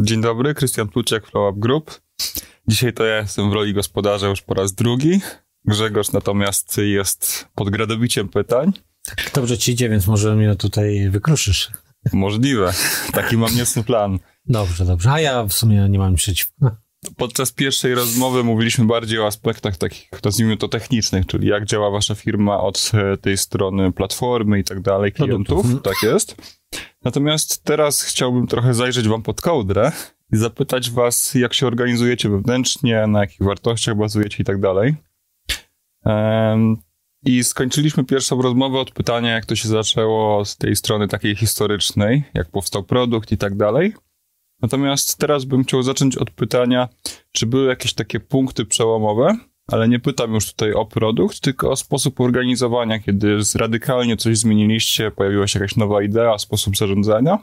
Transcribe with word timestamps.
Dzień 0.00 0.20
dobry, 0.20 0.54
Krystian 0.54 0.88
Pluciak, 0.88 1.26
Flow 1.26 1.50
Up 1.50 1.60
Group. 1.60 2.00
Dzisiaj 2.68 2.92
to 2.92 3.04
ja 3.04 3.16
jestem 3.16 3.50
w 3.50 3.52
roli 3.52 3.74
gospodarza 3.74 4.28
już 4.28 4.42
po 4.42 4.54
raz 4.54 4.72
drugi. 4.72 5.20
Grzegorz 5.64 6.12
natomiast 6.12 6.78
jest 6.78 7.48
pod 7.54 7.70
gradowiciem 7.70 8.28
pytań. 8.28 8.72
Dobrze 9.34 9.58
ci 9.58 9.72
idzie, 9.72 9.88
więc 9.88 10.06
może 10.06 10.36
mnie 10.36 10.56
tutaj 10.56 11.10
wykruszysz. 11.10 11.70
Możliwe. 12.12 12.72
Taki 13.12 13.36
mam 13.36 13.54
niecny 13.56 13.84
plan. 13.84 14.18
Dobrze, 14.46 14.84
dobrze. 14.84 15.12
A 15.12 15.20
ja 15.20 15.44
w 15.44 15.52
sumie 15.52 15.88
nie 15.88 15.98
mam 15.98 16.14
przeciwko. 16.14 16.76
Podczas 17.16 17.52
pierwszej 17.52 17.94
rozmowy 17.94 18.44
mówiliśmy 18.44 18.84
bardziej 18.84 19.18
o 19.18 19.26
aspektach 19.26 19.76
takich, 19.76 20.08
nazwijmy 20.24 20.56
to 20.56 20.68
technicznych, 20.68 21.26
czyli 21.26 21.48
jak 21.48 21.64
działa 21.64 21.90
wasza 21.90 22.14
firma 22.14 22.60
od 22.60 22.90
e, 22.94 23.16
tej 23.16 23.36
strony 23.36 23.92
platformy 23.92 24.58
i 24.58 24.64
tak 24.64 24.80
dalej, 24.80 25.12
klientów. 25.12 25.62
Produktów. 25.62 25.82
Tak 25.82 26.10
jest. 26.10 26.36
Natomiast 27.04 27.64
teraz 27.64 28.02
chciałbym 28.02 28.46
trochę 28.46 28.74
zajrzeć 28.74 29.08
wam 29.08 29.22
pod 29.22 29.40
kołdrę 29.40 29.92
i 30.32 30.36
zapytać 30.36 30.90
was, 30.90 31.34
jak 31.34 31.54
się 31.54 31.66
organizujecie 31.66 32.28
wewnętrznie, 32.28 33.06
na 33.06 33.20
jakich 33.20 33.42
wartościach 33.42 33.96
bazujecie 33.96 34.42
i 34.42 34.44
tak 34.44 34.60
dalej. 34.60 34.94
I 37.24 37.44
skończyliśmy 37.44 38.04
pierwszą 38.04 38.42
rozmowę 38.42 38.78
od 38.78 38.90
pytania, 38.90 39.32
jak 39.32 39.46
to 39.46 39.56
się 39.56 39.68
zaczęło 39.68 40.44
z 40.44 40.56
tej 40.56 40.76
strony 40.76 41.08
takiej 41.08 41.36
historycznej, 41.36 42.24
jak 42.34 42.50
powstał 42.50 42.82
produkt 42.82 43.32
i 43.32 43.36
tak 43.36 43.56
dalej. 43.56 43.94
Natomiast 44.62 45.18
teraz 45.18 45.44
bym 45.44 45.64
chciał 45.64 45.82
zacząć 45.82 46.16
od 46.16 46.30
pytania, 46.30 46.88
czy 47.32 47.46
były 47.46 47.68
jakieś 47.68 47.94
takie 47.94 48.20
punkty 48.20 48.64
przełomowe, 48.64 49.36
ale 49.66 49.88
nie 49.88 50.00
pytam 50.00 50.34
już 50.34 50.52
tutaj 50.52 50.72
o 50.72 50.86
produkt, 50.86 51.40
tylko 51.40 51.70
o 51.70 51.76
sposób 51.76 52.20
organizowania, 52.20 52.98
kiedy 52.98 53.38
radykalnie 53.54 54.16
coś 54.16 54.38
zmieniliście, 54.38 55.10
pojawiła 55.10 55.46
się 55.46 55.58
jakaś 55.58 55.76
nowa 55.76 56.02
idea, 56.02 56.38
sposób 56.38 56.76
zarządzania. 56.76 57.38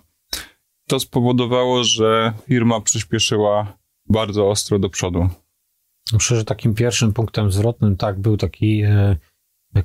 To 0.88 1.00
spowodowało, 1.00 1.84
że 1.84 2.34
firma 2.48 2.82
przyspieszyła 2.82 3.78
bardzo 4.10 4.50
ostro 4.50 4.80
do 4.80 4.90
przodu. 4.90 5.30
Myślę, 6.14 6.38
że 6.38 6.46
takim 6.46 6.76
pierwszym 6.76 7.14
punktem 7.14 7.52
zwrotnym, 7.52 7.98
tak, 7.98 8.20
był 8.20 8.38
taki 8.38 8.82
e, 8.82 9.18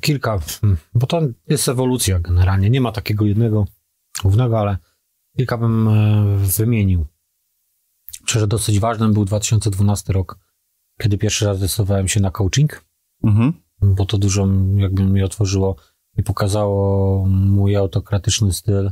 kilka, 0.01 0.39
hmm, 0.61 0.79
bo 0.95 1.07
to 1.07 1.21
jest 1.49 1.69
ewolucja 1.69 2.21
generalnie. 2.21 2.71
Nie 2.71 2.81
ma 2.81 2.93
takiego 2.93 3.25
jednego 3.25 3.67
głównego, 4.23 4.59
ale 4.59 4.77
kilka 5.37 5.59
bym 5.59 5.89
e, 5.89 6.25
wymienił. 6.37 7.07
Myślę, 8.29 8.41
że 8.41 8.47
dosyć 8.47 8.81
ważnym 8.81 9.13
był 9.13 9.25
2012 9.25 10.13
rok, 10.13 10.39
kiedy 11.01 11.19
pierwszy 11.19 11.47
raz 11.47 11.57
zdecydowałem 11.59 12.09
się 12.09 12.21
na 12.21 12.31
coaching, 12.31 12.85
Mhm. 13.25 13.53
bo 13.83 14.07
to 14.07 14.19
dużo 14.19 14.49
jakby 14.77 15.03
mi 15.03 15.23
otworzyło 15.23 15.77
i 16.17 16.23
pokazało 16.23 17.27
mój 17.27 17.77
autokratyczny 17.77 18.53
styl 18.53 18.91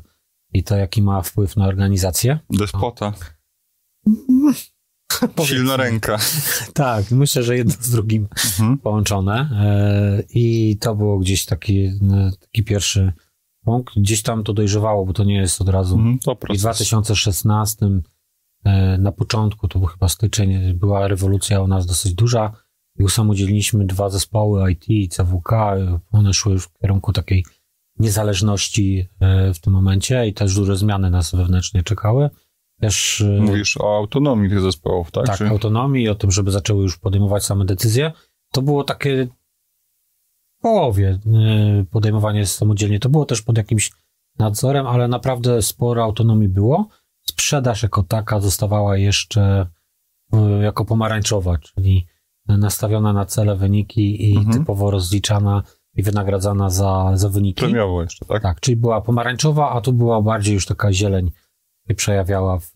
i 0.52 0.64
to, 0.64 0.76
jaki 0.76 1.02
ma 1.02 1.22
wpływ 1.22 1.56
na 1.56 1.66
organizację. 1.66 2.38
Despota. 2.50 3.12
Silna 5.44 5.76
ręka. 5.76 6.18
Tak, 6.74 7.10
myślę, 7.10 7.42
że 7.42 7.56
jedno 7.56 7.74
z 7.80 7.90
drugim 7.90 8.28
Mhm. 8.44 8.78
połączone 8.78 9.34
e, 9.52 10.22
i 10.34 10.76
to 10.80 10.94
było 10.94 11.18
gdzieś 11.18 11.44
taki, 11.46 11.84
e, 11.86 12.30
taki 12.40 12.64
pierwszy 12.64 13.12
punkt. 13.64 13.94
Gdzieś 13.96 14.22
tam 14.22 14.44
to 14.44 14.52
dojrzewało, 14.52 15.06
bo 15.06 15.12
to 15.12 15.24
nie 15.24 15.36
jest 15.36 15.60
od 15.60 15.68
razu. 15.68 15.94
Mhm. 15.96 16.18
To 16.18 16.32
I 16.32 16.36
w 16.36 16.38
proces. 16.38 16.60
2016 16.60 17.86
e, 17.86 18.00
na 18.98 19.12
początku, 19.12 19.68
to 19.68 19.78
był 19.78 19.88
chyba 19.88 20.08
styczeń, 20.08 20.74
była 20.74 21.08
rewolucja 21.08 21.60
u 21.60 21.68
nas 21.68 21.86
dosyć 21.86 22.14
duża 22.14 22.52
i 22.98 23.04
usamodzielniliśmy 23.04 23.86
dwa 23.86 24.08
zespoły 24.10 24.72
IT 24.72 24.88
i 24.88 25.08
CWK. 25.08 25.52
One 26.12 26.34
szły 26.34 26.52
już 26.52 26.64
w 26.64 26.78
kierunku 26.78 27.12
takiej 27.12 27.44
niezależności 27.98 29.08
e, 29.20 29.54
w 29.54 29.60
tym 29.60 29.72
momencie 29.72 30.26
i 30.26 30.34
też 30.34 30.54
duże 30.54 30.76
zmiany 30.76 31.10
nas 31.10 31.34
wewnętrznie 31.34 31.82
czekały. 31.82 32.30
Też 32.80 33.20
e, 33.20 33.40
Mówisz 33.40 33.76
o 33.76 33.96
autonomii 33.96 34.50
tych 34.50 34.60
zespołów, 34.60 35.10
tak? 35.10 35.26
tak, 35.26 35.38
Czy- 35.38 35.48
autonomii 35.48 36.08
o 36.08 36.14
tym, 36.14 36.30
żeby 36.30 36.50
zaczęły 36.50 36.82
już 36.82 36.98
podejmować 36.98 37.44
same 37.44 37.64
decyzje. 37.64 38.12
To 38.52 38.62
było 38.62 38.84
takie 38.84 39.26
w 40.58 40.62
połowie 40.62 41.18
podejmowanie 41.90 42.46
samodzielnie. 42.46 43.00
To 43.00 43.08
było 43.08 43.24
też 43.24 43.42
pod 43.42 43.58
jakimś 43.58 43.92
nadzorem, 44.38 44.86
ale 44.86 45.08
naprawdę 45.08 45.62
sporo 45.62 46.04
autonomii 46.04 46.48
było. 46.48 46.88
Sprzedaż 47.30 47.82
jako 47.82 48.02
taka 48.02 48.40
zostawała 48.40 48.96
jeszcze 48.96 49.66
y, 50.34 50.62
jako 50.62 50.84
pomarańczowa, 50.84 51.58
czyli 51.58 52.06
nastawiona 52.48 53.12
na 53.12 53.26
cele, 53.26 53.56
wyniki 53.56 54.30
i 54.32 54.36
Mhm. 54.36 54.58
typowo 54.58 54.90
rozliczana 54.90 55.62
i 55.94 56.02
wynagradzana 56.02 56.70
za, 56.70 57.10
za 57.14 57.28
wyniki. 57.28 57.60
Premiowo 57.60 58.02
jeszcze, 58.02 58.26
tak? 58.26 58.42
Tak, 58.42 58.60
czyli 58.60 58.76
była 58.76 59.00
pomarańczowa, 59.00 59.70
a 59.70 59.80
tu 59.80 59.92
była 59.92 60.22
bardziej 60.22 60.54
już 60.54 60.66
taka 60.66 60.92
zieleń 60.92 61.30
się 61.88 61.94
przejawiała 61.94 62.58
w, 62.58 62.70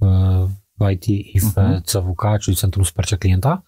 w 0.81 0.91
IT 0.91 1.09
i 1.09 1.41
w 1.41 1.45
Mhm. 1.45 1.83
CWK, 1.83 2.23
czyli 2.43 2.57
Centrum 2.57 2.85
Wsparcia 2.85 3.17
Klienta. 3.17 3.63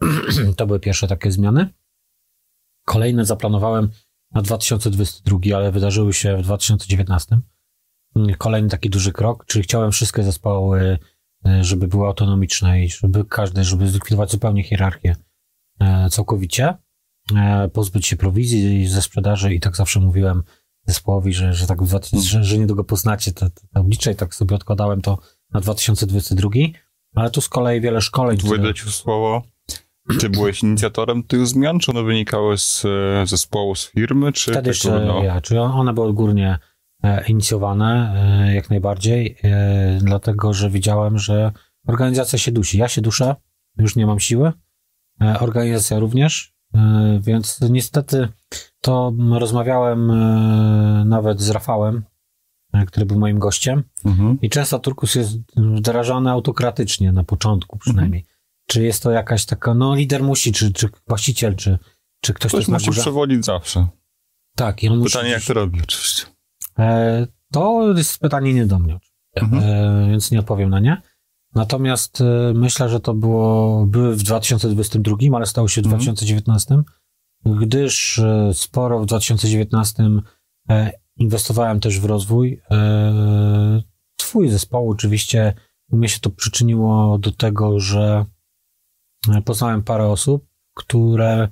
to 0.56 0.66
były 0.66 0.80
pierwsze 0.80 1.08
takie 1.08 1.32
zmiany. 1.32 1.68
Kolejne 2.86 3.24
zaplanowałem 3.24 3.90
na 4.34 4.42
2022, 4.42 5.38
ale 5.56 5.72
wydarzyły 5.72 6.12
się 6.12 6.36
w 6.36 6.42
2019. 6.42 7.40
Kolejny 8.38 8.68
taki 8.68 8.90
duży 8.90 9.12
krok, 9.12 9.46
czyli 9.46 9.62
chciałem 9.62 9.92
wszystkie 9.92 10.22
zespoły, 10.22 10.98
e, 11.46 11.64
żeby 11.64 11.88
były 11.88 12.06
autonomiczne 12.06 12.84
i 12.84 12.90
żeby 12.90 13.24
każdy, 13.24 13.64
żeby 13.64 13.88
zlikwidować 13.88 14.30
zupełnie 14.30 14.62
hierarchię 14.62 15.16
e, 15.80 16.08
całkowicie, 16.10 16.74
e, 17.36 17.68
pozbyć 17.68 18.06
się 18.06 18.16
prowizji 18.16 18.86
ze 18.86 19.02
sprzedaży 19.02 19.54
i 19.54 19.60
tak 19.60 19.76
zawsze 19.76 20.00
mówiłem 20.00 20.42
zespołowi, 20.86 21.32
że, 21.32 21.54
że 21.54 21.66
tak 21.66 21.82
w 21.82 21.86
2000, 21.86 22.28
że, 22.28 22.44
że 22.44 22.58
niedługo 22.58 22.84
poznacie 22.84 23.32
te, 23.32 23.50
te 23.50 23.66
tablicze 23.74 24.12
i 24.12 24.16
tak 24.16 24.34
sobie 24.34 24.56
odkładałem 24.56 25.00
to 25.00 25.18
na 25.52 25.60
2022, 25.60 26.50
ale 27.14 27.30
tu 27.30 27.40
z 27.40 27.48
kolei 27.48 27.80
wiele 27.80 28.00
szkoleń. 28.00 28.38
które- 28.38 28.74
ci 28.74 28.84
w 28.84 28.90
słowo. 28.90 29.42
Ty 30.20 30.30
byłeś 30.30 30.62
inicjatorem 30.62 31.22
tych 31.22 31.46
zmian, 31.46 31.78
czy 31.78 31.90
one 31.90 32.02
wynikały 32.02 32.58
z 32.58 32.84
zespołu, 33.24 33.74
z 33.74 33.90
firmy, 33.90 34.32
czy 34.32 34.52
Wtedy 34.52 34.70
jeszcze 34.70 35.04
no, 35.06 35.22
ja, 35.22 35.40
czyli 35.40 35.60
one 35.60 35.92
były 35.92 36.06
odgórnie 36.06 36.58
inicjowane 37.28 38.14
e, 38.48 38.54
jak 38.54 38.70
najbardziej, 38.70 39.36
e, 39.44 39.98
dlatego 40.02 40.52
że 40.52 40.70
widziałem, 40.70 41.18
że 41.18 41.52
organizacja 41.86 42.38
się 42.38 42.52
dusi. 42.52 42.78
Ja 42.78 42.88
się 42.88 43.00
duszę, 43.00 43.36
już 43.78 43.96
nie 43.96 44.06
mam 44.06 44.20
siły, 44.20 44.52
e, 45.20 45.40
organizacja 45.40 45.98
również, 45.98 46.54
e, 46.74 47.20
więc 47.22 47.60
niestety 47.70 48.28
to 48.80 49.12
rozmawiałem 49.30 50.10
e, 50.10 51.04
nawet 51.06 51.40
z 51.40 51.50
Rafałem, 51.50 52.02
e, 52.72 52.86
który 52.86 53.06
był 53.06 53.18
moim 53.18 53.38
gościem 53.38 53.82
Mhm. 54.04 54.38
i 54.42 54.50
często 54.50 54.78
turkus 54.78 55.14
jest 55.14 55.38
wdrażany 55.56 56.30
autokratycznie 56.30 57.12
na 57.12 57.24
początku 57.24 57.78
przynajmniej. 57.78 58.24
Czy 58.66 58.82
jest 58.82 59.02
to 59.02 59.10
jakaś 59.10 59.44
taka, 59.46 59.74
no 59.74 59.94
lider 59.94 60.22
musi, 60.22 60.52
czy, 60.52 60.72
czy 60.72 60.88
właściciel, 61.08 61.56
czy, 61.56 61.78
czy 62.20 62.34
ktoś, 62.34 62.50
kto 62.52 62.58
Ktoś 62.58 62.68
musi 62.68 62.90
przewodzić 63.00 63.44
zawsze. 63.44 63.86
Tak, 64.56 64.82
i 64.82 64.88
on 64.88 64.98
musi 64.98 65.12
Pytanie, 65.12 65.30
jak 65.30 65.42
to 65.42 65.54
robi, 65.54 65.80
oczywiście. 65.82 66.26
E, 66.78 67.26
to 67.52 67.92
jest 67.96 68.18
pytanie 68.18 68.54
nie 68.54 68.66
do 68.66 68.78
mnie, 68.78 68.98
Mhm. 69.36 69.62
e, 69.62 70.10
więc 70.10 70.30
nie 70.30 70.38
odpowiem 70.40 70.70
na 70.70 70.80
nie. 70.80 71.02
Natomiast 71.54 72.20
e, 72.20 72.52
myślę, 72.54 72.88
że 72.88 73.00
to 73.00 73.14
było, 73.14 73.86
były 73.86 74.16
w 74.16 74.22
2022, 74.22 75.16
ale 75.36 75.46
stało 75.46 75.68
się 75.68 75.82
w 75.82 75.84
Mhm. 75.84 75.98
2019, 76.02 76.82
gdyż 77.44 78.18
e, 78.18 78.50
sporo 78.54 79.00
w 79.00 79.06
2019 79.06 80.02
e, 80.68 80.92
inwestowałem 81.16 81.80
też 81.80 82.00
w 82.00 82.04
rozwój. 82.04 82.60
Twój 84.16 84.48
zespołu 84.48 84.90
oczywiście 84.90 85.54
u 85.90 85.96
mnie 85.96 86.08
się 86.08 86.20
to 86.20 86.30
przyczyniło 86.30 87.18
do 87.18 87.32
tego, 87.32 87.80
że 87.80 88.24
poznałem 89.44 89.82
parę 89.82 90.08
osób, 90.08 90.46
które 90.74 91.48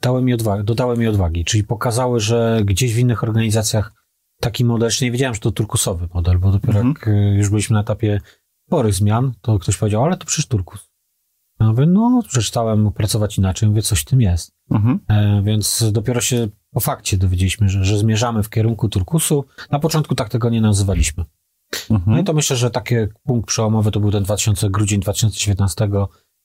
dały 0.00 0.22
mi 0.22 0.34
odwagi, 0.34 0.64
dodały 0.64 0.96
mi 0.96 1.06
odwagi, 1.06 1.44
czyli 1.44 1.64
pokazały, 1.64 2.20
że 2.20 2.60
gdzieś 2.64 2.94
w 2.94 2.98
innych 2.98 3.22
organizacjach 3.22 3.92
taki 4.40 4.64
model, 4.64 4.86
jeszcze 4.86 5.04
nie 5.04 5.10
wiedziałem, 5.12 5.34
że 5.34 5.40
to 5.40 5.52
turkusowy 5.52 6.08
model, 6.14 6.38
bo 6.38 6.50
dopiero 6.52 6.80
Mhm. 6.80 6.88
jak 6.88 7.08
y, 7.08 7.36
już 7.38 7.48
byliśmy 7.50 7.74
na 7.74 7.80
etapie 7.80 8.20
sporych 8.68 8.94
zmian, 8.94 9.32
to 9.40 9.58
ktoś 9.58 9.76
powiedział, 9.76 10.04
ale 10.04 10.16
to 10.16 10.26
przecież 10.26 10.46
turkus. 10.46 10.90
Ja 11.60 11.66
mówię, 11.66 11.86
no 11.86 12.22
przeczytałem, 12.28 12.92
pracować 12.92 13.38
inaczej, 13.38 13.68
mówię, 13.68 13.82
coś 13.82 14.00
w 14.00 14.04
tym 14.04 14.20
jest. 14.20 14.52
Mhm. 14.70 15.00
E, 15.08 15.42
więc 15.42 15.84
dopiero 15.92 16.20
się 16.20 16.48
po 16.70 16.80
fakcie 16.80 17.16
dowiedzieliśmy, 17.16 17.68
że, 17.68 17.84
że 17.84 17.98
zmierzamy 17.98 18.42
w 18.42 18.50
kierunku 18.50 18.88
turkusu. 18.88 19.44
Na 19.70 19.78
początku 19.78 20.14
tak 20.14 20.28
tego 20.28 20.50
nie 20.50 20.60
nazywaliśmy. 20.60 21.24
No 21.90 21.96
Mhm. 21.96 22.20
i 22.20 22.24
to 22.24 22.32
myślę, 22.32 22.56
że 22.56 22.70
taki 22.70 22.94
punkt 23.22 23.48
przełomowy 23.48 23.90
to 23.90 24.00
był 24.00 24.10
ten 24.10 24.22
2000, 24.22 24.70
grudzień 24.70 25.00
2019. 25.00 25.88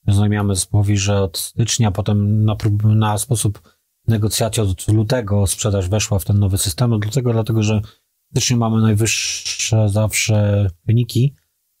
Znajomamy 0.08 0.54
zespołowi, 0.54 0.96
że 0.96 1.22
od 1.22 1.38
stycznia 1.38 1.90
potem 1.90 2.44
na, 2.44 2.54
prób- 2.56 2.94
na 2.94 3.18
sposób 3.18 3.62
negocjacji 4.10 4.62
od 4.62 4.88
lutego 4.88 5.46
sprzedaż 5.46 5.88
weszła 5.88 6.18
w 6.18 6.24
ten 6.24 6.38
nowy 6.38 6.58
system. 6.58 6.92
Od 6.92 7.04
lutego, 7.04 7.32
dlatego 7.32 7.62
że 7.62 7.80
w 7.80 8.30
styczniu 8.30 8.56
mamy 8.56 8.82
najwyższe 8.82 9.88
zawsze 9.88 10.66
wyniki 10.86 11.34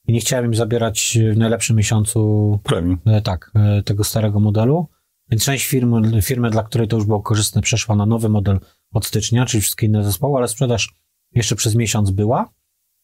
i 0.06 0.12
nie 0.12 0.20
chciałem 0.20 0.44
im 0.44 0.54
zabierać 0.54 1.18
w 1.34 1.36
najlepszym 1.36 1.76
miesiącu 1.76 2.58
Premium. 2.62 2.98
e, 3.06 3.20
tak, 3.20 3.50
e, 3.54 3.82
tego 3.82 4.04
starego 4.04 4.40
modelu. 4.40 4.88
Więc 5.30 5.44
część 5.44 5.66
firmy, 5.66 6.22
firmy, 6.22 6.50
dla 6.50 6.62
której 6.62 6.88
to 6.88 6.96
już 6.96 7.06
było 7.06 7.22
korzystne, 7.22 7.62
przeszła 7.62 7.96
na 7.96 8.06
nowy 8.06 8.28
model 8.28 8.60
od 8.92 9.06
stycznia, 9.06 9.46
czyli 9.46 9.60
wszystkie 9.60 9.86
inne 9.86 10.04
zespoły, 10.04 10.38
ale 10.38 10.48
sprzedaż 10.48 10.94
jeszcze 11.32 11.56
przez 11.56 11.74
miesiąc 11.74 12.10
była. 12.10 12.50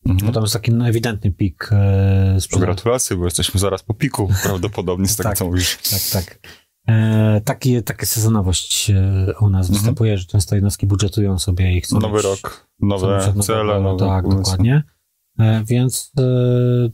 Mhm. 0.07 0.27
Bo 0.27 0.33
tam 0.33 0.43
jest 0.43 0.53
taki 0.53 0.73
ewidentny 0.85 1.31
pik 1.31 1.69
e, 1.73 2.41
sprzedaży. 2.41 2.67
Gratulacje, 2.67 3.17
bo 3.17 3.25
jesteśmy 3.25 3.61
zaraz 3.61 3.83
po 3.83 3.95
piku 3.95 4.29
prawdopodobnie 4.43 5.09
z 5.09 5.17
tego, 5.17 5.29
tak, 5.29 5.39
co 5.39 5.45
mówisz. 5.45 5.79
Tak, 5.91 6.25
tak. 6.25 6.39
E, 6.89 7.41
taki, 7.45 7.83
taka 7.83 8.07
sezonowość 8.07 8.93
u 9.41 9.51
nas 9.51 9.67
mhm. 9.67 9.75
występuje, 9.75 10.19
że 10.19 10.27
często 10.27 10.55
jednostki 10.55 10.87
budżetują 10.87 11.39
sobie 11.39 11.77
i 11.77 11.81
chcą 11.81 12.01
Nowy 12.01 12.15
mieć, 12.15 12.25
rok, 12.25 12.69
nowe 12.81 13.33
cele. 13.41 13.81
Nowe 13.81 14.07
tak, 14.07 14.25
pomysły. 14.25 14.43
dokładnie. 14.43 14.83
E, 15.39 15.65
więc 15.65 16.13
e, 16.19 16.23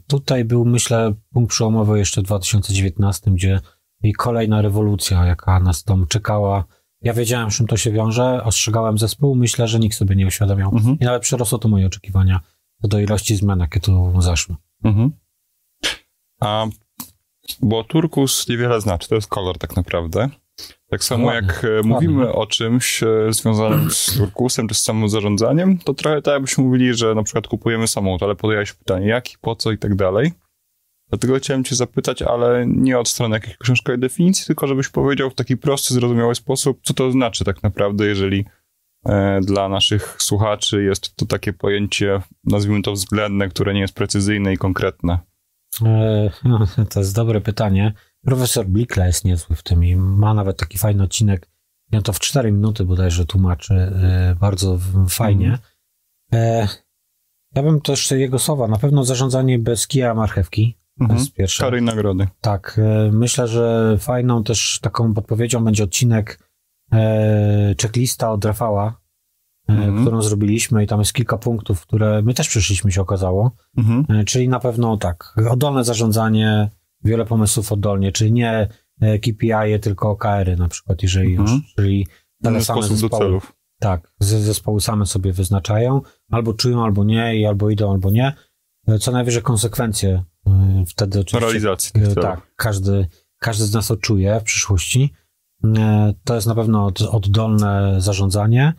tutaj 0.07 0.45
był, 0.45 0.65
myślę, 0.65 1.13
punkt 1.33 1.51
przełomowy 1.51 1.99
jeszcze 1.99 2.21
w 2.21 2.23
2019, 2.23 3.31
gdzie 3.31 3.59
i 4.03 4.13
kolejna 4.13 4.61
rewolucja, 4.61 5.25
jaka 5.25 5.59
nas 5.59 5.83
tam 5.83 6.07
czekała. 6.07 6.65
Ja 7.01 7.13
wiedziałem, 7.13 7.49
czym 7.49 7.67
to 7.67 7.77
się 7.77 7.91
wiąże, 7.91 8.43
ostrzegałem 8.43 8.97
zespół, 8.97 9.35
myślę, 9.35 9.67
że 9.67 9.79
nikt 9.79 9.97
sobie 9.97 10.15
nie 10.15 10.27
uświadomiał. 10.27 10.71
Mhm. 10.71 10.99
I 10.99 11.05
nawet 11.05 11.21
przerosło 11.21 11.57
to 11.57 11.67
moje 11.67 11.85
oczekiwania 11.85 12.39
do 12.83 12.99
ilości 12.99 13.35
zmian, 13.35 13.59
jakie 13.59 13.79
tu 13.79 14.21
zaszły. 14.21 14.55
Mhm. 14.83 15.11
A 16.39 16.65
bo 17.61 17.83
turkus 17.83 18.49
niewiele 18.49 18.81
znaczy, 18.81 19.09
to 19.09 19.15
jest 19.15 19.27
kolor 19.27 19.57
tak 19.57 19.75
naprawdę. 19.75 20.29
Tak 20.89 21.03
samo 21.03 21.25
ładnie, 21.25 21.47
jak 21.47 21.65
e, 21.65 21.83
mówimy 21.83 22.25
ładnie. 22.25 22.33
o 22.33 22.47
czymś 22.47 23.03
e, 23.03 23.07
związanym 23.29 23.91
z 23.91 24.05
turkusem 24.17 24.67
czy 24.67 24.75
z 24.75 24.81
samym 24.81 25.09
zarządzaniem, 25.09 25.77
to 25.77 25.93
trochę 25.93 26.21
tak 26.21 26.33
jakbyśmy 26.33 26.63
mówili, 26.63 26.93
że 26.93 27.15
na 27.15 27.23
przykład 27.23 27.47
kupujemy 27.47 27.87
samochód, 27.87 28.23
ale 28.23 28.35
podajesz 28.35 28.73
pytanie 28.73 29.07
jaki, 29.07 29.35
po 29.41 29.55
co 29.55 29.71
i 29.71 29.77
tak 29.77 29.95
dalej. 29.95 30.31
Dlatego 31.09 31.37
chciałem 31.37 31.63
cię 31.63 31.75
zapytać, 31.75 32.21
ale 32.21 32.65
nie 32.67 32.99
od 32.99 33.09
strony 33.09 33.35
jakiejś 33.35 33.57
książkowej 33.57 33.99
definicji, 33.99 34.45
tylko 34.45 34.67
żebyś 34.67 34.89
powiedział 34.89 35.29
w 35.29 35.35
taki 35.35 35.57
prosty, 35.57 35.93
zrozumiały 35.93 36.35
sposób, 36.35 36.79
co 36.83 36.93
to 36.93 37.11
znaczy 37.11 37.45
tak 37.45 37.63
naprawdę, 37.63 38.05
jeżeli 38.05 38.45
e, 39.05 39.39
dla 39.41 39.69
naszych 39.69 40.15
słuchaczy 40.19 40.83
jest 40.83 41.15
to 41.15 41.25
takie 41.25 41.53
pojęcie, 41.53 42.21
nazwijmy 42.43 42.81
to 42.81 42.91
względne, 42.91 43.49
które 43.49 43.73
nie 43.73 43.79
jest 43.79 43.95
precyzyjne 43.95 44.53
i 44.53 44.57
konkretne. 44.57 45.19
E, 45.81 46.29
to 46.91 46.99
jest 46.99 47.15
dobre 47.15 47.41
pytanie. 47.41 47.93
Profesor 48.25 48.65
Blikla 48.65 49.07
jest 49.07 49.25
niezły 49.25 49.55
w 49.55 49.63
tym 49.63 49.83
i 49.83 49.95
ma 49.95 50.33
nawet 50.33 50.57
taki 50.57 50.77
fajny 50.77 51.03
odcinek. 51.03 51.49
Ja 51.91 52.01
to 52.01 52.13
w 52.13 52.19
4 52.19 52.51
minuty 52.51 52.85
bodajże 52.85 53.25
tłumaczy 53.25 53.73
e, 53.73 54.35
bardzo 54.39 54.79
fajnie. 55.09 55.57
Mm. 56.31 56.67
Ja 57.55 57.63
bym 57.63 57.81
też 57.81 58.11
jego 58.11 58.39
słowa, 58.39 58.67
na 58.67 58.77
pewno 58.77 59.03
zarządzanie 59.03 59.59
bez 59.59 59.87
kija 59.87 60.13
marchewki. 60.13 60.77
Mhm. 60.99 61.17
To 61.17 61.23
jest 61.23 61.33
pierwsze. 61.33 61.63
Kary 61.63 61.81
nagrody. 61.81 62.27
Tak. 62.41 62.79
Myślę, 63.11 63.47
że 63.47 63.95
fajną 63.99 64.43
też 64.43 64.79
taką 64.81 65.13
podpowiedzią 65.13 65.63
będzie 65.63 65.83
odcinek 65.83 66.39
checklista 67.81 68.31
od 68.31 68.45
Rafała, 68.45 69.02
mhm. 69.67 70.01
którą 70.01 70.21
zrobiliśmy 70.21 70.83
i 70.83 70.87
tam 70.87 70.99
jest 70.99 71.13
kilka 71.13 71.37
punktów, 71.37 71.81
które 71.81 72.21
my 72.21 72.33
też 72.33 72.49
przyszliśmy, 72.49 72.91
się 72.91 73.01
okazało. 73.01 73.51
Mhm. 73.77 74.19
E, 74.19 74.23
czyli 74.23 74.49
na 74.49 74.59
pewno 74.59 74.97
tak, 74.97 75.35
oddolne 75.49 75.83
zarządzanie, 75.83 76.69
wiele 77.03 77.25
pomysłów 77.25 77.71
oddolnie, 77.71 78.11
czyli 78.11 78.31
nie 78.31 78.67
e, 79.01 79.19
KPI, 79.19 79.79
tylko 79.81 80.09
OKR-y 80.09 80.57
na 80.57 80.67
przykład, 80.67 81.03
jeżeli 81.03 81.35
mhm. 81.35 81.49
już, 81.49 81.75
czyli 81.75 82.07
dane 82.41 82.61
same 82.61 82.83
zespoły. 82.83 83.39
Tak, 83.79 84.13
zespoły 84.19 84.81
same 84.81 85.05
sobie 85.05 85.33
wyznaczają, 85.33 86.01
albo 86.31 86.53
czują, 86.53 86.83
albo 86.83 87.03
nie, 87.03 87.39
i 87.39 87.45
albo 87.45 87.69
idą, 87.69 87.91
albo 87.91 88.11
nie. 88.11 88.33
E, 88.87 88.99
co 88.99 89.11
najwyżej 89.11 89.41
konsekwencje 89.41 90.23
wtedy 90.87 91.19
oczywiście. 91.19 91.39
Realizacji. 91.39 91.91
Tak, 92.21 92.53
każdy, 92.55 93.07
każdy 93.39 93.65
z 93.65 93.73
nas 93.73 93.91
odczuje 93.91 94.39
w 94.39 94.43
przyszłości. 94.43 95.13
To 96.23 96.35
jest 96.35 96.47
na 96.47 96.55
pewno 96.55 96.91
oddolne 97.11 98.01
zarządzanie. 98.01 98.73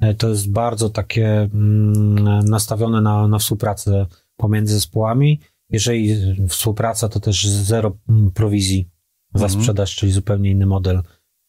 E, 0.00 0.14
to 0.14 0.28
jest 0.28 0.52
bardzo 0.52 0.90
takie 0.90 1.28
mm, 1.28 2.44
nastawione 2.44 3.00
na, 3.00 3.28
na 3.28 3.38
współpracę 3.38 4.06
pomiędzy 4.36 4.74
zespołami. 4.74 5.40
Jeżeli 5.70 6.14
współpraca, 6.48 7.08
to 7.08 7.20
też 7.20 7.46
zero 7.48 7.96
mm, 8.08 8.30
prowizji 8.30 8.88
za 9.34 9.44
mhm. 9.44 9.60
sprzedaż, 9.60 9.96
czyli 9.96 10.12
zupełnie 10.12 10.50
inny 10.50 10.66
model. 10.66 11.02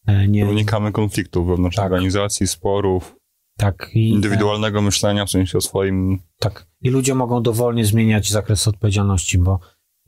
E, 0.06 0.28
nie... 0.28 0.46
Unikamy 0.46 0.92
konfliktów 0.92 1.48
wewnątrz 1.48 1.76
tak. 1.76 1.84
organizacji, 1.84 2.46
sporów. 2.46 3.16
Tak. 3.56 3.90
I, 3.94 4.08
indywidualnego 4.08 4.82
myślenia 4.82 5.26
w 5.26 5.30
sensie 5.30 5.58
o 5.58 5.60
swoim. 5.60 6.18
Tak. 6.38 6.66
I 6.80 6.90
ludzie 6.90 7.14
mogą 7.14 7.42
dowolnie 7.42 7.84
zmieniać 7.84 8.30
zakres 8.30 8.68
odpowiedzialności, 8.68 9.38
bo 9.38 9.58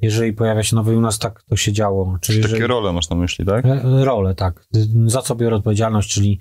jeżeli 0.00 0.32
pojawia 0.32 0.62
się 0.62 0.76
nowy 0.76 0.96
u 0.96 1.00
nas, 1.00 1.18
tak 1.18 1.42
to 1.42 1.56
się 1.56 1.72
działo. 1.72 2.18
Czyli 2.20 2.42
takie 2.42 2.52
jeżeli... 2.52 2.68
role 2.68 2.92
masz 2.92 3.10
na 3.10 3.16
myśli, 3.16 3.46
tak? 3.46 3.66
E, 3.66 4.04
role, 4.04 4.34
tak. 4.34 4.66
Za 5.06 5.22
co 5.22 5.34
biorę 5.34 5.56
odpowiedzialność, 5.56 6.14
czyli 6.14 6.40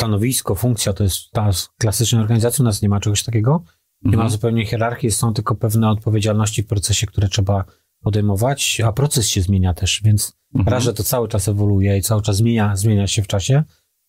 stanowisko, 0.00 0.54
funkcja 0.54 0.92
to 0.92 1.04
jest 1.04 1.30
ta 1.32 1.50
klasycznej 1.78 2.22
organizacji, 2.22 2.62
u 2.62 2.64
nas 2.64 2.82
nie 2.82 2.88
ma 2.88 3.00
czegoś 3.00 3.22
takiego. 3.22 3.62
Nie 4.02 4.08
mhm. 4.08 4.24
ma 4.24 4.30
zupełnie 4.30 4.66
hierarchii, 4.66 5.10
są 5.10 5.34
tylko 5.34 5.54
pewne 5.54 5.90
odpowiedzialności 5.90 6.62
w 6.62 6.66
procesie, 6.66 7.06
które 7.06 7.28
trzeba 7.28 7.64
podejmować, 8.02 8.80
a 8.84 8.92
proces 8.92 9.28
się 9.28 9.42
zmienia 9.42 9.74
też, 9.74 10.00
więc 10.04 10.32
mhm. 10.54 10.74
raz, 10.74 10.82
że 10.82 10.94
to 10.94 11.02
cały 11.02 11.28
czas 11.28 11.48
ewoluuje 11.48 11.98
i 11.98 12.02
cały 12.02 12.22
czas 12.22 12.36
zmienia, 12.36 12.76
zmienia 12.76 13.06
się 13.06 13.22
w 13.22 13.26
czasie, 13.26 13.62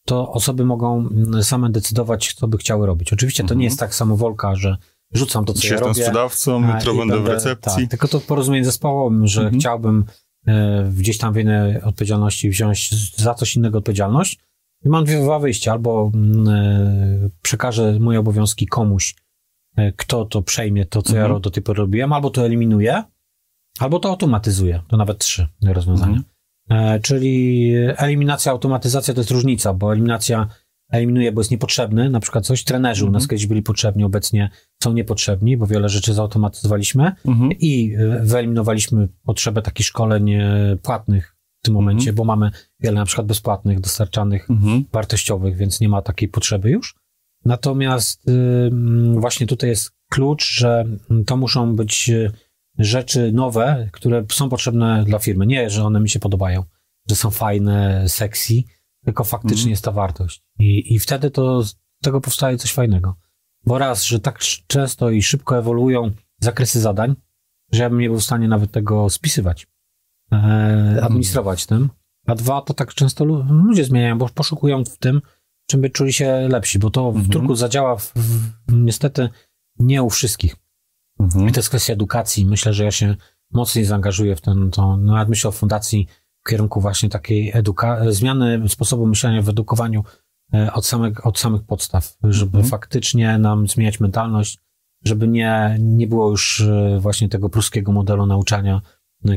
to 0.06 0.32
osoby 0.32 0.66
mogą 0.66 1.00
mm, 1.00 1.44
same 1.44 1.70
decydować, 1.70 2.34
co 2.34 2.48
by 2.48 2.58
chciały 2.58 2.88
robić. 2.88 3.14
Oczywiście 3.14 3.44
to 3.44 3.48
nie 3.48 3.54
mhm. 3.54 3.64
jest 3.64 3.80
tak 3.80 3.96
samowolka, 3.96 4.56
że 4.56 4.78
rzucam 5.14 5.46
to, 5.46 5.54
co 5.54 5.62
Dzisiaj 5.62 5.78
ja 5.78 5.82
robię. 5.82 5.94
sprzedawcą, 5.94 6.76
jutro 6.76 6.94
będę 6.96 7.20
w 7.20 7.28
recepcji. 7.28 7.82
Tak, 7.82 7.90
tylko 7.90 8.08
to 8.08 8.20
porozumienie 8.20 8.66
zespołowym, 8.66 9.28
że 9.28 9.42
mhm. 9.42 9.60
chciałbym 9.60 10.06
e, 10.48 10.92
gdzieś 10.98 11.18
tam 11.18 11.34
w 11.34 11.38
innej 11.38 11.82
odpowiedzialności 11.82 12.50
wziąć 12.50 12.90
za 13.16 13.34
coś 13.34 13.56
innego 13.56 13.78
odpowiedzialność, 13.78 14.40
i 14.86 14.90
mam 14.90 15.06
dwa 15.06 15.40
wyjścia. 15.40 15.72
Albo 15.72 16.12
mm, 16.14 16.48
e, 16.48 17.30
przekażę 17.42 18.00
moje 18.00 18.20
obowiązki 18.20 18.68
komuś, 18.68 19.16
e, 19.76 19.92
kto 19.92 20.26
to 20.26 20.42
przejmie 20.42 20.86
to, 20.86 21.02
co 21.02 21.14
mhm. 21.14 21.34
ja 21.34 21.40
do 21.40 21.52
tej 21.52 21.64
pory 21.64 21.78
robiłem, 21.78 22.14
albo 22.14 22.30
to 22.30 22.46
eliminuję, 22.46 23.04
albo 23.80 24.00
to 24.00 24.10
automatyzuję. 24.10 24.82
To 24.88 24.98
nawet 24.98 25.18
trzy 25.18 25.48
rozwiązania. 25.64 26.22
Mhm. 26.70 26.96
E, 26.96 27.00
czyli 27.00 27.72
eliminacja, 27.98 28.52
automatyzacja 28.52 29.14
to 29.14 29.20
jest 29.20 29.32
różnica, 29.32 29.74
bo 29.74 29.94
eliminacja 29.94 30.48
eliminuje, 30.92 31.32
bo 31.32 31.42
jest 31.42 31.52
niepotrzebny, 31.52 32.10
na 32.10 32.20
przykład 32.20 32.46
coś. 32.46 32.64
Trenerzy 32.64 33.06
u 33.06 33.12
nas 33.12 33.24
mhm. 33.24 33.30
kiedyś 33.30 33.48
byli 33.48 33.62
potrzebni, 33.62 34.04
obecnie 34.04 34.50
są 34.84 34.94
niepotrzebni, 34.94 35.58
bo 35.58 35.68
wiele 35.68 35.90
rzeczy 35.90 36.14
zautomatyzowaliśmy 36.14 37.12
mhm. 37.26 37.52
i 37.52 37.96
wyeliminowaliśmy 38.22 39.08
potrzebę 39.24 39.62
takich 39.62 39.86
szkoleń 39.86 40.32
płatnych 40.82 41.36
w 41.62 41.66
tym 41.66 41.74
momencie, 41.74 42.10
mhm. 42.10 42.16
bo 42.16 42.24
mamy 42.24 42.52
wiele 42.80 43.00
na 43.00 43.06
przykład 43.06 43.28
bezpłatnych, 43.28 43.80
dostarczanych, 43.80 44.50
mhm. 44.50 44.86
wartościowych, 44.92 45.58
więc 45.58 45.82
nie 45.82 45.90
ma 45.90 46.02
takiej 46.02 46.30
potrzeby 46.30 46.70
już. 46.70 46.96
Natomiast 47.46 48.30
y, 48.30 48.72
właśnie 49.14 49.48
tutaj 49.48 49.70
jest 49.70 49.92
klucz, 50.10 50.54
że 50.54 50.86
to 51.26 51.38
muszą 51.38 51.76
być 51.76 52.10
y, 52.10 52.32
rzeczy 52.78 53.32
nowe, 53.32 53.90
które 53.92 54.26
są 54.32 54.50
potrzebne 54.50 55.04
dla 55.06 55.20
firmy. 55.20 55.48
Nie, 55.48 55.70
że 55.70 55.84
one 55.84 56.00
mi 56.00 56.10
się 56.10 56.20
podobają, 56.20 56.64
że 57.10 57.16
są 57.16 57.32
fajne, 57.32 58.10
sexy, 58.10 58.54
tylko 59.06 59.24
faktycznie 59.24 59.58
mhm. 59.58 59.70
jest 59.70 59.84
ta 59.84 59.92
wartość. 59.92 60.44
I, 60.60 60.94
I 60.94 61.00
wtedy 61.00 61.32
to 61.32 61.64
z 61.64 61.76
tego 62.02 62.22
powstaje 62.22 62.58
coś 62.58 62.74
fajnego. 62.74 63.16
Bo 63.66 63.78
raz, 63.78 64.04
że 64.04 64.20
tak 64.20 64.40
często 64.68 65.10
i 65.10 65.24
szybko 65.24 65.58
ewoluują 65.58 66.12
zakresy 66.40 66.80
zadań, 66.80 67.16
że 67.72 67.84
ja 67.84 67.90
bym 67.90 68.00
nie 68.00 68.10
był 68.10 68.20
w 68.20 68.24
stanie 68.24 68.48
nawet 68.48 68.72
tego 68.72 69.10
spisywać. 69.10 69.68
E, 70.34 71.00
administrować 71.04 71.66
tym. 71.66 71.90
A 72.28 72.36
dwa, 72.36 72.62
to 72.62 72.74
tak 72.74 72.94
często 72.94 73.26
ludzie 73.26 73.86
zmieniają, 73.86 74.18
bo 74.18 74.30
poszukują 74.30 74.86
w 74.86 74.98
tym, 74.98 75.22
czym 75.66 75.82
by 75.82 75.90
czuli 75.90 76.14
się 76.14 76.48
lepsi, 76.52 76.80
bo 76.80 76.90
to 76.90 77.12
w 77.12 77.16
mhm. 77.16 77.32
Turku 77.32 77.56
zadziała 77.56 77.98
w, 77.98 78.14
w, 78.16 78.52
niestety 78.68 79.30
nie 79.80 80.04
u 80.04 80.10
wszystkich. 80.10 80.56
Mhm. 81.20 81.50
I 81.50 81.52
to 81.52 81.60
jest 81.60 81.70
kwestia 81.70 81.94
edukacji. 81.94 82.46
Myślę, 82.46 82.74
że 82.74 82.84
ja 82.84 82.92
się 82.92 83.16
mocniej 83.52 83.86
zaangażuję 83.86 84.36
w 84.36 84.42
ten, 84.42 84.72
to, 84.72 84.98
no 84.98 85.26
myślę 85.26 85.48
o 85.48 85.52
fundacji 85.52 86.08
w 86.46 86.50
kierunku 86.50 86.82
właśnie 86.82 87.10
takiej 87.10 87.54
eduka- 87.54 88.12
zmiany 88.12 88.70
sposobu 88.70 89.08
myślenia 89.08 89.42
w 89.42 89.50
edukowaniu 89.50 90.04
e, 90.54 90.74
od 90.74 90.86
samych, 90.86 91.26
od 91.26 91.40
samych 91.40 91.64
podstaw, 91.64 92.18
żeby 92.24 92.58
mhm. 92.58 92.66
faktycznie 92.66 93.38
nam 93.38 93.68
zmieniać 93.68 94.00
mentalność, 94.00 94.60
żeby 95.06 95.28
nie, 95.28 95.78
nie 95.80 96.08
było 96.08 96.30
już 96.30 96.62
e, 96.62 97.00
właśnie 97.00 97.30
tego 97.30 97.50
pruskiego 97.50 97.92
modelu 97.92 98.26
nauczania, 98.26 98.82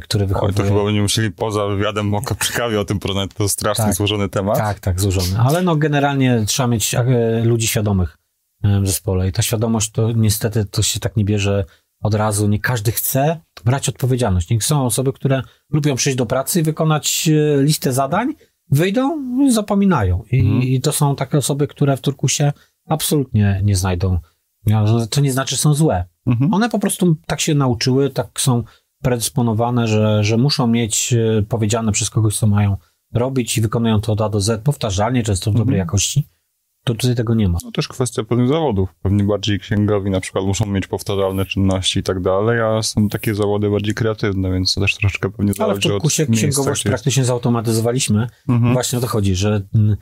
który 0.02 0.26
wychodzi. 0.26 0.54
to 0.54 0.62
chyba 0.62 0.84
będziemy 0.84 1.02
musieli 1.02 1.30
poza 1.30 1.66
wywiadem 1.66 2.08
moka 2.08 2.34
przy 2.34 2.52
kawie 2.52 2.80
o 2.80 2.84
tym 2.84 2.98
porozmawiać, 2.98 3.30
to 3.34 3.48
strasznie 3.48 3.84
tak, 3.84 3.94
złożony 3.94 4.28
temat. 4.28 4.58
Tak, 4.58 4.80
tak, 4.80 5.00
złożony. 5.00 5.38
Ale 5.38 5.62
no 5.62 5.76
generalnie 5.76 6.44
trzeba 6.46 6.66
mieć 6.66 6.94
e, 6.94 7.04
ludzi 7.44 7.66
świadomych 7.66 8.18
e, 8.62 8.80
w 8.80 8.86
zespole 8.86 9.28
i 9.28 9.32
ta 9.32 9.42
świadomość 9.42 9.90
to 9.90 10.12
niestety 10.12 10.64
to 10.64 10.82
się 10.82 11.00
tak 11.00 11.16
nie 11.16 11.24
bierze 11.24 11.64
od 12.02 12.14
razu. 12.14 12.48
Nie 12.48 12.58
każdy 12.58 12.92
chce 12.92 13.40
brać 13.64 13.88
odpowiedzialność. 13.88 14.50
Nie 14.50 14.60
są 14.60 14.86
osoby, 14.86 15.12
które 15.12 15.42
lubią 15.70 15.94
przyjść 15.94 16.18
do 16.18 16.26
pracy 16.26 16.60
i 16.60 16.62
wykonać 16.62 17.28
e, 17.28 17.62
listę 17.62 17.92
zadań, 17.92 18.34
wyjdą 18.70 19.22
i 19.40 19.52
zapominają. 19.52 20.22
I, 20.32 20.40
mhm. 20.40 20.62
I, 20.62 20.80
to 20.80 20.92
są 20.92 21.16
takie 21.16 21.38
osoby, 21.38 21.66
które 21.66 21.96
w 21.96 22.00
Turkusie 22.00 22.52
absolutnie 22.88 23.60
nie 23.64 23.76
znajdą. 23.76 24.18
To 25.10 25.20
nie 25.20 25.32
znaczy, 25.32 25.56
że 25.56 25.62
są 25.62 25.74
złe. 25.74 26.04
Mhm. 26.26 26.54
One 26.54 26.68
po 26.68 26.78
prostu 26.78 27.16
tak 27.26 27.40
się 27.40 27.54
nauczyły, 27.54 28.10
tak 28.10 28.40
są 28.40 28.64
predysponowane, 29.04 29.88
że, 29.88 30.24
że 30.24 30.36
muszą 30.36 30.66
mieć 30.66 31.12
e, 31.12 31.42
powiedziane 31.42 31.92
przez 31.92 32.10
kogoś, 32.10 32.38
co 32.38 32.46
mają 32.46 32.76
robić 33.14 33.58
i 33.58 33.60
wykonują 33.60 34.00
to 34.00 34.12
od 34.12 34.20
A 34.20 34.28
do 34.28 34.40
Z 34.40 34.62
powtarzalnie, 34.62 35.22
często 35.22 35.50
w 35.50 35.54
dobrej 35.54 35.78
mhm. 35.78 35.86
jakości. 35.86 36.28
to 36.84 36.94
tutaj 36.94 37.14
tego 37.14 37.34
nie 37.34 37.48
ma. 37.48 37.58
No 37.64 37.72
też 37.72 37.88
kwestia 37.88 38.24
pewnych 38.24 38.48
zawodów. 38.48 38.94
Pewnie 39.02 39.24
bardziej 39.24 39.60
księgowi 39.60 40.10
na 40.10 40.20
przykład 40.20 40.44
muszą 40.44 40.66
mieć 40.66 40.86
powtarzalne 40.86 41.46
czynności 41.46 41.98
i 41.98 42.02
tak 42.02 42.20
dalej, 42.20 42.60
a 42.60 42.82
są 42.82 43.08
takie 43.08 43.34
zawody 43.34 43.70
bardziej 43.70 43.94
kreatywne, 43.94 44.52
więc 44.52 44.74
to 44.74 44.80
też 44.80 44.94
troszeczkę 44.94 45.30
pewnie 45.30 45.52
Ale 45.58 45.74
w 45.74 45.82
zależy 45.82 45.94
od 45.94 46.02
kursie 46.02 46.26
miejsca, 46.28 46.46
księgowość 46.46 46.84
jest. 46.84 46.92
praktycznie 46.92 47.24
zautomatyzowaliśmy. 47.24 48.26
Mhm. 48.48 48.72
Właśnie 48.72 48.98
o 48.98 49.02
to 49.02 49.06
chodzi, 49.06 49.34
że 49.34 49.60
mm, 49.74 49.96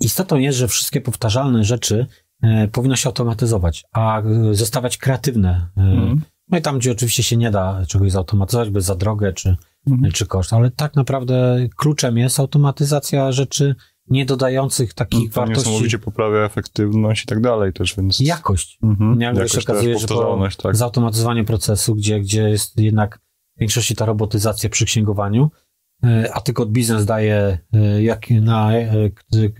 istotą 0.00 0.36
jest, 0.36 0.58
że 0.58 0.68
wszystkie 0.68 1.00
powtarzalne 1.00 1.64
rzeczy 1.64 2.06
e, 2.42 2.68
powinno 2.68 2.96
się 2.96 3.08
automatyzować, 3.08 3.84
a 3.92 4.20
e, 4.20 4.54
zostawiać 4.54 4.98
kreatywne. 4.98 5.68
Mhm. 5.76 6.20
No 6.48 6.58
i 6.58 6.62
tam, 6.62 6.78
gdzie 6.78 6.92
oczywiście 6.92 7.22
się 7.22 7.36
nie 7.36 7.50
da 7.50 7.82
czegoś 7.88 8.12
zautomatyzować, 8.12 8.70
bez 8.70 8.84
za 8.84 8.94
drogę 8.94 9.32
czy, 9.32 9.56
Mhm. 9.90 10.12
czy 10.12 10.26
koszt, 10.26 10.52
ale 10.52 10.70
tak 10.70 10.96
naprawdę 10.96 11.56
kluczem 11.76 12.18
jest 12.18 12.40
automatyzacja 12.40 13.32
rzeczy 13.32 13.74
nie 14.08 14.26
dodających 14.26 14.94
takich 14.94 15.32
To 15.32 15.40
wartości. 15.40 15.68
niesamowicie 15.68 15.98
poprawia 15.98 16.38
efektywność 16.44 17.22
i 17.22 17.26
tak 17.26 17.40
dalej 17.40 17.72
też, 17.72 17.96
więc... 17.96 18.20
Jakość. 18.20 18.78
Mhm. 18.82 19.18
Nagle 19.18 19.48
się 19.48 19.60
okazuje, 19.60 19.98
że 19.98 20.06
po 20.08 20.48
tak. 20.62 20.76
zautomatyzowanie 20.76 21.44
procesu, 21.44 21.94
gdzie, 21.94 22.20
gdzie 22.20 22.42
jest 22.48 22.78
jednak 22.78 23.18
w 23.56 23.60
większości 23.60 23.94
ta 23.96 24.06
robotyzacja 24.06 24.70
przy 24.70 24.84
księgowaniu, 24.84 25.50
e, 26.04 26.30
a 26.34 26.40
tylko 26.40 26.66
biznes 26.66 27.04
daje, 27.04 27.58
e, 27.72 28.02
jaki, 28.02 28.34
na, 28.40 28.72
e, 28.76 29.10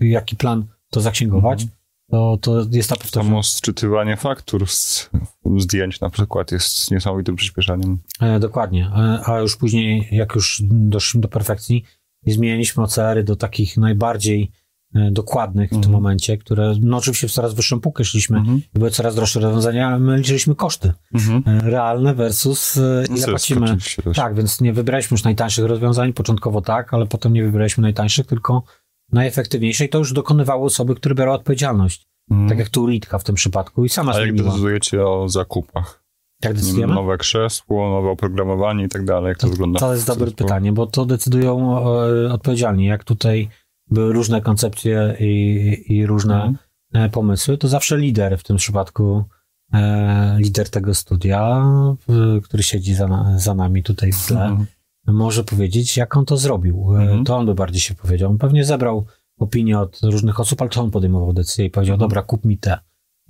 jaki 0.01 0.35
plan 0.35 0.65
to 0.89 1.01
zaksięgować, 1.01 1.61
Mhm. 1.61 1.76
To, 2.11 2.37
to 2.41 2.65
jest 2.71 2.89
ta 2.89 2.95
powtarzalność. 2.95 3.29
Samo 3.29 3.43
sczytywanie 3.43 4.17
faktur 4.17 4.67
z 4.67 5.09
zdjęć 5.57 5.99
na 6.01 6.09
przykład 6.09 6.51
jest 6.51 6.91
niesamowitym 6.91 7.35
przyspieszeniem. 7.35 7.97
E, 8.21 8.39
dokładnie. 8.39 8.91
E, 8.95 9.19
a 9.25 9.39
już 9.39 9.57
później, 9.57 10.07
jak 10.11 10.35
już 10.35 10.61
doszliśmy 10.69 11.21
do 11.21 11.27
perfekcji, 11.27 11.83
i 12.25 12.31
zmieniliśmy 12.31 12.83
OCR-y 12.83 13.23
do 13.23 13.35
takich 13.35 13.77
najbardziej 13.77 14.51
e, 14.95 15.11
dokładnych 15.11 15.67
w 15.67 15.71
tym 15.71 15.77
Mhm. 15.77 15.93
momencie, 15.93 16.37
które, 16.37 16.73
no 16.81 16.97
oczywiście 16.97 17.27
w 17.27 17.31
coraz 17.31 17.53
wyższą 17.53 17.79
półkę 17.79 18.03
szliśmy, 18.03 18.37
Mhm. 18.37 18.61
były 18.73 18.91
coraz 18.91 19.15
droższe 19.15 19.39
rozwiązania, 19.39 19.87
ale 19.87 19.99
my 19.99 20.17
liczyliśmy 20.17 20.55
koszty 20.55 20.93
Mhm. 21.13 21.43
e, 21.45 21.69
realne 21.69 22.13
versus 22.15 22.77
ile 23.09 23.17
Zysk 23.17 23.29
płacimy. 23.29 23.77
Tak, 24.15 24.35
więc 24.35 24.61
nie 24.61 24.73
wybraliśmy 24.73 25.15
już 25.15 25.23
najtańszych 25.23 25.65
rozwiązań, 25.65 26.13
początkowo 26.13 26.61
tak, 26.61 26.93
ale 26.93 27.05
potem 27.05 27.33
nie 27.33 27.43
wybraliśmy 27.43 27.81
najtańszych, 27.81 28.25
tylko 28.27 28.63
najefektywniejsze 29.11 29.85
i 29.85 29.89
to 29.89 29.97
już 29.97 30.13
dokonywały 30.13 30.65
osoby, 30.65 30.95
które 30.95 31.15
biorą 31.15 31.33
odpowiedzialność. 31.33 32.07
Mhm. 32.31 32.49
Tak 32.49 32.59
jak 32.59 32.69
tu 32.69 32.87
Litka 32.87 33.19
w 33.19 33.23
tym 33.23 33.35
przypadku 33.35 33.85
i 33.85 33.89
sama 33.89 34.13
A 34.13 34.19
jak 34.19 34.35
decydujecie 34.35 35.07
o 35.07 35.29
zakupach? 35.29 36.03
Jak 36.43 36.53
decydujemy? 36.53 36.93
nowe 36.95 37.17
krzesło, 37.17 37.89
nowe 37.89 38.09
oprogramowanie 38.09 38.83
i 38.83 38.89
tak 38.89 39.05
dalej. 39.05 39.29
Jak 39.29 39.37
to, 39.37 39.47
wygląda? 39.47 39.79
To 39.79 39.93
jest 39.93 40.07
dobre 40.07 40.31
pytanie, 40.31 40.73
bo 40.73 40.87
to 40.87 41.05
decydują 41.05 41.77
e, 41.79 42.33
odpowiedzialni. 42.33 42.85
Jak 42.85 43.03
tutaj 43.03 43.49
były 43.91 44.13
różne 44.13 44.41
koncepcje 44.41 45.15
i, 45.19 45.83
i 45.87 46.05
różne 46.05 46.53
e, 46.93 47.09
pomysły, 47.09 47.57
to 47.57 47.67
zawsze 47.67 47.97
lider 47.97 48.37
w 48.37 48.43
tym 48.43 48.57
przypadku, 48.57 49.23
e, 49.73 50.37
lider 50.39 50.69
tego 50.69 50.93
studia, 50.95 51.65
który 52.43 52.63
siedzi 52.63 52.93
za, 52.95 53.33
za 53.37 53.53
nami 53.53 53.83
tutaj 53.83 54.11
w 54.11 54.25
tle, 54.27 54.45
Mhm. 54.45 54.65
Może 55.07 55.43
powiedzieć, 55.43 55.97
jak 55.97 56.17
on 56.17 56.25
to 56.25 56.37
zrobił. 56.37 56.95
E, 56.95 57.01
Mhm. 57.01 57.23
To 57.25 57.37
on 57.37 57.45
by 57.45 57.55
bardziej 57.55 57.81
się 57.81 57.95
powiedział. 57.95 58.31
On 58.31 58.37
pewnie 58.37 58.63
zebrał 58.65 59.05
opinię 59.39 59.79
od 59.79 59.99
różnych 60.03 60.39
osób, 60.39 60.61
ale 60.61 60.69
to 60.69 60.81
on 60.81 60.91
podejmował 60.91 61.33
decyzję 61.33 61.65
i 61.65 61.69
powiedział, 61.69 61.93
Mhm. 61.93 62.09
dobra, 62.09 62.21
kup 62.21 62.45
mi 62.45 62.57
te, 62.57 62.77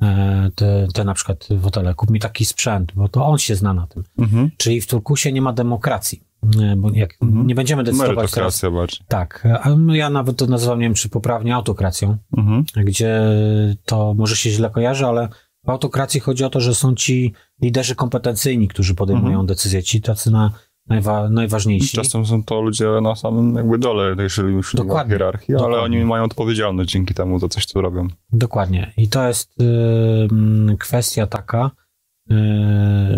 e, 0.01 0.49
te, 0.55 0.87
te 0.93 1.03
na 1.03 1.13
przykład 1.13 1.47
fotele, 1.61 1.93
kup 1.93 2.09
mi 2.09 2.19
taki 2.19 2.45
sprzęt, 2.45 2.91
bo 2.95 3.09
to 3.09 3.25
on 3.25 3.37
się 3.37 3.55
zna 3.55 3.73
na 3.73 3.87
tym. 3.87 4.03
Mhm. 4.19 4.51
Czyli 4.57 4.81
w 4.81 4.87
Turkusie 4.87 5.31
nie 5.31 5.41
ma 5.41 5.53
demokracji. 5.53 6.23
E, 6.61 6.75
Bo 6.75 6.91
jak 6.93 7.17
Mhm. 7.21 7.47
nie 7.47 7.55
będziemy 7.55 7.83
decydować 7.83 8.31
teraz. 8.31 8.61
Bardziej. 8.73 8.99
Tak, 9.07 9.47
ja 9.93 10.09
nawet 10.09 10.37
to 10.37 10.45
nazywam, 10.47 10.79
nie 10.79 10.85
wiem, 10.85 10.93
czy 10.93 11.09
poprawnie 11.09 11.55
autokracją, 11.55 12.17
Mhm. 12.37 12.63
gdzie 12.85 13.19
to 13.85 14.13
może 14.13 14.35
się 14.35 14.49
źle 14.49 14.69
kojarzy, 14.69 15.05
ale 15.05 15.29
w 15.65 15.69
autokracji 15.69 16.19
chodzi 16.19 16.43
o 16.43 16.49
to, 16.49 16.59
że 16.59 16.75
są 16.75 16.95
ci 16.95 17.33
liderzy 17.61 17.95
kompetencyjni, 17.95 18.67
którzy 18.67 18.95
podejmują 18.95 19.29
Mhm. 19.29 19.45
decyzje, 19.45 19.83
ci 19.83 20.01
tacy 20.01 20.31
na 20.31 20.51
najwa- 20.89 21.29
najważniejsi. 21.29 21.95
Czasem 21.97 22.25
są 22.25 22.43
to 22.43 22.61
ludzie 22.61 22.87
na 23.01 23.15
samym 23.15 23.55
jakby 23.55 23.77
dole, 23.77 24.15
jeżeli 24.19 24.53
już 24.53 24.75
Dokładnie. 24.75 25.11
hierarchii, 25.13 25.55
ale 25.55 25.63
Dokładnie. 25.63 25.97
oni 25.97 26.05
mają 26.05 26.23
odpowiedzialność 26.23 26.91
dzięki 26.91 27.13
temu 27.13 27.39
za 27.39 27.47
coś, 27.47 27.65
co 27.65 27.81
robią. 27.81 28.07
Dokładnie. 28.31 28.93
I 28.97 29.07
to 29.09 29.27
jest 29.27 29.61
y, 29.61 30.77
kwestia 30.79 31.27
taka, 31.27 31.71
y, 32.31 32.35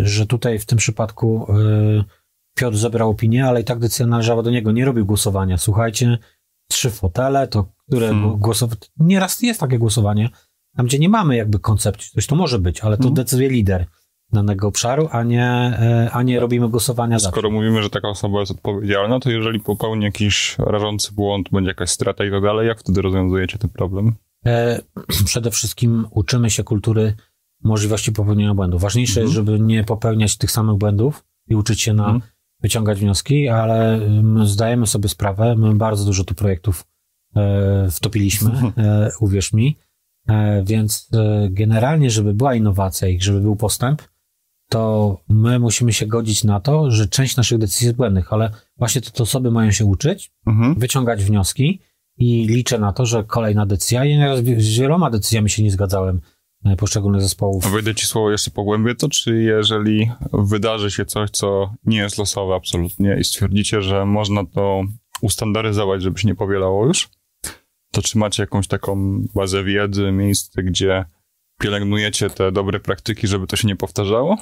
że 0.00 0.26
tutaj 0.26 0.58
w 0.58 0.66
tym 0.66 0.78
przypadku 0.78 1.46
y, 1.58 2.04
Piotr 2.56 2.76
zebrał 2.76 3.10
opinię, 3.10 3.46
ale 3.46 3.60
i 3.60 3.64
tak 3.64 3.78
decyzja 3.78 4.06
należała 4.06 4.42
do 4.42 4.50
niego. 4.50 4.72
Nie 4.72 4.84
robił 4.84 5.06
głosowania. 5.06 5.58
Słuchajcie, 5.58 6.18
trzy 6.70 6.90
fotele, 6.90 7.48
to 7.48 7.66
które 7.88 8.06
Hmm. 8.08 8.36
głosować. 8.38 8.78
Nieraz 9.00 9.42
jest 9.42 9.60
takie 9.60 9.78
głosowanie, 9.78 10.30
tam 10.76 10.86
gdzie 10.86 10.98
nie 10.98 11.08
mamy 11.08 11.36
jakby 11.36 11.58
koncepcji, 11.58 12.10
coś 12.14 12.26
to 12.26 12.36
może 12.36 12.58
być, 12.58 12.80
ale 12.80 12.96
to 12.96 13.02
Hmm. 13.02 13.14
decyduje 13.14 13.48
lider 13.48 13.86
danego 14.32 14.68
obszaru, 14.68 15.08
a 15.12 15.22
nie, 15.22 15.78
y, 16.06 16.12
a 16.12 16.22
nie 16.22 16.40
robimy 16.40 16.68
głosowania 16.68 17.18
za. 17.18 17.30
Skoro 17.30 17.50
mówimy, 17.50 17.82
że 17.82 17.90
taka 17.90 18.08
osoba 18.08 18.40
jest 18.40 18.52
odpowiedzialna, 18.52 19.20
to 19.20 19.30
jeżeli 19.30 19.60
popełni 19.60 20.04
jakiś 20.04 20.56
rażący 20.58 21.12
błąd, 21.14 21.48
będzie 21.52 21.68
jakaś 21.68 21.90
strata 21.90 22.24
i 22.24 22.30
tak 22.30 22.42
dalej, 22.42 22.68
jak 22.68 22.80
wtedy 22.80 23.02
rozwiązujecie 23.02 23.58
ten 23.58 23.70
problem? 23.70 24.12
E, 24.46 24.80
przede 25.24 25.50
wszystkim 25.50 26.06
uczymy 26.10 26.50
się 26.50 26.64
kultury 26.64 27.14
możliwości 27.64 28.12
popełnienia 28.12 28.54
błędów. 28.54 28.82
Ważniejsze 28.82 29.20
Mhm. 29.20 29.26
jest, 29.26 29.34
żeby 29.34 29.60
nie 29.60 29.84
popełniać 29.84 30.36
tych 30.38 30.50
samych 30.50 30.76
błędów 30.76 31.24
i 31.48 31.54
uczyć 31.54 31.80
się 31.80 31.94
na 31.94 32.04
Mhm. 32.04 32.22
wyciągać 32.62 33.00
wnioski, 33.00 33.48
ale 33.48 34.00
zdajemy 34.44 34.86
sobie 34.86 35.08
sprawę, 35.08 35.54
my 35.56 35.74
bardzo 35.74 36.04
dużo 36.04 36.24
tu 36.24 36.34
projektów 36.34 36.84
e, 37.36 37.88
wtopiliśmy, 37.90 38.50
e, 38.76 39.10
uwierz 39.20 39.52
mi, 39.52 39.78
e, 40.28 40.62
więc 40.64 41.08
e, 41.14 41.48
generalnie, 41.50 42.10
żeby 42.10 42.34
była 42.34 42.54
innowacja 42.54 43.08
i 43.08 43.20
żeby 43.20 43.40
był 43.40 43.56
postęp, 43.56 44.02
to 44.70 45.16
my 45.28 45.58
musimy 45.58 45.92
się 45.92 46.06
godzić 46.06 46.44
na 46.44 46.60
to, 46.60 46.90
że 46.90 47.08
część 47.08 47.36
naszych 47.36 47.58
decyzji 47.58 47.84
jest 47.84 47.96
błędnych, 47.96 48.32
ale 48.32 48.50
właśnie 48.76 49.00
te 49.00 49.22
osoby 49.22 49.50
mają 49.50 49.70
się 49.70 49.84
uczyć, 49.84 50.30
Mhm. 50.46 50.74
wyciągać 50.74 51.24
wnioski 51.24 51.80
i 52.18 52.46
liczę 52.46 52.78
na 52.78 52.92
to, 52.92 53.06
że 53.06 53.24
kolejna 53.24 53.66
decyzja, 53.66 54.04
ja 54.04 54.18
nieraz 54.18 54.38
z 54.38 54.78
wieloma 54.78 55.10
decyzjami 55.10 55.50
się 55.50 55.62
nie 55.62 55.70
zgadzałem 55.70 56.20
e, 56.64 56.76
poszczególnych 56.76 57.22
zespołów. 57.22 57.66
A 57.66 57.70
wejdę 57.70 57.94
ci 57.94 58.06
słowo 58.06 58.30
jeszcze 58.30 58.50
pogłębię 58.50 58.94
to, 58.94 59.08
czy 59.08 59.42
jeżeli 59.42 60.10
wydarzy 60.32 60.90
się 60.90 61.04
coś, 61.04 61.30
co 61.30 61.74
nie 61.84 61.98
jest 61.98 62.18
losowe 62.18 62.54
absolutnie 62.54 63.16
i 63.20 63.24
stwierdzicie, 63.24 63.82
że 63.82 64.06
można 64.06 64.46
to 64.46 64.82
ustandaryzować, 65.22 66.02
żeby 66.02 66.18
się 66.18 66.28
nie 66.28 66.34
powielało 66.34 66.86
już, 66.86 67.08
to 67.92 68.02
czy 68.02 68.18
macie 68.18 68.42
jakąś 68.42 68.66
taką 68.68 69.20
bazę 69.34 69.64
wiedzy, 69.64 70.12
miejsce, 70.12 70.62
gdzie 70.62 71.04
pielęgnujecie 71.60 72.30
te 72.30 72.52
dobre 72.52 72.80
praktyki, 72.80 73.26
żeby 73.26 73.46
to 73.46 73.56
się 73.56 73.68
nie 73.68 73.76
powtarzało? 73.76 74.36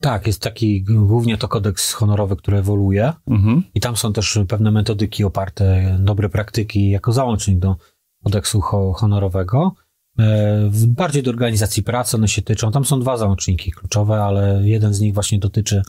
Tak, 0.00 0.26
jest 0.26 0.42
taki 0.42 0.82
głównie 0.82 1.38
to 1.38 1.48
kodeks 1.48 1.92
honorowy, 1.92 2.36
który 2.36 2.58
ewoluuje 2.58 3.12
Mhm. 3.30 3.62
i 3.74 3.80
tam 3.80 3.96
są 3.96 4.12
też 4.12 4.38
pewne 4.48 4.70
metodyki 4.70 5.24
oparte, 5.24 5.96
dobre 6.00 6.28
praktyki 6.28 6.90
jako 6.90 7.12
załącznik 7.12 7.58
do 7.58 7.76
kodeksu 8.24 8.60
ho- 8.60 8.92
honorowego. 8.92 9.74
E, 10.18 10.70
Bardziej 10.86 11.22
do 11.22 11.30
organizacji 11.30 11.82
pracy 11.82 12.16
one 12.16 12.28
się 12.28 12.42
tyczą. 12.42 12.72
Tam 12.72 12.84
są 12.84 13.00
dwa 13.00 13.16
załączniki 13.16 13.72
kluczowe, 13.72 14.22
ale 14.24 14.60
jeden 14.64 14.94
z 14.94 15.00
nich 15.00 15.14
właśnie 15.14 15.38
dotyczy 15.38 15.82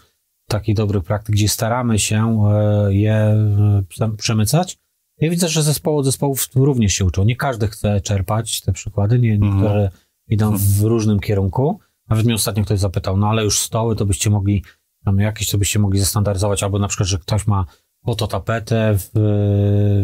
takich 0.49 0.75
dobrych 0.75 1.03
praktyk, 1.03 1.35
gdzie 1.35 1.49
staramy 1.49 1.99
się 1.99 2.43
e, 2.49 2.93
je 2.93 3.13
e, 3.15 3.83
prze- 3.89 4.15
przemycać. 4.17 4.77
Ja 5.21 5.29
widzę, 5.29 5.49
że 5.49 5.63
zespoły 5.63 5.99
od 5.99 6.05
zespołów 6.05 6.47
również 6.55 6.93
się 6.93 7.05
uczą. 7.05 7.23
Nie 7.23 7.35
każdy 7.35 7.67
chce 7.67 8.01
czerpać 8.01 8.61
te 8.61 8.71
przykłady, 8.71 9.19
nie, 9.19 9.33
Mhm. 9.33 9.89
Idą 10.29 10.57
w 10.57 10.81
różnym 10.81 11.19
kierunku. 11.19 11.79
Nawet 12.09 12.25
mnie 12.25 12.35
ostatnio 12.35 12.63
ktoś 12.63 12.79
zapytał, 12.79 13.17
no 13.17 13.27
ale 13.27 13.43
już 13.43 13.59
stoły 13.59 13.95
to 13.95 14.05
byście 14.05 14.29
mogli, 14.29 14.63
tam 15.05 15.19
jakieś 15.19 15.49
to 15.49 15.57
byście 15.57 15.79
mogli 15.79 15.99
zestandaryzować, 15.99 16.63
albo 16.63 16.79
na 16.79 16.87
przykład, 16.87 17.09
że 17.09 17.17
ktoś 17.17 17.47
ma 17.47 17.65
oto 18.05 18.27
tapetę 18.27 18.97
w, 18.97 19.09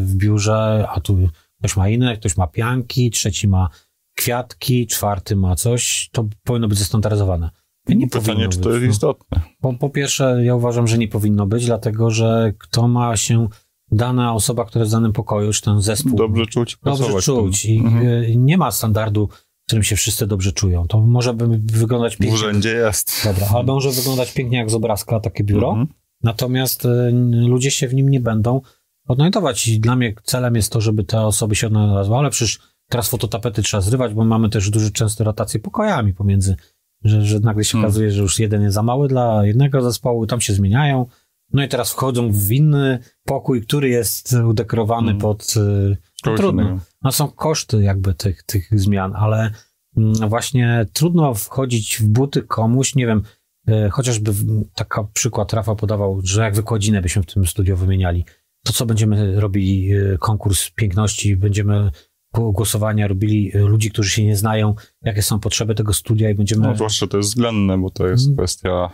w 0.06 0.16
biurze, 0.16 0.88
a 0.90 1.00
tu 1.00 1.18
ktoś 1.60 1.78
ma 1.78 1.90
inne, 1.90 2.18
ktoś 2.18 2.38
ma 2.38 2.48
pianki, 2.48 3.12
trzeci 3.12 3.48
ma 3.48 3.70
kwiatki, 4.18 4.88
czwarty 4.88 5.36
ma 5.36 5.56
coś, 5.56 6.10
to 6.12 6.26
powinno 6.44 6.68
być 6.68 6.78
zestandaryzowane. 6.78 7.50
Nie 7.88 8.08
Pytanie, 8.08 8.26
powinno 8.26 8.50
czy 8.50 8.58
być, 8.58 8.64
to 8.64 8.70
jest 8.70 8.84
no. 8.84 8.92
istotne. 8.92 9.42
Po, 9.62 9.74
po 9.74 9.90
pierwsze, 9.90 10.40
ja 10.44 10.56
uważam, 10.56 10.88
że 10.88 10.98
nie 10.98 11.08
powinno 11.08 11.48
być, 11.48 11.66
dlatego 11.66 12.12
że 12.12 12.54
kto 12.58 12.88
ma 12.88 13.18
się, 13.18 13.48
dana 13.92 14.34
osoba, 14.34 14.66
która 14.66 14.82
jest 14.82 14.92
w 14.92 14.96
danym 14.96 15.14
pokoju, 15.14 15.54
czy 15.54 15.62
ten 15.62 15.82
zespół, 15.82 16.16
Dobrze 16.16 16.46
czuć 16.46 16.78
dobrze 16.84 17.22
czuć 17.22 17.66
i 17.66 17.78
Mhm. 17.80 18.46
nie 18.46 18.58
ma 18.58 18.72
standardu, 18.72 19.30
którym 19.72 19.84
się 19.84 19.96
wszyscy 19.96 20.28
dobrze 20.28 20.52
czują. 20.52 20.88
To 20.88 21.02
może 21.02 21.34
by 21.34 21.48
wyglądać 21.64 22.16
W 22.16 22.18
pięknie. 22.18 22.36
urzędzie 22.36 22.70
jest. 22.70 23.22
Dobra, 23.26 23.48
albo 23.56 23.74
może 23.74 23.92
wyglądać 23.92 24.34
pięknie 24.34 24.58
jak 24.58 24.70
z 24.70 24.74
obrazka 24.74 25.20
takie 25.20 25.44
biuro, 25.44 25.70
Mhm. 25.70 25.88
natomiast 26.24 26.86
y, 26.86 27.12
ludzie 27.48 27.72
się 27.72 27.88
w 27.88 27.94
nim 27.94 28.10
nie 28.10 28.20
będą 28.20 28.62
odnajdować 29.08 29.68
i 29.68 29.80
dla 29.80 29.96
mnie 29.96 30.14
celem 30.24 30.56
jest 30.56 30.72
to, 30.72 30.82
żeby 30.82 31.04
te 31.04 31.22
osoby 31.22 31.56
się 31.56 31.68
odnalazły, 31.68 32.16
ale 32.16 32.30
przecież 32.30 32.60
teraz 32.90 33.10
fototapety 33.10 33.62
trzeba 33.62 33.82
zrywać, 33.82 34.14
bo 34.14 34.26
mamy 34.26 34.50
też 34.50 34.70
duże 34.70 34.92
często 34.92 35.24
rotacje 35.24 35.60
pokojami 35.60 36.14
pomiędzy, 36.14 36.56
że, 37.04 37.26
że 37.26 37.40
nagle 37.40 37.64
się 37.64 37.72
Hmm. 37.72 37.86
okazuje, 37.90 38.12
że 38.12 38.22
już 38.22 38.40
jeden 38.40 38.62
jest 38.62 38.76
za 38.76 38.84
mały 38.84 39.08
dla 39.08 39.46
jednego 39.46 39.82
zespołu, 39.82 40.28
tam 40.28 40.42
się 40.42 40.54
zmieniają 40.54 41.06
No 41.54 41.64
i 41.64 41.68
teraz 41.68 41.92
wchodzą 41.92 42.32
w 42.32 42.52
inny 42.52 43.00
pokój, 43.26 43.62
który 43.62 43.90
jest 43.90 44.34
udekorowany 44.34 45.12
Mhm. 45.12 45.20
pod... 45.20 45.54
y, 45.58 45.98
Kogoś 46.24 46.40
trudno. 46.40 46.80
No 47.04 47.12
są 47.12 47.28
koszty 47.28 47.82
jakby 47.84 48.14
tych, 48.14 48.44
tych 48.44 48.80
zmian, 48.80 49.14
ale 49.16 49.52
mm, 49.98 50.14
właśnie 50.30 50.86
trudno 50.94 51.34
wchodzić 51.34 51.98
w 52.02 52.08
buty 52.08 52.42
komuś, 52.42 52.96
nie 52.96 53.08
wiem, 53.08 53.22
e, 53.68 53.90
chociażby 53.90 54.32
taka 54.76 55.04
przykład 55.04 55.54
Rafa 55.54 55.76
podawał, 55.76 56.22
że 56.24 56.42
jak 56.42 56.56
wykładzinę 56.56 57.02
byśmy 57.02 57.24
w 57.24 57.26
tym 57.34 57.48
studio 57.48 57.76
wymieniali, 57.78 58.26
to 58.66 58.74
co 58.74 58.86
będziemy 58.86 59.40
robili 59.42 59.92
e, 59.94 60.18
konkurs 60.18 60.70
piękności, 60.70 61.36
będziemy 61.38 61.92
głosowania 62.34 63.08
robili 63.08 63.52
ludzi, 63.54 63.92
którzy 63.92 64.10
się 64.10 64.26
nie 64.26 64.36
znają, 64.36 64.76
jakie 65.02 65.22
są 65.22 65.40
potrzeby 65.40 65.76
tego 65.76 65.94
studia 65.94 66.30
i 66.30 66.36
będziemy... 66.36 66.68
No 66.68 66.76
zwłaszcza 66.76 67.08
to 67.08 67.18
jest 67.18 67.30
względne, 67.30 67.78
bo 67.78 67.90
to 67.90 68.08
jest 68.08 68.26
Mm. 68.26 68.38
kwestia 68.38 68.90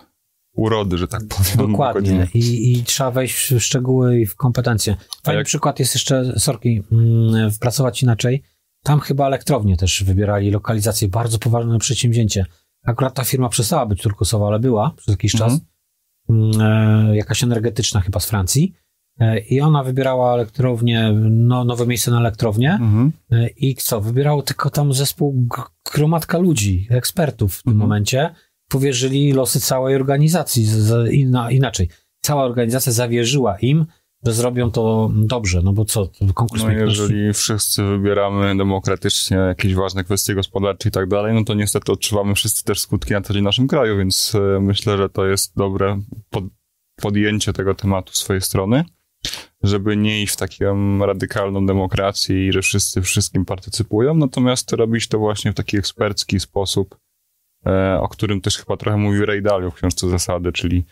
urody, 0.58 0.98
że 0.98 1.08
tak 1.08 1.22
powiem. 1.28 1.72
Dokładnie. 1.72 2.28
I, 2.34 2.72
I 2.80 2.84
trzeba 2.84 3.12
wejść 3.12 3.54
w 3.54 3.60
szczegóły 3.60 4.20
i 4.20 4.26
w 4.26 4.36
kompetencje. 4.36 4.96
Fajny 5.24 5.38
jak- 5.40 5.48
przykład 5.48 5.80
jest 5.80 5.96
jeszcze, 5.96 6.40
sorki, 6.40 6.84
mm, 6.92 7.52
w 7.52 7.60
pracować 7.60 8.04
inaczej. 8.04 8.44
Tam 8.84 9.00
chyba 9.00 9.28
elektrownie 9.28 9.78
też 9.78 10.04
wybierali 10.04 10.52
lokalizację, 10.52 11.08
bardzo 11.08 11.40
poważne 11.40 11.80
przedsięwzięcie. 11.80 12.46
Akurat 12.86 13.14
ta 13.14 13.24
firma 13.24 13.50
przestała 13.50 13.86
być 13.86 14.02
turkusowa, 14.02 14.48
ale 14.48 14.60
była 14.60 14.92
przez 14.98 15.08
jakiś 15.08 15.36
Mhm. 15.36 15.52
czas. 15.52 15.62
Mm, 16.30 16.62
e, 16.62 17.16
jakaś 17.18 17.44
energetyczna 17.44 18.02
chyba 18.02 18.20
z 18.20 18.26
Francji. 18.26 18.74
E, 19.20 19.40
I 19.40 19.62
ona 19.62 19.84
wybierała 19.84 20.34
elektrownię, 20.34 21.14
no, 21.30 21.64
nowe 21.64 21.88
miejsce 21.88 22.12
na 22.12 22.20
elektrownię. 22.20 22.72
Mhm. 22.72 23.12
E, 23.32 23.48
I 23.48 23.76
co? 23.76 24.02
Wybierało 24.02 24.42
tylko 24.42 24.70
tam 24.70 24.94
zespół, 24.94 25.48
gromadka 25.94 26.38
ludzi, 26.38 26.88
ekspertów 26.90 27.56
w 27.56 27.64
tym 27.64 27.74
Mhm. 27.74 27.90
momencie. 27.90 28.36
Powierzyli 28.70 29.34
losy 29.34 29.60
całej 29.60 29.96
organizacji. 29.96 30.66
Z, 30.66 31.12
inna, 31.14 31.52
inaczej. 31.52 31.90
Cała 32.22 32.44
organizacja 32.44 32.92
zawierzyła 32.92 33.58
im, 33.60 33.86
że 34.26 34.34
zrobią 34.34 34.72
to 34.72 35.12
dobrze. 35.14 35.62
No 35.64 35.74
bo 35.74 35.86
co? 35.86 36.10
Konkurs 36.34 36.64
No 36.64 36.72
jeżeli 36.72 37.34
wszyscy 37.34 37.84
wybieramy 37.84 38.58
demokratycznie 38.58 39.38
jakieś 39.38 39.76
ważne 39.76 40.04
kwestie 40.04 40.36
gospodarcze 40.36 40.90
i 40.90 40.92
tak 40.92 41.08
dalej, 41.08 41.34
no 41.34 41.44
to 41.44 41.54
niestety 41.54 41.92
odczuwamy 41.92 42.36
wszyscy 42.36 42.64
też 42.64 42.80
skutki 42.80 43.14
na 43.14 43.22
co 43.22 43.34
dzień 43.34 43.42
w 43.42 43.46
naszym 43.46 43.68
kraju, 43.68 43.98
więc 43.98 44.36
e, 44.36 44.60
myślę, 44.60 44.98
że 44.98 45.10
to 45.10 45.26
jest 45.26 45.54
dobre 45.56 46.02
pod, 46.30 46.44
podjęcie 46.96 47.54
tego 47.54 47.76
tematu 47.76 48.14
swojej 48.14 48.42
strony, 48.42 48.84
żeby 49.64 49.98
nie 49.98 50.24
iść 50.24 50.34
w 50.34 50.38
taką 50.38 51.00
radykalną 51.06 51.66
demokrację 51.66 52.48
i 52.48 52.52
że 52.52 52.62
wszyscy 52.62 53.02
wszystkim 53.02 53.46
partycypują, 53.46 54.16
natomiast 54.16 54.74
robić 54.74 55.08
to 55.08 55.20
właśnie 55.20 55.52
w 55.52 55.56
taki 55.56 55.78
ekspercki 55.78 56.40
sposób, 56.40 56.98
o 58.00 58.08
którym 58.08 58.42
też 58.42 58.58
chyba 58.58 58.78
trochę 58.78 58.98
mówił 58.98 59.26
Ray 59.26 59.42
Dalio 59.42 59.72
w 59.72 59.76
książce 59.76 60.10
Zasady, 60.10 60.52
czyli 60.52 60.84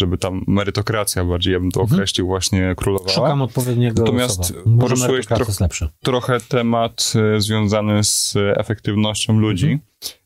żeby 0.00 0.18
tam 0.18 0.44
merytokracja 0.46 1.24
bardziej, 1.24 1.52
ja 1.52 1.60
bym 1.60 1.70
to 1.70 1.80
Mhm. 1.80 1.96
określił, 1.96 2.26
właśnie 2.26 2.74
królowała. 2.76 3.10
Szukam 3.10 3.42
odpowiedniego 3.42 4.02
Natomiast 4.02 4.54
poruszyłeś 4.80 5.30
merytokracja 5.30 5.68
trochę- 6.04 6.40
temat 6.40 7.12
e, 7.36 7.40
związany 7.40 8.04
z 8.04 8.36
e, 8.36 8.56
efektywnością 8.56 9.38
ludzi. 9.38 9.66
Mhm. 9.72 9.80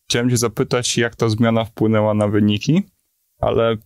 Chciałem 0.08 0.30
cię 0.30 0.37
zapytać, 0.37 0.99
jak 0.99 1.16
ta 1.16 1.28
zmiana 1.28 1.64
wpłynęła 1.64 2.14
na 2.14 2.28
wyniki, 2.28 2.82
ale 3.40 3.76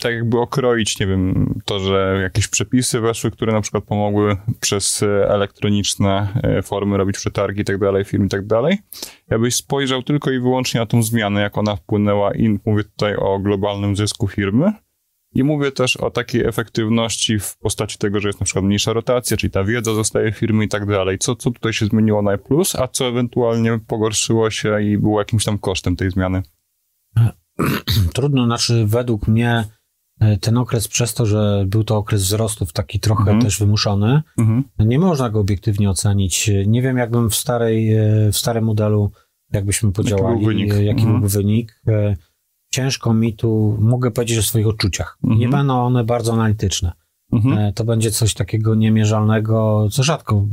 tak 0.00 0.14
jakby 0.14 0.40
okroić, 0.40 1.00
nie 1.00 1.06
wiem, 1.06 1.54
to, 1.64 1.78
że 1.78 2.20
jakieś 2.22 2.48
przepisy 2.48 3.00
weszły, 3.00 3.30
które 3.30 3.52
na 3.52 3.60
przykład 3.60 3.84
pomogły 3.84 4.36
przez 4.60 5.02
e, 5.02 5.28
elektroniczne 5.28 6.28
e, 6.42 6.62
formy 6.62 6.96
robić 6.96 7.16
przetargi 7.16 7.60
i 7.60 7.64
tak 7.64 7.78
dalej, 7.78 8.04
firm 8.04 8.26
i 8.26 8.28
tak 8.28 8.46
dalej. 8.46 8.78
Jakbyś 9.30 9.54
spojrzał 9.54 10.02
tylko 10.02 10.30
i 10.30 10.40
wyłącznie 10.40 10.80
na 10.80 10.86
tą 10.86 11.02
zmianę, 11.02 11.40
jak 11.40 11.58
ona 11.58 11.76
wpłynęła 11.76 12.34
i 12.34 12.58
mówię 12.66 12.84
tutaj 12.84 13.16
o 13.16 13.38
globalnym 13.38 13.96
zysku 13.96 14.28
firmy, 14.28 14.72
i 15.34 15.44
mówię 15.44 15.72
też 15.72 15.96
o 15.96 16.10
takiej 16.10 16.44
efektywności 16.46 17.38
w 17.38 17.56
postaci 17.58 17.98
tego, 17.98 18.20
że 18.20 18.28
jest 18.28 18.40
na 18.40 18.44
przykład 18.44 18.64
mniejsza 18.64 18.92
rotacja, 18.92 19.36
czyli 19.36 19.50
ta 19.50 19.64
wiedza 19.64 19.94
zostaje 19.94 20.32
w 20.32 20.38
firmy 20.38 20.64
i 20.64 20.68
tak 20.68 20.86
dalej. 20.86 21.18
Co, 21.18 21.36
co 21.36 21.50
tutaj 21.50 21.72
się 21.72 21.86
zmieniło 21.86 22.22
na 22.22 22.38
plus, 22.38 22.74
a 22.74 22.88
co 22.88 23.08
ewentualnie 23.08 23.78
pogorszyło 23.86 24.50
się 24.50 24.82
i 24.82 24.98
było 24.98 25.20
jakimś 25.20 25.44
tam 25.44 25.58
kosztem 25.58 25.96
tej 25.96 26.10
zmiany? 26.10 26.42
Trudno, 28.14 28.44
znaczy 28.44 28.84
według 28.86 29.28
mnie 29.28 29.64
ten 30.40 30.58
okres 30.58 30.88
przez 30.88 31.14
to, 31.14 31.26
że 31.26 31.64
był 31.66 31.84
to 31.84 31.96
okres 31.96 32.22
wzrostów 32.22 32.72
taki 32.72 33.00
trochę 33.00 33.20
Mhm. 33.22 33.40
też 33.42 33.58
wymuszony, 33.58 34.22
Mhm. 34.38 34.64
nie 34.78 34.98
można 34.98 35.30
go 35.30 35.40
obiektywnie 35.40 35.90
ocenić. 35.90 36.50
Nie 36.66 36.82
wiem, 36.82 36.96
jakbym 36.98 37.30
w, 37.30 37.34
starej, 37.34 37.94
e, 37.94 38.32
w 38.32 38.36
starym 38.36 38.64
modelu, 38.64 39.10
jakbyśmy 39.52 39.92
podziałali, 39.92 40.36
był 40.36 40.46
wynik? 40.46 40.74
e, 40.74 40.84
jaki 40.84 41.00
Mhm. 41.00 41.12
byłby 41.20 41.28
wynik. 41.28 41.80
E, 41.88 42.16
Ciężko 42.72 43.14
mi 43.14 43.34
tu, 43.36 43.76
mogę 43.80 44.10
powiedzieć 44.10 44.38
o 44.38 44.42
swoich 44.42 44.66
odczuciach. 44.66 45.18
Mhm. 45.24 45.40
Nie 45.40 45.48
będą 45.48 45.74
one 45.84 46.04
bardzo 46.04 46.32
analityczne. 46.32 46.92
Mhm. 47.32 47.58
E, 47.58 47.72
To 47.72 47.84
będzie 47.84 48.10
coś 48.10 48.34
takiego 48.34 48.74
niemierzalnego, 48.74 49.88
co 49.92 50.02
rzadko 50.02 50.46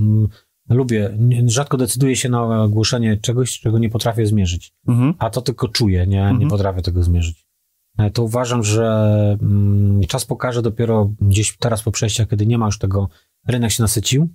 lubię. 0.69 1.15
Nie- 1.19 1.49
Rzadko 1.49 1.77
decyduję 1.77 2.15
się 2.15 2.29
na 2.29 2.63
ogłoszenie 2.63 3.17
czegoś, 3.17 3.59
czego 3.59 3.79
nie 3.79 3.89
potrafię 3.89 4.25
zmierzyć. 4.25 4.73
Mhm. 4.87 5.13
A 5.19 5.29
to 5.29 5.41
tylko 5.41 5.67
czuję, 5.67 6.07
nie, 6.07 6.17
nie 6.17 6.29
Mhm. 6.29 6.49
potrafię 6.49 6.81
tego 6.81 7.03
zmierzyć. 7.03 7.45
E, 7.97 8.11
To 8.11 8.23
uważam, 8.23 8.63
że 8.63 9.37
mm, 9.41 10.01
czas 10.07 10.25
pokaże 10.25 10.61
dopiero 10.61 11.11
gdzieś 11.21 11.57
teraz 11.57 11.83
po 11.83 11.91
przejściach, 11.91 12.27
kiedy 12.29 12.45
nie 12.47 12.57
ma 12.57 12.65
już 12.65 12.79
tego, 12.79 13.09
rynek 13.47 13.71
się 13.71 13.83
nasycił. 13.83 14.29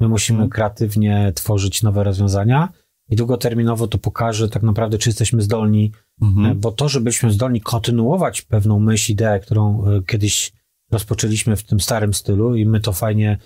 My 0.00 0.08
musimy 0.08 0.36
Mhm. 0.36 0.50
kreatywnie 0.50 1.32
tworzyć 1.34 1.82
nowe 1.82 2.04
rozwiązania 2.04 2.68
i 3.08 3.16
długoterminowo 3.16 3.86
to 3.86 3.98
pokaże 3.98 4.48
tak 4.48 4.62
naprawdę, 4.62 4.98
czy 4.98 5.08
jesteśmy 5.08 5.42
zdolni, 5.42 5.92
e, 6.22 6.26
Mhm. 6.26 6.60
bo 6.60 6.72
to, 6.72 6.88
żebyśmy 6.88 7.30
zdolni 7.30 7.60
kontynuować 7.60 8.42
pewną 8.42 8.78
myśl, 8.80 9.12
ideę, 9.12 9.40
którą 9.40 9.84
e, 9.86 10.02
kiedyś 10.02 10.52
rozpoczęliśmy 10.92 11.56
w 11.56 11.62
tym 11.64 11.80
starym 11.80 12.14
stylu 12.14 12.54
i 12.56 12.66
my 12.66 12.80
to 12.80 12.92
fajnie, 12.92 13.38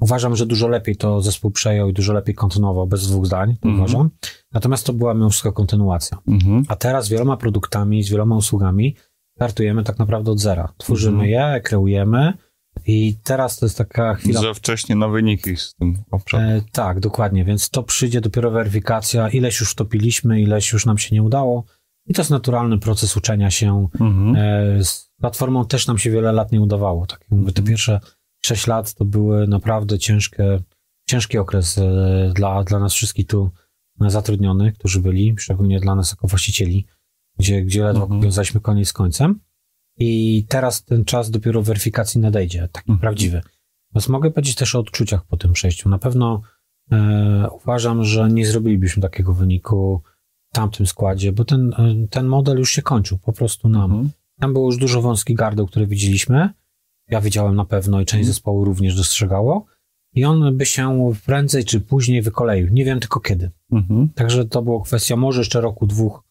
uważam, 0.00 0.36
że 0.36 0.46
dużo 0.46 0.68
lepiej 0.68 0.96
to 0.96 1.20
zespół 1.20 1.50
przejął 1.50 1.88
i 1.88 1.92
dużo 1.92 2.12
lepiej 2.12 2.34
kontynuował, 2.34 2.86
bez 2.86 3.08
dwóch 3.08 3.26
zdań, 3.26 3.50
Mhm. 3.62 3.74
uważam. 3.74 4.10
Natomiast 4.52 4.86
to 4.86 4.92
była 4.92 5.14
mimo 5.14 5.30
wszystko 5.30 5.52
kontynuacja. 5.52 6.18
Mhm. 6.28 6.62
A 6.68 6.76
teraz 6.76 7.04
z 7.04 7.08
wieloma 7.08 7.36
produktami, 7.36 8.02
z 8.02 8.10
wieloma 8.10 8.36
usługami 8.36 8.96
startujemy 9.40 9.84
tak 9.84 9.98
naprawdę 9.98 10.30
od 10.30 10.40
zera. 10.40 10.72
Tworzymy 10.76 11.24
Mhm. 11.24 11.30
je, 11.30 11.60
kreujemy 11.60 12.32
i 12.86 13.16
teraz 13.24 13.58
to 13.58 13.66
jest 13.66 13.78
taka 13.78 14.14
chwila... 14.14 14.42
Że 14.42 14.54
wcześniej 14.54 14.98
na 14.98 15.08
wyniki 15.08 15.56
z 15.56 15.74
tym 15.74 16.02
obszarem. 16.10 16.50
E, 16.50 16.62
tak, 16.72 17.00
dokładnie, 17.00 17.44
więc 17.44 17.70
to 17.70 17.82
przyjdzie 17.82 18.20
dopiero 18.20 18.50
weryfikacja, 18.50 19.28
ileś 19.28 19.60
już 19.60 19.70
wtopiliśmy, 19.70 20.40
ileś 20.40 20.72
już 20.72 20.86
nam 20.86 20.98
się 20.98 21.14
nie 21.14 21.22
udało 21.22 21.64
i 22.06 22.14
to 22.14 22.20
jest 22.20 22.30
naturalny 22.30 22.78
proces 22.78 23.16
uczenia 23.16 23.50
się. 23.50 23.88
Mhm. 24.00 24.36
E, 24.36 24.84
z 24.84 25.10
platformą 25.20 25.66
też 25.66 25.86
nam 25.86 25.98
się 25.98 26.10
wiele 26.10 26.32
lat 26.32 26.52
nie 26.52 26.60
udawało. 26.60 27.06
Tak 27.06 27.20
jak 27.20 27.30
mówię, 27.30 27.52
te 27.52 27.62
pierwsze 27.62 28.00
6 28.42 28.66
lat 28.66 28.94
to 28.94 29.04
były 29.04 29.46
naprawdę 29.46 29.98
ciężkie, 29.98 30.60
ciężki 31.08 31.38
okres 31.38 31.78
e, 31.78 32.32
dla, 32.34 32.64
dla 32.64 32.78
nas 32.78 32.92
wszystkich 32.92 33.26
tu 33.26 33.50
zatrudnionych, 34.00 34.74
którzy 34.74 35.00
byli, 35.00 35.34
szczególnie 35.38 35.80
dla 35.80 35.94
nas 35.94 36.10
jako 36.10 36.26
właścicieli, 36.26 36.86
gdzie, 37.40 37.62
gdzie 37.62 37.84
ledwo 37.84 38.02
Mhm. 38.02 38.20
wiązaliśmy 38.20 38.60
koniec 38.60 38.88
z 38.88 38.92
końcem. 38.92 39.40
I 39.98 40.44
teraz 40.48 40.84
ten 40.84 41.04
czas 41.04 41.30
dopiero 41.30 41.62
weryfikacji 41.62 42.20
nadejdzie, 42.20 42.68
taki 42.72 42.90
Mhm. 42.90 42.98
prawdziwy. 42.98 43.40
Więc 43.94 44.08
mogę 44.08 44.30
powiedzieć 44.30 44.54
też 44.54 44.74
o 44.74 44.78
odczuciach 44.78 45.24
po 45.24 45.36
tym 45.36 45.52
przejściu. 45.52 45.88
Na 45.88 45.98
pewno 45.98 46.40
e, 46.92 47.48
uważam, 47.62 48.04
że 48.04 48.28
nie 48.30 48.46
zrobilibyśmy 48.46 49.02
takiego 49.02 49.34
wyniku 49.34 50.02
w 50.52 50.54
tamtym 50.54 50.86
składzie, 50.86 51.32
bo 51.32 51.44
ten, 51.44 51.72
e, 51.78 52.06
ten 52.10 52.26
model 52.26 52.58
już 52.58 52.70
się 52.70 52.82
kończył 52.82 53.18
po 53.18 53.32
prostu 53.32 53.68
nam. 53.68 53.90
Mhm. 53.90 54.10
Tam 54.40 54.52
było 54.52 54.66
już 54.66 54.76
dużo 54.76 55.02
wąskich 55.02 55.36
gardeł, 55.36 55.66
które 55.66 55.86
widzieliśmy. 55.86 56.48
Ja 57.08 57.20
widziałem 57.20 57.56
na 57.56 57.64
pewno 57.64 58.00
i 58.00 58.04
część 58.04 58.14
Mhm. 58.20 58.26
zespołu 58.32 58.64
również 58.64 58.96
dostrzegało. 58.96 59.66
I 60.14 60.24
on 60.24 60.56
by 60.56 60.66
się 60.66 61.12
prędzej 61.26 61.64
czy 61.64 61.80
później 61.80 62.22
wykoleił. 62.22 62.68
Nie 62.70 62.84
wiem 62.84 63.00
tylko 63.00 63.20
kiedy. 63.20 63.50
Mhm. 63.72 64.08
Także 64.14 64.44
to 64.44 64.62
było 64.62 64.80
kwestia 64.80 65.16
może 65.16 65.40
jeszcze 65.40 65.60
roku, 65.60 65.86
dwóch, 65.86 66.22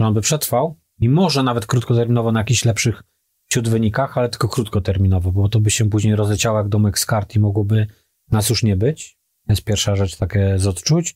że 0.00 0.06
on 0.06 0.14
by 0.14 0.20
przetrwał 0.20 0.78
i 1.00 1.08
może 1.08 1.42
nawet 1.42 1.66
krótkoterminowo 1.66 2.32
na 2.32 2.40
jakichś 2.40 2.64
lepszych 2.64 3.02
ciut 3.50 3.68
wynikach, 3.68 4.18
ale 4.18 4.28
tylko 4.28 4.48
krótkoterminowo, 4.48 5.32
bo 5.32 5.48
to 5.48 5.60
by 5.60 5.70
się 5.70 5.90
później 5.90 6.16
rozleciało 6.16 6.58
jak 6.58 6.68
domek 6.68 6.98
z 6.98 7.06
kart 7.06 7.34
i 7.34 7.40
mogłoby 7.40 7.86
nas 8.30 8.50
już 8.50 8.62
nie 8.62 8.76
być. 8.76 9.16
To 9.46 9.52
jest 9.52 9.64
pierwsza 9.64 9.96
rzecz 9.96 10.16
takie 10.16 10.58
z 10.58 10.66
odczuć. 10.66 11.14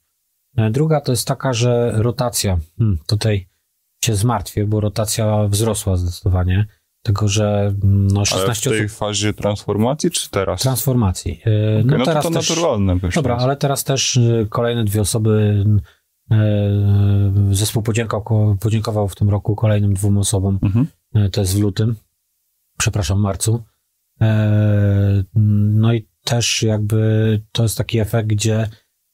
E, 0.57 0.71
Druga 0.71 1.01
to 1.01 1.13
jest 1.13 1.29
taka, 1.29 1.53
że 1.53 1.93
rotacja. 1.97 2.59
Hmm, 2.79 2.99
tutaj 3.07 3.49
się 4.05 4.15
zmartwię, 4.15 4.67
bo 4.67 4.81
rotacja 4.81 5.49
wzrosła 5.49 5.97
zdecydowanie. 5.97 6.67
Tego, 7.03 7.29
że 7.29 7.75
mm, 7.83 8.07
no 8.07 8.17
Ale 8.17 8.25
w 8.25 8.29
16 8.29 8.71
tej 8.71 8.87
osób 8.87 8.99
fazie 8.99 9.35
transformacji, 9.35 10.11
czy 10.11 10.31
teraz? 10.31 10.61
transformacji. 10.61 11.33
E, 11.33 11.81
Okej, 11.81 11.85
No, 11.85 11.99
no 11.99 12.05
teraz 12.05 12.25
to, 12.25 12.31
to 12.31 12.39
też, 12.39 12.51
naturalne. 12.51 12.97
Dobra, 13.15 13.37
ale 13.37 13.57
teraz 13.57 13.85
też 13.85 14.17
y, 14.17 14.47
kolejne 14.51 14.85
dwie 14.85 15.01
osoby 15.01 15.65
zespół 17.53 17.83
podziękował, 17.83 18.57
podziękował 18.61 19.09
w 19.09 19.15
tym 19.15 19.31
roku 19.31 19.57
kolejnym 19.57 19.95
dwóm 19.95 20.19
osobom. 20.19 20.59
Mhm. 20.63 20.87
Y, 21.17 21.31
To 21.31 21.41
jest 21.41 21.55
w 21.57 21.61
lutym, 21.61 21.97
przepraszam, 22.79 23.21
marcu. 23.21 23.63
E, 24.21 25.25
No 25.35 25.93
i 25.95 26.09
też 26.25 26.63
jakby 26.63 27.41
to 27.53 27.63
jest 27.63 27.79
taki 27.79 27.99
efekt, 27.99 28.29
gdzie 28.29 28.69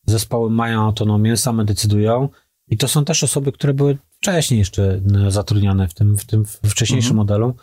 zespoły 0.07 0.51
mają 0.51 0.83
autonomię, 0.83 1.37
same 1.37 1.65
decydują 1.65 2.29
i 2.69 2.77
to 2.77 2.89
są 2.89 3.05
też 3.05 3.25
osoby, 3.25 3.53
które 3.53 3.75
były 3.75 3.99
wcześniej 4.11 4.59
jeszcze 4.59 5.01
zatrudniane 5.29 5.89
w 5.89 5.95
tym, 5.95 6.19
w 6.19 6.25
tym 6.25 6.45
wcześniejszym 6.45 7.11
Mhm. 7.11 7.17
modelu. 7.17 7.55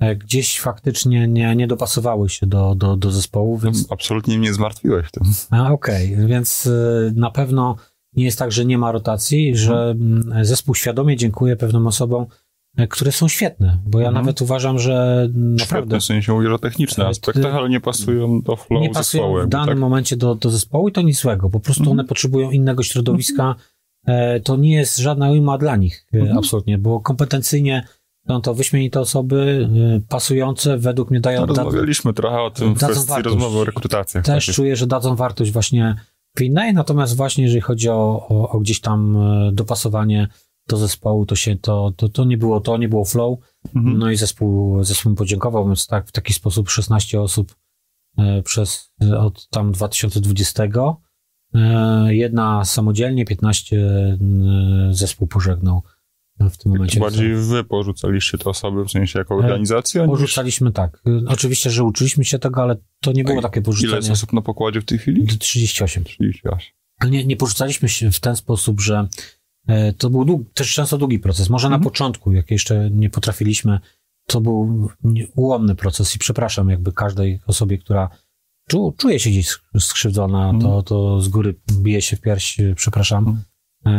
e, 0.00 0.16
gdzieś 0.16 0.60
faktycznie 0.60 1.28
nie, 1.28 1.56
nie 1.56 1.66
dopasowały 1.66 2.28
się 2.28 2.46
do, 2.46 2.74
do, 2.74 2.96
do 2.96 3.10
zespołu, 3.10 3.58
więc... 3.58 3.86
Absolutnie 3.92 4.38
mnie 4.38 4.54
zmartwiłeś 4.54 5.06
w 5.06 5.10
tym. 5.10 5.22
Okej, 5.70 6.14
okay. 6.14 6.26
więc 6.26 6.68
na 7.14 7.30
pewno 7.30 7.76
nie 8.16 8.24
jest 8.24 8.38
tak, 8.38 8.52
że 8.52 8.64
nie 8.64 8.78
ma 8.78 8.92
rotacji, 8.92 9.56
że 9.56 9.90
mm, 9.90 10.44
zespół 10.44 10.74
świadomie 10.74 11.16
dziękuję 11.16 11.56
pewnym 11.56 11.86
osobom, 11.86 12.26
e, 12.76 12.86
które 12.86 13.12
są 13.12 13.28
świetne, 13.28 13.78
bo 13.86 13.98
ja 14.00 14.08
mhm. 14.08 14.24
nawet 14.24 14.42
uważam, 14.42 14.78
że 14.78 15.28
naprawdę... 15.34 15.64
Świetne, 15.64 16.00
w 16.00 16.04
sensie 16.04 16.32
mówisz 16.32 16.50
o 16.50 16.58
technicznych 16.58 17.06
aspektach, 17.06 17.54
ale 17.54 17.68
nie 17.68 17.80
pasują 17.80 18.40
do 18.40 18.56
flow 18.56 18.82
Nie 18.82 18.90
pasują 18.90 19.22
zespołu, 19.22 19.46
w 19.46 19.48
danym 19.48 19.68
tak? 19.68 19.78
momencie 19.78 20.16
do, 20.16 20.34
do 20.34 20.50
zespołu 20.50 20.88
i 20.88 20.92
to 20.92 21.02
nic 21.02 21.20
złego, 21.20 21.50
po 21.50 21.60
prostu 21.60 21.82
mhm. 21.82 21.98
one 21.98 22.08
potrzebują 22.08 22.50
innego 22.50 22.82
środowiska, 22.82 23.42
mhm. 23.42 23.58
E, 24.06 24.40
to 24.40 24.56
nie 24.56 24.72
jest 24.72 24.98
żadna 24.98 25.30
ujma 25.30 25.58
dla 25.58 25.76
nich, 25.76 26.06
e, 26.14 26.18
mhm. 26.18 26.38
absolutnie, 26.38 26.78
bo 26.78 27.00
kompetencyjnie 27.00 27.84
są 28.28 28.40
to 28.40 28.54
wyśmienite 28.54 29.00
osoby, 29.00 29.68
pasujące, 30.08 30.78
według 30.78 31.10
mnie 31.10 31.20
dają... 31.20 31.40
No, 31.40 31.46
rozmawialiśmy 31.46 32.12
trochę 32.12 32.40
o 32.40 32.50
tym 32.50 32.74
w 32.74 32.76
kwestii 32.76 33.22
rozmowy 33.22 33.58
o 33.58 33.64
rekrutacjach. 33.64 34.24
Też 34.24 34.46
czuję, 34.46 34.76
że 34.76 34.86
dadzą 34.86 35.16
wartość 35.16 35.52
właśnie 35.52 35.96
w 36.38 36.40
innej, 36.40 36.74
natomiast 36.74 37.16
właśnie 37.16 37.44
jeżeli 37.44 37.60
chodzi 37.60 37.88
o, 37.88 38.26
o, 38.28 38.48
o 38.48 38.60
gdzieś 38.60 38.80
tam 38.80 39.16
e, 39.16 39.52
dopasowanie 39.52 40.28
do 40.68 40.76
zespołu, 40.76 41.26
to 41.26 41.34
się 41.34 41.56
to, 41.56 41.92
to, 41.96 42.08
to 42.08 42.24
nie 42.24 42.38
było 42.38 42.60
to, 42.60 42.76
nie 42.76 42.88
było 42.88 43.04
flow. 43.04 43.38
Mhm. 43.76 43.98
No 43.98 44.10
i 44.10 44.16
zespół, 44.16 44.84
zespół 44.84 45.14
podziękował, 45.14 45.66
więc 45.66 45.86
tak, 45.86 46.08
w 46.08 46.12
taki 46.12 46.32
sposób 46.32 46.70
16 46.70 47.20
osób 47.20 47.56
e, 48.18 48.42
przez 48.42 48.92
od 49.18 49.48
tam 49.48 49.72
2020. 49.72 50.64
E, 51.54 52.14
jedna 52.14 52.64
samodzielnie, 52.64 53.24
15 53.24 54.18
zespół 54.90 55.28
pożegnał 55.28 55.82
w 56.40 56.58
tym 56.58 56.72
momencie. 56.72 57.00
Bardziej 57.00 57.34
wy 57.34 57.64
porzucaliście 57.64 58.38
te 58.38 58.50
osoby, 58.50 58.84
w 58.84 58.90
sensie 58.90 59.18
jako 59.18 59.34
organizacja? 59.34 60.06
Porzucaliśmy 60.06 60.72
tak. 60.72 61.02
Oczywiście, 61.26 61.70
że 61.70 61.84
uczyliśmy 61.84 62.24
się 62.24 62.38
tego, 62.38 62.62
ale 62.62 62.76
to 63.00 63.12
nie 63.12 63.24
było 63.24 63.42
takie 63.42 63.62
porzucenie. 63.62 63.88
Ile 63.88 63.96
jest 63.96 64.10
osób 64.10 64.32
na 64.32 64.42
pokładzie 64.42 64.80
w 64.80 64.84
tej 64.84 64.98
chwili? 64.98 65.26
38. 65.38 66.04
38. 66.04 66.70
Ale 66.98 67.10
nie, 67.10 67.24
nie 67.24 67.36
porzucaliśmy 67.36 67.88
się 67.88 68.10
w 68.10 68.20
ten 68.20 68.36
sposób, 68.36 68.80
że 68.80 69.08
e, 69.66 69.92
to 69.92 70.10
był 70.10 70.24
dług, 70.24 70.52
też 70.54 70.74
często 70.74 70.98
długi 70.98 71.18
proces. 71.18 71.48
Może 71.48 71.66
mhm. 71.66 71.80
na 71.80 71.84
początku, 71.90 72.32
jak 72.32 72.50
jeszcze 72.50 72.90
nie 72.90 73.10
potrafiliśmy, 73.10 73.80
to 74.26 74.40
był 74.40 74.88
ułomny 75.36 75.74
proces 75.74 76.16
i 76.16 76.18
przepraszam 76.18 76.68
jakby 76.68 76.92
każdej 76.92 77.40
osobie, 77.46 77.78
która 77.78 78.08
czu, 78.68 78.94
czuje 78.98 79.20
się 79.20 79.30
gdzieś 79.30 79.58
skrzywdzona, 79.78 80.50
mhm. 80.50 80.60
to, 80.60 80.82
to 80.82 81.20
z 81.20 81.28
góry 81.28 81.54
bije 81.72 82.02
się 82.02 82.16
w 82.16 82.20
pierś, 82.20 82.56
przepraszam. 82.76 83.18
Mhm 83.18 83.38
E, 83.38 83.47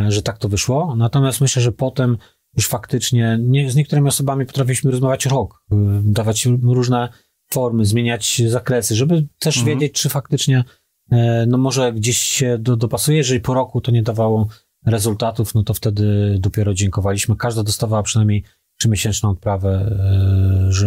że 0.08 0.22
tak 0.22 0.38
to 0.38 0.48
wyszło. 0.48 0.96
Natomiast 0.96 1.40
myślę, 1.40 1.62
że 1.62 1.72
potem 1.72 2.16
już 2.56 2.68
faktycznie 2.68 3.38
nie, 3.40 3.70
z 3.70 3.76
niektórymi 3.76 4.08
osobami 4.08 4.46
potrafiliśmy 4.46 4.90
rozmawiać 4.90 5.26
rok, 5.26 5.62
e, 5.72 5.76
dawać 6.04 6.48
różne 6.62 7.08
formy, 7.52 7.84
zmieniać 7.84 8.42
zakresy, 8.46 8.94
żeby 8.94 9.26
też 9.38 9.58
mhm. 9.58 9.78
wiedzieć, 9.78 10.00
czy 10.00 10.08
faktycznie 10.08 10.64
e, 11.12 11.46
no 11.48 11.58
może 11.58 11.92
gdzieś 11.92 12.18
się 12.18 12.58
do, 12.58 12.76
dopasuje. 12.76 13.18
Jeżeli 13.18 13.40
po 13.40 13.54
roku 13.54 13.80
to 13.80 13.90
nie 13.90 14.02
dawało 14.02 14.48
rezultatów, 14.86 15.54
no 15.54 15.62
to 15.62 15.74
wtedy 15.74 16.36
dopiero 16.38 16.74
dziękowaliśmy. 16.74 17.36
Każda 17.36 17.62
dostawała 17.62 18.02
przynajmniej 18.02 18.44
trzymiesięczną 18.78 19.30
odprawę, 19.30 19.96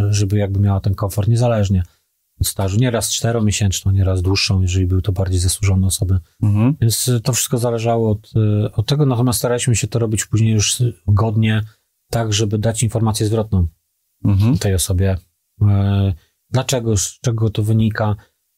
żeby 0.10 0.38
jakby 0.38 0.60
miała 0.60 0.80
ten 0.80 0.96
komfort 0.96 1.28
niezależnie 1.28 1.84
stażu, 2.44 2.78
nieraz 2.78 3.12
czteromiesięczną, 3.12 3.92
nieraz 3.92 4.22
dłuższą, 4.22 4.62
jeżeli 4.62 4.86
były 4.86 5.02
to 5.02 5.12
bardziej 5.12 5.40
zasłużone 5.40 5.88
osoby. 5.88 6.20
Mhm. 6.44 6.76
Więc 6.82 7.10
e, 7.10 7.20
to 7.20 7.34
wszystko 7.34 7.58
zależało 7.58 8.12
od, 8.12 8.32
e, 8.36 8.72
od 8.72 8.86
tego, 8.86 9.06
natomiast 9.06 9.40
staraliśmy 9.40 9.76
się 9.76 9.88
to 9.88 10.00
robić 10.00 10.26
później 10.26 10.54
już 10.54 10.84
godnie, 11.08 11.64
tak, 12.10 12.34
żeby 12.34 12.58
dać 12.58 12.84
informację 12.84 13.26
zwrotną 13.26 13.68
mhm. 14.26 14.58
tej 14.58 14.74
osobie. 14.74 15.18
E, 15.62 16.14
dlaczego, 16.50 16.98
z 16.98 17.20
czego 17.20 17.50
to 17.50 17.64
wynika? 17.64 18.16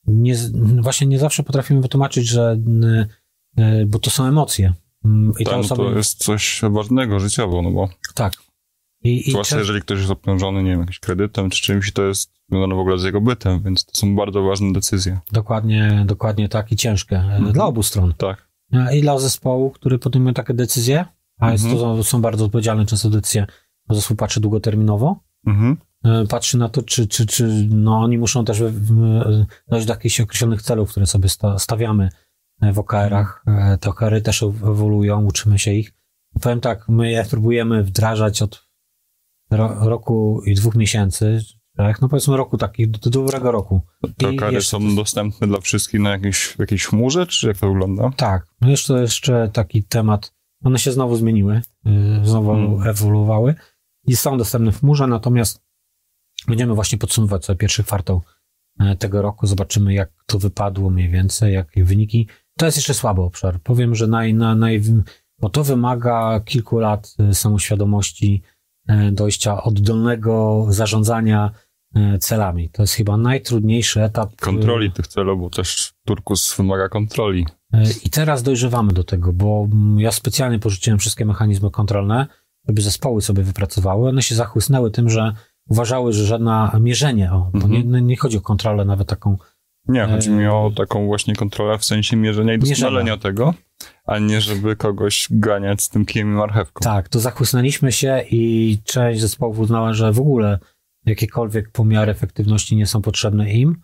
Nie, 0.07 0.35
właśnie 0.81 1.07
nie 1.07 1.19
zawsze 1.19 1.43
potrafimy 1.43 1.81
wytłumaczyć, 1.81 2.27
że 2.27 2.57
bo 3.87 3.99
to 3.99 4.09
są 4.09 4.25
emocje. 4.25 4.73
Mm, 5.05 5.33
I 5.39 5.45
tak, 5.45 5.53
osoby... 5.53 5.83
no 5.83 5.89
to 5.89 5.97
jest 5.97 6.23
coś 6.23 6.61
ważnego 6.71 7.19
życiowo, 7.19 7.61
no 7.61 7.71
bo... 7.71 7.89
Tak. 8.15 8.33
I, 9.05 9.31
Zwłaszcza 9.31 9.55
i 9.55 9.59
jeżeli 9.59 9.81
ktoś 9.81 9.99
jest 9.99 10.11
obciążony, 10.11 10.63
nie 10.63 10.69
wiem, 10.69 10.79
jakimś 10.79 10.99
kredytem 10.99 11.49
czy 11.49 11.61
czymś, 11.61 11.93
to 11.93 12.03
jest 12.03 12.31
związane 12.49 12.75
w 12.75 12.79
ogóle 12.79 12.97
z 12.97 13.03
jego 13.03 13.21
bytem, 13.21 13.63
więc 13.63 13.85
to 13.85 13.91
są 13.95 14.15
bardzo 14.15 14.43
ważne 14.43 14.73
decyzje. 14.73 15.19
Dokładnie, 15.31 16.03
dokładnie 16.05 16.49
tak 16.49 16.71
i 16.71 16.75
ciężkie. 16.75 17.17
Mhm. 17.17 17.51
Dla 17.51 17.65
obu 17.65 17.83
stron. 17.83 18.13
Tak. 18.17 18.49
I 18.93 19.01
dla 19.01 19.19
zespołu, 19.19 19.71
który 19.71 19.99
podejmuje 19.99 20.33
takie 20.33 20.53
decyzje, 20.53 21.05
a 21.39 21.51
jest 21.51 21.65
mhm. 21.65 21.97
to 21.97 22.03
są 22.03 22.21
bardzo 22.21 22.45
odpowiedzialne 22.45 22.85
często 22.85 23.09
decyzje, 23.09 23.45
bo 23.87 23.95
zespół 23.95 24.17
patrzy 24.17 24.39
długoterminowo, 24.39 25.19
mhm. 25.47 25.77
E, 26.05 26.25
patrzy 26.27 26.57
na 26.57 26.69
to, 26.69 26.83
czy, 26.83 27.07
czy, 27.07 27.25
czy 27.25 27.67
no, 27.69 27.97
oni 27.97 28.17
muszą 28.17 28.45
też 28.45 28.63
dojść 29.67 29.87
do 29.87 29.93
jakichś 29.93 30.21
określonych 30.21 30.61
celów, 30.61 30.91
które 30.91 31.05
sobie 31.05 31.29
stawiamy 31.57 32.09
e, 32.61 32.73
w 32.73 32.79
OKR-ach. 32.79 33.43
E, 33.47 33.77
te 33.77 33.89
OKR-y 33.89 34.21
też 34.21 34.43
ewoluują, 34.43 35.25
uczymy 35.25 35.59
się 35.59 35.71
ich. 35.71 35.93
Powiem 36.41 36.61
tak, 36.61 36.89
my 36.89 37.11
je 37.11 37.25
próbujemy 37.29 37.83
wdrażać 37.83 38.41
od 38.41 38.64
roku 39.81 40.41
i 40.45 40.55
dwóch 40.55 40.75
miesięcy, 40.75 41.41
tak? 41.77 42.01
No 42.01 42.09
powiedzmy 42.09 42.37
roku 42.37 42.57
taki, 42.57 42.87
do, 42.87 42.99
do 42.99 43.09
dobrego 43.09 43.51
roku. 43.51 43.81
To 44.17 44.29
I 44.29 44.37
kary 44.37 44.61
są 44.61 44.95
dostępne 44.95 45.47
dla 45.47 45.59
wszystkich 45.59 46.01
na 46.01 46.09
jakiejś, 46.09 46.55
jakiejś 46.59 46.85
chmurze, 46.85 47.27
czy 47.27 47.47
jak 47.47 47.57
to 47.57 47.67
wygląda? 47.67 48.11
Tak. 48.17 48.47
No 48.61 48.69
jeszcze, 48.69 49.01
jeszcze 49.01 49.49
taki 49.53 49.83
temat, 49.83 50.33
one 50.63 50.79
się 50.79 50.91
znowu 50.91 51.15
zmieniły, 51.15 51.61
y, 51.87 52.25
znowu 52.25 52.51
hmm. 52.51 52.87
ewoluowały 52.89 53.55
i 54.07 54.15
są 54.15 54.37
dostępne 54.37 54.71
w 54.71 54.79
chmurze, 54.79 55.07
natomiast 55.07 55.65
będziemy 56.47 56.73
właśnie 56.73 56.97
podsumować 56.97 57.45
sobie 57.45 57.57
pierwszy 57.57 57.83
kwartał 57.83 58.21
e, 58.79 58.95
tego 58.95 59.21
roku, 59.21 59.47
zobaczymy 59.47 59.93
jak 59.93 60.11
to 60.25 60.39
wypadło 60.39 60.89
mniej 60.89 61.09
więcej, 61.09 61.53
jakie 61.53 61.83
wyniki. 61.83 62.27
To 62.57 62.65
jest 62.65 62.77
jeszcze 62.77 62.93
słaby 62.93 63.21
obszar. 63.21 63.59
Powiem, 63.63 63.95
że 63.95 64.07
naj, 64.07 64.33
naj, 64.33 64.55
naj, 64.55 64.81
bo 65.39 65.49
to 65.49 65.63
wymaga 65.63 66.39
kilku 66.45 66.79
lat 66.79 67.15
y, 67.29 67.33
samoświadomości, 67.33 68.41
dojścia 69.11 69.63
oddolnego 69.63 70.65
zarządzania 70.69 71.51
e, 71.95 72.17
celami. 72.17 72.69
To 72.69 72.83
jest 72.83 72.93
chyba 72.93 73.17
najtrudniejszy 73.17 74.03
etap. 74.03 74.33
E, 74.33 74.35
kontroli 74.35 74.91
tych 74.91 75.07
celów, 75.07 75.39
bo 75.39 75.49
też 75.49 75.93
Turkus 76.05 76.57
wymaga 76.57 76.89
kontroli. 76.89 77.45
I 78.03 78.09
teraz 78.09 78.43
dojrzewamy 78.43 78.93
do 78.93 79.03
tego, 79.03 79.33
bo 79.33 79.67
mm, 79.71 79.99
ja 79.99 80.11
specjalnie 80.11 80.59
porzuciłem 80.59 80.99
wszystkie 80.99 81.25
mechanizmy 81.25 81.71
kontrolne, 81.71 82.27
żeby 82.67 82.81
zespoły 82.81 83.21
sobie 83.21 83.43
wypracowały. 83.43 84.09
One 84.09 84.21
się 84.21 84.35
zachłysnęły 84.35 84.91
tym, 84.91 85.09
że 85.09 85.33
uważały, 85.69 86.13
że 86.13 86.25
żadne 86.25 86.71
mierzenie, 86.79 87.31
o, 87.31 87.49
bo 87.53 87.65
mhm. 87.65 87.91
nie, 87.91 88.01
nie 88.01 88.17
chodzi 88.17 88.37
o 88.37 88.41
kontrolę 88.41 88.85
nawet 88.85 89.07
taką 89.07 89.37
nie, 89.87 90.05
chodzi 90.05 90.29
mi 90.29 90.47
o 90.47 90.71
taką 90.75 91.05
właśnie 91.05 91.35
kontrolę 91.35 91.77
w 91.77 91.85
sensie 91.85 92.17
mierzenia 92.17 92.53
i 92.53 92.59
doskonalenia 92.59 93.17
tego, 93.17 93.53
a 94.05 94.19
nie 94.19 94.41
żeby 94.41 94.75
kogoś 94.75 95.27
ganiać 95.31 95.81
z 95.81 95.89
tym 95.89 96.05
kijem 96.05 96.31
i 96.31 96.35
marchewką. 96.35 96.79
Tak, 96.83 97.09
to 97.09 97.19
zachłysnęliśmy 97.19 97.91
się 97.91 98.23
i 98.31 98.77
część 98.83 99.21
zespołów 99.21 99.59
uznała, 99.59 99.93
że 99.93 100.11
w 100.11 100.19
ogóle 100.19 100.59
jakiekolwiek 101.05 101.71
pomiary 101.71 102.11
efektywności 102.11 102.75
nie 102.75 102.85
są 102.85 103.01
potrzebne 103.01 103.53
im. 103.53 103.81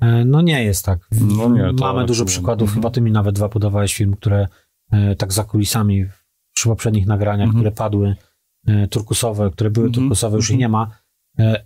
E, 0.00 0.24
no 0.24 0.42
nie 0.42 0.64
jest 0.64 0.84
tak. 0.84 1.08
No 1.20 1.48
nie, 1.48 1.72
Mamy 1.80 2.06
dużo 2.06 2.24
przykładów, 2.24 2.68
mhm. 2.68 2.74
chyba 2.74 2.90
ty 2.90 3.00
mi 3.00 3.10
nawet 3.10 3.34
dwa 3.34 3.48
podawałeś 3.48 3.94
film, 3.94 4.16
które 4.16 4.48
e, 4.92 5.16
tak 5.16 5.32
za 5.32 5.44
kulisami 5.44 6.06
przy 6.54 6.68
poprzednich 6.68 7.06
nagraniach, 7.06 7.46
mhm. 7.46 7.62
które 7.62 7.72
padły, 7.72 8.16
e, 8.66 8.88
turkusowe, 8.88 9.50
które 9.50 9.70
były 9.70 9.86
mhm. 9.86 10.02
turkusowe, 10.02 10.36
już 10.36 10.50
ich 10.50 10.58
nie 10.58 10.68
ma. 10.68 11.02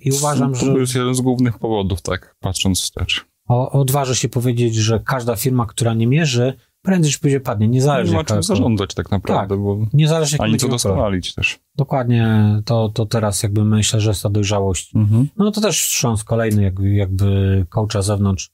I 0.01 0.13
uważam, 0.13 0.53
to 0.53 0.59
że... 0.59 0.67
To 0.67 0.79
jest 0.79 0.95
jeden 0.95 1.15
z 1.15 1.21
głównych 1.21 1.59
powodów, 1.59 2.03
tak, 2.03 2.37
patrząc 2.41 2.81
wstecz. 2.81 3.27
O, 3.49 3.71
odważę 3.71 4.17
się 4.17 4.29
powiedzieć, 4.29 4.75
że 4.75 5.01
każda 5.01 5.37
firma, 5.37 5.67
która 5.67 5.95
nie 5.95 6.07
mierzy, 6.07 6.55
prędzej 6.87 7.13
czy 7.13 7.21
później 7.21 7.41
padnie, 7.41 7.69
niezależnie. 7.69 8.13
Nie 8.13 8.19
ma 8.19 8.25
czym 8.25 8.43
zarządzać 8.43 8.95
tak 8.95 9.11
naprawdę, 9.11 9.55
tak, 9.55 9.65
bo 9.65 9.79
niezależnie 9.93 10.41
ani 10.41 10.57
co 10.57 10.69
doskonalić 10.69 11.35
też. 11.35 11.59
Dokładnie, 11.77 12.39
to, 12.65 12.89
to 12.89 13.07
teraz 13.07 13.43
jakby 13.43 13.65
myślę, 13.65 14.01
że 14.01 14.11
jest 14.11 14.23
ta 14.23 14.31
dojrzałość. 14.31 14.95
Mhm. 14.95 15.29
No 15.37 15.51
to 15.51 15.61
też 15.61 15.83
wstrząs 15.83 16.25
kolejny 16.25 16.63
jakby, 16.63 16.95
jakby 16.95 17.67
coacha 17.69 18.03
zewnątrz, 18.03 18.51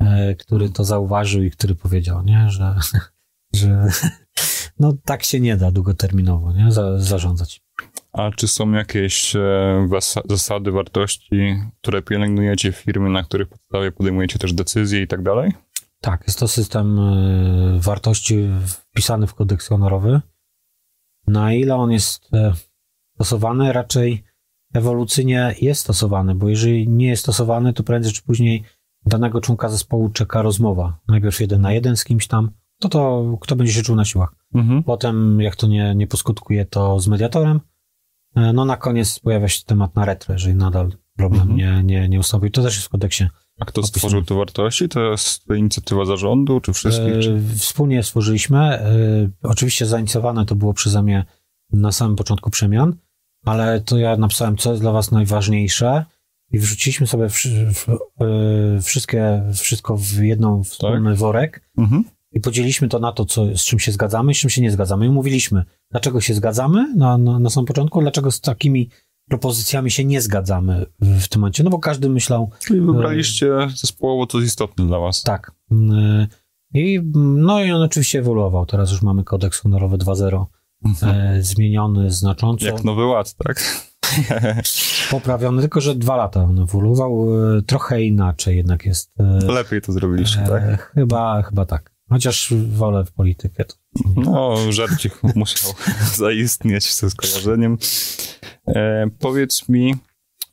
e, 0.00 0.34
który 0.34 0.70
to 0.70 0.84
zauważył 0.84 1.42
i 1.42 1.50
który 1.50 1.74
powiedział, 1.74 2.22
nie, 2.24 2.50
że, 2.50 2.74
że 3.54 3.88
no 4.80 4.92
tak 5.04 5.24
się 5.24 5.40
nie 5.40 5.56
da 5.56 5.70
długoterminowo, 5.70 6.52
nie, 6.52 6.72
za, 6.72 6.98
zarządzać. 6.98 7.60
A 8.12 8.30
czy 8.30 8.48
są 8.48 8.72
jakieś 8.72 9.36
e, 9.36 9.88
zasady, 10.28 10.70
wartości, 10.70 11.56
które 11.80 12.02
pielęgnujecie 12.02 12.72
w 12.72 12.76
firmie, 12.76 13.10
na 13.10 13.22
których 13.22 13.48
podstawie 13.48 13.92
podejmujecie 13.92 14.38
też 14.38 14.52
decyzje 14.52 15.02
i 15.02 15.06
tak 15.06 15.22
dalej? 15.22 15.52
Tak, 16.00 16.24
jest 16.26 16.38
to 16.38 16.48
system 16.48 16.98
e, 16.98 17.78
wartości 17.80 18.48
wpisany 18.66 19.26
w 19.26 19.34
kodeks 19.34 19.68
honorowy. 19.68 20.20
Na 21.26 21.52
ile 21.52 21.74
on 21.76 21.92
jest 21.92 22.34
e, 22.34 22.52
stosowany, 23.14 23.72
raczej 23.72 24.24
ewolucyjnie 24.74 25.54
jest 25.60 25.80
stosowany, 25.80 26.34
bo 26.34 26.48
jeżeli 26.48 26.88
nie 26.88 27.06
jest 27.08 27.22
stosowany, 27.22 27.72
to 27.72 27.82
prędzej 27.82 28.12
czy 28.12 28.22
później 28.22 28.64
danego 29.06 29.40
członka 29.40 29.68
zespołu 29.68 30.08
czeka 30.08 30.42
rozmowa. 30.42 30.98
Najpierw 31.08 31.40
jeden 31.40 31.60
na 31.60 31.72
jeden 31.72 31.96
z 31.96 32.04
kimś 32.04 32.26
tam, 32.26 32.50
to 32.80 32.88
to 32.88 33.24
kto 33.40 33.56
będzie 33.56 33.72
się 33.72 33.82
czuł 33.82 33.96
na 33.96 34.04
siłach. 34.04 34.34
Mhm. 34.54 34.82
Potem, 34.82 35.40
jak 35.40 35.56
to 35.56 35.66
nie, 35.66 35.94
nie 35.94 36.06
poskutkuje, 36.06 36.64
to 36.64 37.00
z 37.00 37.08
mediatorem, 37.08 37.60
E, 38.34 38.52
no 38.52 38.64
na 38.64 38.76
koniec 38.76 39.18
pojawia 39.18 39.48
się 39.48 39.64
temat 39.64 39.94
na 39.94 40.04
retro, 40.04 40.32
jeżeli 40.32 40.54
nadal 40.54 40.92
problem 41.16 41.42
Mhm. 41.42 41.56
nie, 41.56 41.82
nie, 41.84 42.08
nie 42.08 42.20
ustąpił. 42.20 42.50
To 42.50 42.62
też 42.62 42.74
jest 42.74 42.86
w 42.86 42.90
kodeksie. 42.90 43.28
A 43.58 43.64
kto 43.64 43.80
Opisane. 43.80 43.98
stworzył 43.98 44.22
te 44.24 44.34
wartości? 44.34 44.88
To 44.88 45.00
jest 45.10 45.42
inicjatywa 45.58 46.04
zarządu, 46.04 46.60
czy 46.60 46.72
wszystkich? 46.72 47.14
E, 47.14 47.20
Czy... 47.20 47.42
Wspólnie 47.56 48.02
stworzyliśmy. 48.02 48.58
E, 48.58 48.90
Oczywiście 49.42 49.86
zainicjowane 49.86 50.46
to 50.46 50.54
było 50.54 50.74
przeze 50.74 51.02
mnie 51.02 51.24
na 51.72 51.92
samym 51.92 52.16
początku 52.16 52.50
przemian, 52.50 52.96
ale 53.44 53.80
to 53.80 53.98
ja 53.98 54.16
napisałem, 54.16 54.56
co 54.56 54.70
jest 54.70 54.82
dla 54.82 54.92
Was 54.92 55.10
najważniejsze 55.12 56.04
i 56.52 56.58
wrzuciliśmy 56.58 57.06
sobie 57.06 57.28
e, 58.20 58.80
wszystkie, 58.82 59.42
wszystko 59.54 59.96
w 59.96 60.12
jedną 60.22 60.64
wspólny 60.64 61.14
worek 61.14 61.68
Mhm. 61.78 62.04
i 62.32 62.40
podzieliliśmy 62.40 62.88
to 62.88 62.98
na 62.98 63.12
to, 63.12 63.24
co, 63.24 63.56
z 63.56 63.64
czym 63.64 63.78
się 63.78 63.92
zgadzamy 63.92 64.32
i 64.32 64.34
z 64.34 64.38
czym 64.38 64.50
się 64.50 64.62
nie 64.62 64.70
zgadzamy. 64.70 65.06
I 65.06 65.10
mówiliśmy, 65.10 65.64
dlaczego 65.90 66.20
się 66.20 66.34
zgadzamy 66.34 66.94
na, 66.96 67.18
na, 67.18 67.38
na 67.38 67.50
samym 67.50 67.66
początku, 67.66 68.00
dlaczego 68.00 68.30
z 68.30 68.40
takimi 68.40 68.90
propozycjami 69.28 69.90
się 69.90 70.04
nie 70.04 70.20
zgadzamy 70.20 70.86
w, 71.00 71.28
tym 71.28 71.40
momencie. 71.40 71.64
No 71.64 71.70
bo 71.70 71.78
każdy 71.78 72.08
myślał, 72.08 72.50
Czyli 72.66 72.80
wybraliście 72.80 73.50
zespołowo, 73.76 74.26
co 74.26 74.38
jest 74.38 74.48
istotne 74.48 74.86
dla 74.86 74.98
was. 74.98 75.22
tak. 75.22 75.52
Mm, 75.70 76.26
I, 76.74 77.00
no 77.14 77.64
i 77.64 77.72
on 77.72 77.82
oczywiście 77.82 78.18
ewoluował. 78.18 78.66
Teraz 78.66 78.90
już 78.90 79.02
mamy 79.02 79.24
kodeks 79.24 79.60
honorowy 79.60 79.96
2.0 79.98 80.46
e, 81.02 81.42
zmieniony 81.42 82.10
znacząco, 82.10 82.66
Jak 82.66 82.84
nowy 82.84 83.04
ład, 83.04 83.34
tak? 83.34 83.88
poprawiony, 85.10 85.60
tylko 85.60 85.80
że 85.80 85.94
dwa 85.94 86.16
lata 86.16 86.42
on 86.42 86.58
ewoluował. 86.58 87.28
E, 87.58 87.62
trochę 87.62 88.02
inaczej 88.02 88.56
jednak 88.56 88.86
jest. 88.86 89.12
E, 89.20 89.52
Lepiej 89.52 89.80
to 89.80 89.92
zrobiliście, 89.92 90.38
tak? 90.38 90.62
e, 90.62 90.78
chyba, 90.94 91.42
chyba 91.42 91.66
tak. 91.66 91.92
Chociaż 92.08 92.54
wolę 92.68 93.04
w 93.04 93.12
politykę. 93.12 93.64
No, 94.16 94.56
żarcik 94.72 95.20
musiał 95.34 95.72
zaistnieć 96.16 96.94
ze 96.94 97.10
skojarzeniem. 97.10 97.78
E, 98.66 99.06
powiedz 99.18 99.68
mi, 99.68 99.94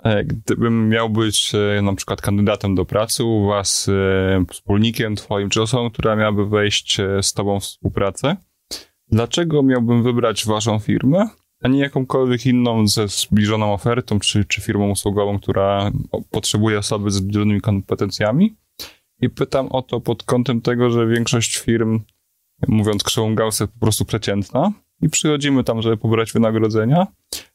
e, 0.03 0.23
gdybym 0.23 0.89
miał 0.89 1.09
być 1.09 1.51
e, 1.55 1.81
na 1.81 1.95
przykład 1.95 2.21
kandydatem 2.21 2.75
do 2.75 2.85
pracy 2.85 3.23
u 3.23 3.47
was, 3.47 3.89
e, 3.89 4.45
wspólnikiem 4.51 5.15
twoim, 5.15 5.49
czy 5.49 5.61
osobą, 5.61 5.89
która 5.89 6.15
miałaby 6.15 6.45
wejść 6.45 6.97
z 7.21 7.33
tobą 7.33 7.59
w 7.59 7.63
współpracę, 7.63 8.35
dlaczego 9.07 9.63
miałbym 9.63 10.03
wybrać 10.03 10.45
waszą 10.45 10.79
firmę, 10.79 11.29
a 11.63 11.67
nie 11.67 11.79
jakąkolwiek 11.79 12.45
inną 12.45 12.87
ze 12.87 13.07
zbliżoną 13.07 13.73
ofertą, 13.73 14.19
czy, 14.19 14.45
czy 14.45 14.61
firmą 14.61 14.89
usługową, 14.89 15.39
która 15.39 15.91
potrzebuje 16.31 16.79
osoby 16.79 17.11
z 17.11 17.13
zbliżonymi 17.13 17.61
kompetencjami? 17.61 18.55
I 19.21 19.29
pytam 19.29 19.67
o 19.67 19.81
to 19.81 20.01
pod 20.01 20.23
kątem 20.23 20.61
tego, 20.61 20.89
że 20.89 21.07
większość 21.07 21.57
firm 21.57 21.99
mówiąc 22.67 23.03
krzywą 23.03 23.35
Gaussa, 23.35 23.67
po 23.67 23.79
prostu 23.79 24.05
przeciętna 24.05 24.71
i 25.01 25.09
przychodzimy 25.09 25.63
tam, 25.63 25.81
żeby 25.81 25.97
pobrać 25.97 26.31
wynagrodzenia. 26.31 27.07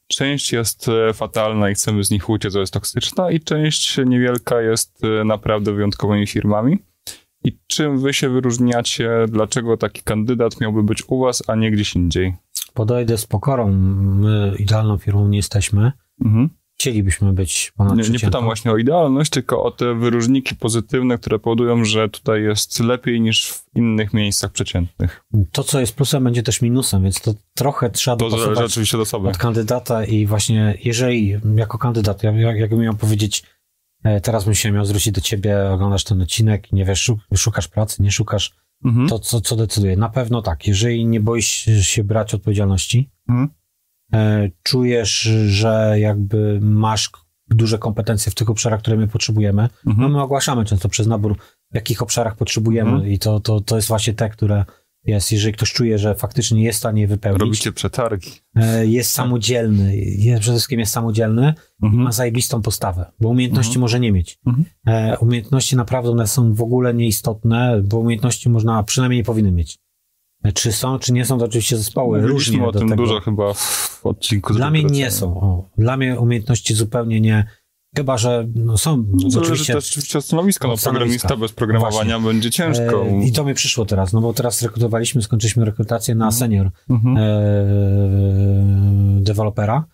Część 0.07 0.53
jest 0.53 0.89
e, 0.89 1.13
fatalna 1.13 1.69
i 1.69 1.73
chcemy 1.73 2.03
z 2.03 2.11
nich 2.11 2.29
uciec, 2.29 2.53
to 2.53 2.59
jest 2.59 2.73
toksyczna 2.73 3.31
i 3.31 3.39
część 3.39 3.97
niewielka 4.05 4.61
jest 4.61 5.03
e, 5.03 5.23
naprawdę 5.23 5.73
wyjątkowymi 5.73 6.27
firmami. 6.27 6.77
I 7.43 7.57
czym 7.67 7.99
wy 7.99 8.13
się 8.13 8.29
wyróżniacie? 8.29 9.09
Dlaczego 9.29 9.77
taki 9.77 10.01
kandydat 10.03 10.61
miałby 10.61 10.83
być 10.83 11.03
u 11.07 11.19
was, 11.19 11.43
a 11.47 11.55
nie 11.55 11.71
gdzieś 11.71 11.95
indziej? 11.95 12.33
Podejdę 12.73 13.17
z 13.17 13.25
pokorą. 13.25 13.71
My 13.71 14.55
idealną 14.59 14.97
firmą 14.97 15.27
nie 15.27 15.37
jesteśmy. 15.37 15.91
Mhm. 16.25 16.49
Chcielibyśmy 16.85 17.33
być 17.33 17.71
ponad 17.77 17.97
Nie, 17.97 18.09
nie 18.09 18.19
pytam 18.19 18.43
właśnie 18.43 18.71
o 18.71 18.77
idealność, 18.77 19.29
tylko 19.29 19.63
o 19.63 19.71
te 19.71 19.95
wyróżniki 19.95 20.55
pozytywne, 20.55 21.17
które 21.17 21.39
powodują, 21.39 21.85
że 21.85 22.09
tutaj 22.09 22.43
jest 22.43 22.79
lepiej 22.79 23.21
niż 23.21 23.47
w 23.51 23.63
innych 23.75 24.13
miejscach 24.13 24.51
przeciętnych. 24.51 25.23
To, 25.51 25.63
co 25.63 25.79
jest 25.79 25.95
plusem, 25.95 26.23
będzie 26.23 26.43
też 26.43 26.61
minusem, 26.61 27.03
więc 27.03 27.21
to 27.21 27.33
trochę 27.55 27.89
trzeba 27.89 28.17
To 28.17 28.29
zależy 28.29 28.47
dopasować 28.47 28.71
oczywiście 28.71 28.97
od 28.97 29.03
osoby. 29.03 29.29
od 29.29 29.37
kandydata 29.37 30.05
i 30.05 30.25
właśnie 30.25 30.77
jeżeli 30.83 31.37
jako 31.55 31.77
kandydat, 31.77 32.23
ja, 32.23 32.31
jak- 32.31 32.57
jakbym 32.57 32.79
miał 32.79 32.93
powiedzieć, 32.95 33.43
e, 34.03 34.21
teraz 34.21 34.45
bym 34.45 34.55
się 34.55 34.71
miał 34.71 34.85
zwrócić 34.85 35.13
do 35.13 35.21
ciebie, 35.21 35.69
oglądasz 35.71 36.03
ten 36.03 36.21
odcinek 36.21 36.71
i 36.71 36.75
nie 36.75 36.85
wiesz, 36.85 37.09
szuk- 37.09 37.37
szukasz 37.37 37.67
pracy, 37.67 38.03
nie 38.03 38.11
szukasz, 38.11 38.51
Mhm. 38.85 39.07
to 39.07 39.19
co, 39.19 39.41
co 39.41 39.55
decyduje? 39.55 39.97
Na 39.97 40.09
pewno 40.09 40.41
tak, 40.41 40.67
jeżeli 40.67 41.05
nie 41.05 41.19
boisz 41.19 41.65
się 41.81 42.03
brać 42.03 42.33
odpowiedzialności, 42.33 43.09
Mhm. 43.29 43.49
E, 44.13 44.49
czujesz, 44.63 45.29
że 45.47 45.95
jakby 45.99 46.59
masz 46.61 47.09
duże 47.49 47.77
kompetencje 47.77 48.31
w 48.31 48.35
tych 48.35 48.49
obszarach, 48.49 48.79
które 48.79 48.97
my 48.97 49.07
potrzebujemy, 49.07 49.69
no 49.85 49.91
Mhm. 49.91 50.11
my 50.11 50.21
ogłaszamy 50.21 50.65
często 50.65 50.89
przez 50.89 51.07
nabór, 51.07 51.35
w 51.71 51.75
jakich 51.75 52.01
obszarach 52.01 52.35
potrzebujemy 52.35 52.91
Mhm. 52.91 53.11
i 53.11 53.19
to, 53.19 53.39
to, 53.39 53.61
to 53.61 53.75
jest 53.75 53.87
właśnie 53.87 54.13
te, 54.13 54.29
które 54.29 54.65
jest, 55.05 55.31
jeżeli 55.31 55.53
ktoś 55.53 55.73
czuje, 55.73 55.97
że 55.99 56.15
faktycznie 56.15 56.63
jest 56.63 56.77
w 56.77 56.79
stanie 56.79 57.07
wypełnić, 57.07 57.41
Robicie 57.41 57.71
przetargi. 57.71 58.31
e, 58.55 58.85
jest 58.87 59.11
samodzielny, 59.11 59.97
jest, 59.97 60.41
przede 60.41 60.55
wszystkim 60.57 60.79
jest 60.79 60.91
samodzielny, 60.93 61.53
Mhm. 61.83 62.03
ma 62.03 62.11
zajebistą 62.11 62.61
postawę, 62.61 63.11
bo 63.19 63.29
umiejętności 63.29 63.69
Mhm. 63.71 63.81
może 63.81 63.99
nie 63.99 64.11
mieć. 64.11 64.39
Mhm. 64.47 64.65
E, 64.87 65.17
umiejętności 65.17 65.75
naprawdę 65.75 66.09
one 66.11 66.27
są 66.27 66.53
w 66.53 66.61
ogóle 66.61 66.93
nieistotne, 66.93 67.81
bo 67.83 67.97
umiejętności 67.97 68.49
można, 68.49 68.83
przynajmniej 68.83 69.19
nie 69.19 69.23
powinny 69.25 69.51
mieć. 69.51 69.79
Czy 70.53 70.71
są, 70.71 70.99
czy 70.99 71.13
nie 71.13 71.25
są, 71.25 71.37
to 71.39 71.45
oczywiście 71.45 71.77
zespoły 71.77 72.21
Mówiliśmy 72.21 72.33
różnie 72.57 72.67
o 72.67 72.71
tym 72.71 72.95
dużo 72.95 73.19
chyba 73.19 73.53
w 73.53 73.99
odcinku. 74.03 74.53
Dla 74.53 74.71
mnie 74.71 74.83
nie 74.83 75.11
są. 75.11 75.41
O, 75.41 75.69
dla 75.77 75.97
mnie 75.97 76.19
umiejętności 76.19 76.73
zupełnie 76.73 77.21
nie. 77.21 77.45
Chyba, 77.97 78.17
że 78.17 78.47
no, 78.55 78.77
są 78.77 78.97
No, 78.97 79.29
Zależy 79.29 79.39
oczywiście. 79.51 79.73
też 79.73 79.89
oczywiście 79.89 80.17
od 80.19 80.25
stanowiska. 80.25 80.67
No, 80.67 80.77
programista 80.77 81.37
bez 81.37 81.51
programowania 81.51 82.19
będzie 82.19 82.51
ciężko. 82.51 83.05
E, 83.05 83.25
I 83.25 83.31
to 83.31 83.43
mi 83.45 83.53
przyszło 83.53 83.85
teraz, 83.85 84.13
no 84.13 84.21
bo 84.21 84.33
teraz 84.33 84.61
rekrutowaliśmy, 84.61 85.21
skończyliśmy 85.21 85.65
rekrutację 85.65 86.15
na 86.15 86.25
Mhm. 86.25 86.39
senior 86.39 86.69
Mhm. 86.89 87.17
e, 87.17 87.21
dewelopera. 89.21 89.85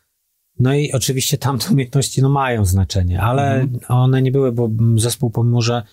No 0.59 0.73
i 0.73 0.91
oczywiście 0.91 1.37
tam 1.37 1.59
te 1.59 1.69
umiejętności 1.73 2.21
no, 2.21 2.29
mają 2.29 2.65
znaczenie, 2.65 3.21
ale 3.21 3.53
Mhm. 3.61 3.79
one 3.87 4.21
nie 4.21 4.31
były, 4.31 4.51
bo 4.51 4.69
zespół, 4.95 5.29
pomimo 5.29 5.61
że 5.61 5.83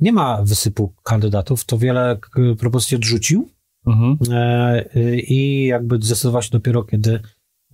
nie 0.00 0.12
ma 0.12 0.42
wysypu 0.42 0.92
kandydatów, 1.02 1.64
to 1.64 1.78
wiele 1.78 2.18
propozycji 2.58 2.96
odrzucił 2.96 3.48
Mhm. 3.86 4.16
e, 4.32 4.84
i 5.16 5.66
jakby 5.66 5.98
zdecydował 6.02 6.42
się 6.42 6.50
dopiero, 6.50 6.82
kiedy 6.84 7.20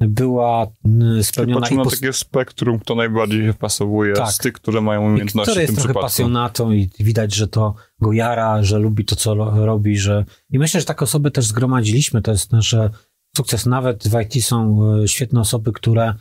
była 0.01 0.67
Czyli 0.83 1.25
spełniona 1.25 1.61
patrzymy 1.61 1.81
i 1.81 1.85
na 1.85 1.91
pos- 1.91 2.01
takie 2.01 2.13
spektrum, 2.13 2.79
kto 2.79 2.95
najbardziej 2.95 3.47
się 3.47 3.55
pasowuje 3.55 4.15
Tak. 4.15 4.33
z 4.33 4.39
tych, 4.39 4.53
które 4.53 4.81
mają 4.81 5.03
I 5.03 5.07
umiejętności 5.07 5.51
który 5.53 5.61
w 5.61 5.63
jest 5.63 5.69
tym 5.69 5.75
trochę 5.77 5.89
przypadku. 5.89 6.07
pasjonatą 6.07 6.71
i 6.73 6.91
widać, 7.01 7.35
że 7.35 7.49
to 7.49 7.75
go 8.01 8.13
jara, 8.13 8.63
że 8.63 8.79
lubi 8.79 9.05
to, 9.05 9.17
co 9.17 9.35
robi, 9.67 9.99
że... 9.99 10.25
I 10.51 10.59
myślę, 10.59 10.81
że 10.81 10.87
takie 10.87 11.01
osoby 11.01 11.31
też 11.31 11.45
zgromadziliśmy, 11.47 12.23
to 12.23 12.31
jest 12.31 12.53
nasz 12.53 12.77
sukces. 13.37 13.67
Nawet 13.67 14.09
w 14.09 14.21
IT 14.21 14.45
są 14.45 14.81
e, 15.03 15.09
świetne 15.09 15.41
osoby, 15.41 15.73
które 15.73 16.15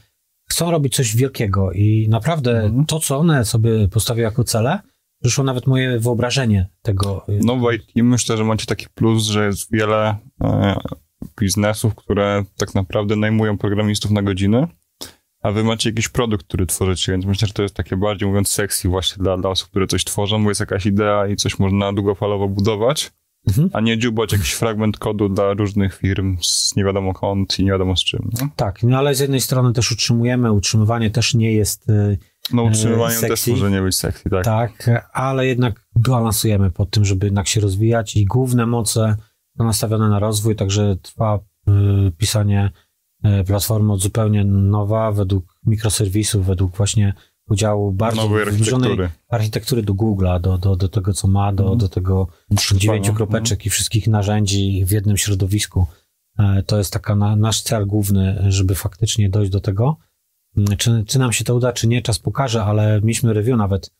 chcą 0.49 0.71
robić 0.71 0.95
coś 0.95 1.15
wielkiego 1.15 1.71
i 1.71 2.08
naprawdę 2.10 2.52
Mhm. 2.63 2.86
to, 2.86 2.99
co 2.99 3.17
one 3.17 3.45
sobie 3.45 3.88
postawiły 3.88 4.23
jako 4.23 4.43
cele, 4.43 4.80
przyszło 5.21 5.43
nawet 5.43 5.67
moje 5.67 5.99
wyobrażenie 5.99 6.69
tego. 6.82 7.25
e, 7.27 7.32
No 7.43 7.55
w 7.55 7.73
IT 7.73 7.84
myślę, 7.95 8.38
że 8.38 8.43
macie 8.43 8.65
taki 8.65 8.86
plus, 8.95 9.23
że 9.23 9.45
jest 9.45 9.71
wiele 9.71 10.15
e, 10.43 10.75
biznesów, 11.39 11.95
które 11.95 12.43
tak 12.58 12.75
naprawdę 12.75 13.15
najmują 13.15 13.58
programistów 13.58 14.12
na 14.12 14.21
godziny, 14.21 14.67
a 15.43 15.51
wy 15.51 15.63
macie 15.63 15.89
jakiś 15.89 16.10
produkt, 16.10 16.45
który 16.47 16.65
tworzycie, 16.65 17.12
więc 17.12 17.25
myślę, 17.25 17.47
że 17.47 17.53
to 17.53 17.63
jest 17.63 17.75
takie 17.75 17.97
bardziej 17.97 18.29
mówiąc 18.29 18.47
sexy 18.49 18.89
właśnie 18.89 19.23
dla, 19.23 19.38
dla 19.38 19.49
osób, 19.49 19.69
które 19.69 19.88
coś 19.88 20.03
tworzą, 20.05 20.43
bo 20.43 20.49
jest 20.49 20.60
jakaś 20.60 20.86
idea 20.86 21.27
i 21.27 21.36
coś 21.36 21.60
można 21.60 21.93
długofalowo 21.93 22.47
budować, 22.47 23.12
Mhm. 23.47 23.69
a 23.73 23.79
nie 23.82 23.97
dziubać 23.97 24.32
jakiś 24.32 24.51
fragment 24.53 24.97
kodu 24.97 25.29
dla 25.29 25.53
różnych 25.53 25.95
firm 25.97 26.38
z 26.41 26.75
nie 26.75 26.84
wiadomo 26.84 27.13
kąt 27.13 27.60
i 27.60 27.63
nie 27.63 27.71
wiadomo 27.71 27.95
z 27.95 28.03
czym. 28.03 28.29
No, 28.41 28.47
Tak, 28.55 28.84
no 28.84 28.97
ale 28.97 29.15
z 29.15 29.19
jednej 29.19 29.41
strony 29.41 29.73
też 29.73 29.91
utrzymujemy, 29.91 30.51
utrzymywanie 30.51 31.12
też 31.12 31.34
nie 31.34 31.53
jest 31.53 31.89
e, 31.89 32.17
no 32.53 32.67
E, 32.67 32.71
też 33.09 33.15
sexy. 33.19 33.51
może 33.51 33.71
nie 33.71 33.81
być 33.81 33.95
sexy, 33.95 34.29
tak? 34.29 34.43
Tak, 34.45 34.89
ale 35.13 35.47
jednak 35.47 35.88
balansujemy 35.95 36.71
pod 36.71 36.89
tym, 36.89 37.05
żeby 37.05 37.25
jednak 37.27 37.47
się 37.47 37.62
rozwijać 37.62 38.15
i 38.17 38.25
główne 38.25 38.65
moce 38.65 39.15
są 39.57 39.63
nastawione 39.63 40.09
na 40.09 40.19
rozwój, 40.19 40.55
także 40.55 40.95
trwa 41.01 41.39
y, 42.07 42.12
pisanie 42.17 42.71
y, 43.25 43.43
platformy 43.43 43.97
zupełnie 43.97 44.43
nowa, 44.45 45.12
według 45.12 45.45
mikroserwisów, 45.65 46.45
według 46.45 46.77
właśnie 46.77 47.13
udziału 47.49 47.91
bardzo 47.91 48.21
Nowej 48.21 48.51
zbliżonej 48.53 48.91
architektury. 48.91 49.09
architektury 49.29 49.83
do 49.83 49.93
Google'a, 49.93 50.41
do, 50.41 50.57
do, 50.57 50.75
do 50.75 50.89
tego, 50.89 51.13
co 51.13 51.27
ma, 51.27 51.53
do, 51.53 51.63
Mhm. 51.63 51.79
do 51.79 51.89
tego 51.89 52.27
dziewięciu 52.75 53.12
Mhm. 53.12 53.15
kropeczek 53.15 53.65
i 53.65 53.69
wszystkich 53.69 54.07
narzędzi 54.07 54.85
w 54.85 54.91
jednym 54.91 55.17
środowisku. 55.17 55.85
E, 56.39 56.63
To 56.63 56.77
jest 56.77 56.93
taka 56.93 57.15
na, 57.15 57.35
nasz 57.35 57.62
cel 57.62 57.88
główny, 57.88 58.45
żeby 58.47 58.75
faktycznie 58.75 59.29
dojść 59.29 59.51
do 59.51 59.59
tego. 59.59 59.97
Mm, 60.57 60.77
Czy, 60.77 61.03
czy 61.07 61.19
nam 61.19 61.33
się 61.33 61.43
to 61.43 61.55
uda, 61.55 61.73
czy 61.73 61.88
nie, 61.88 62.01
czas 62.01 62.19
pokaże, 62.19 62.63
ale 62.63 63.01
mieliśmy 63.01 63.33
review 63.33 63.57
nawet 63.57 63.91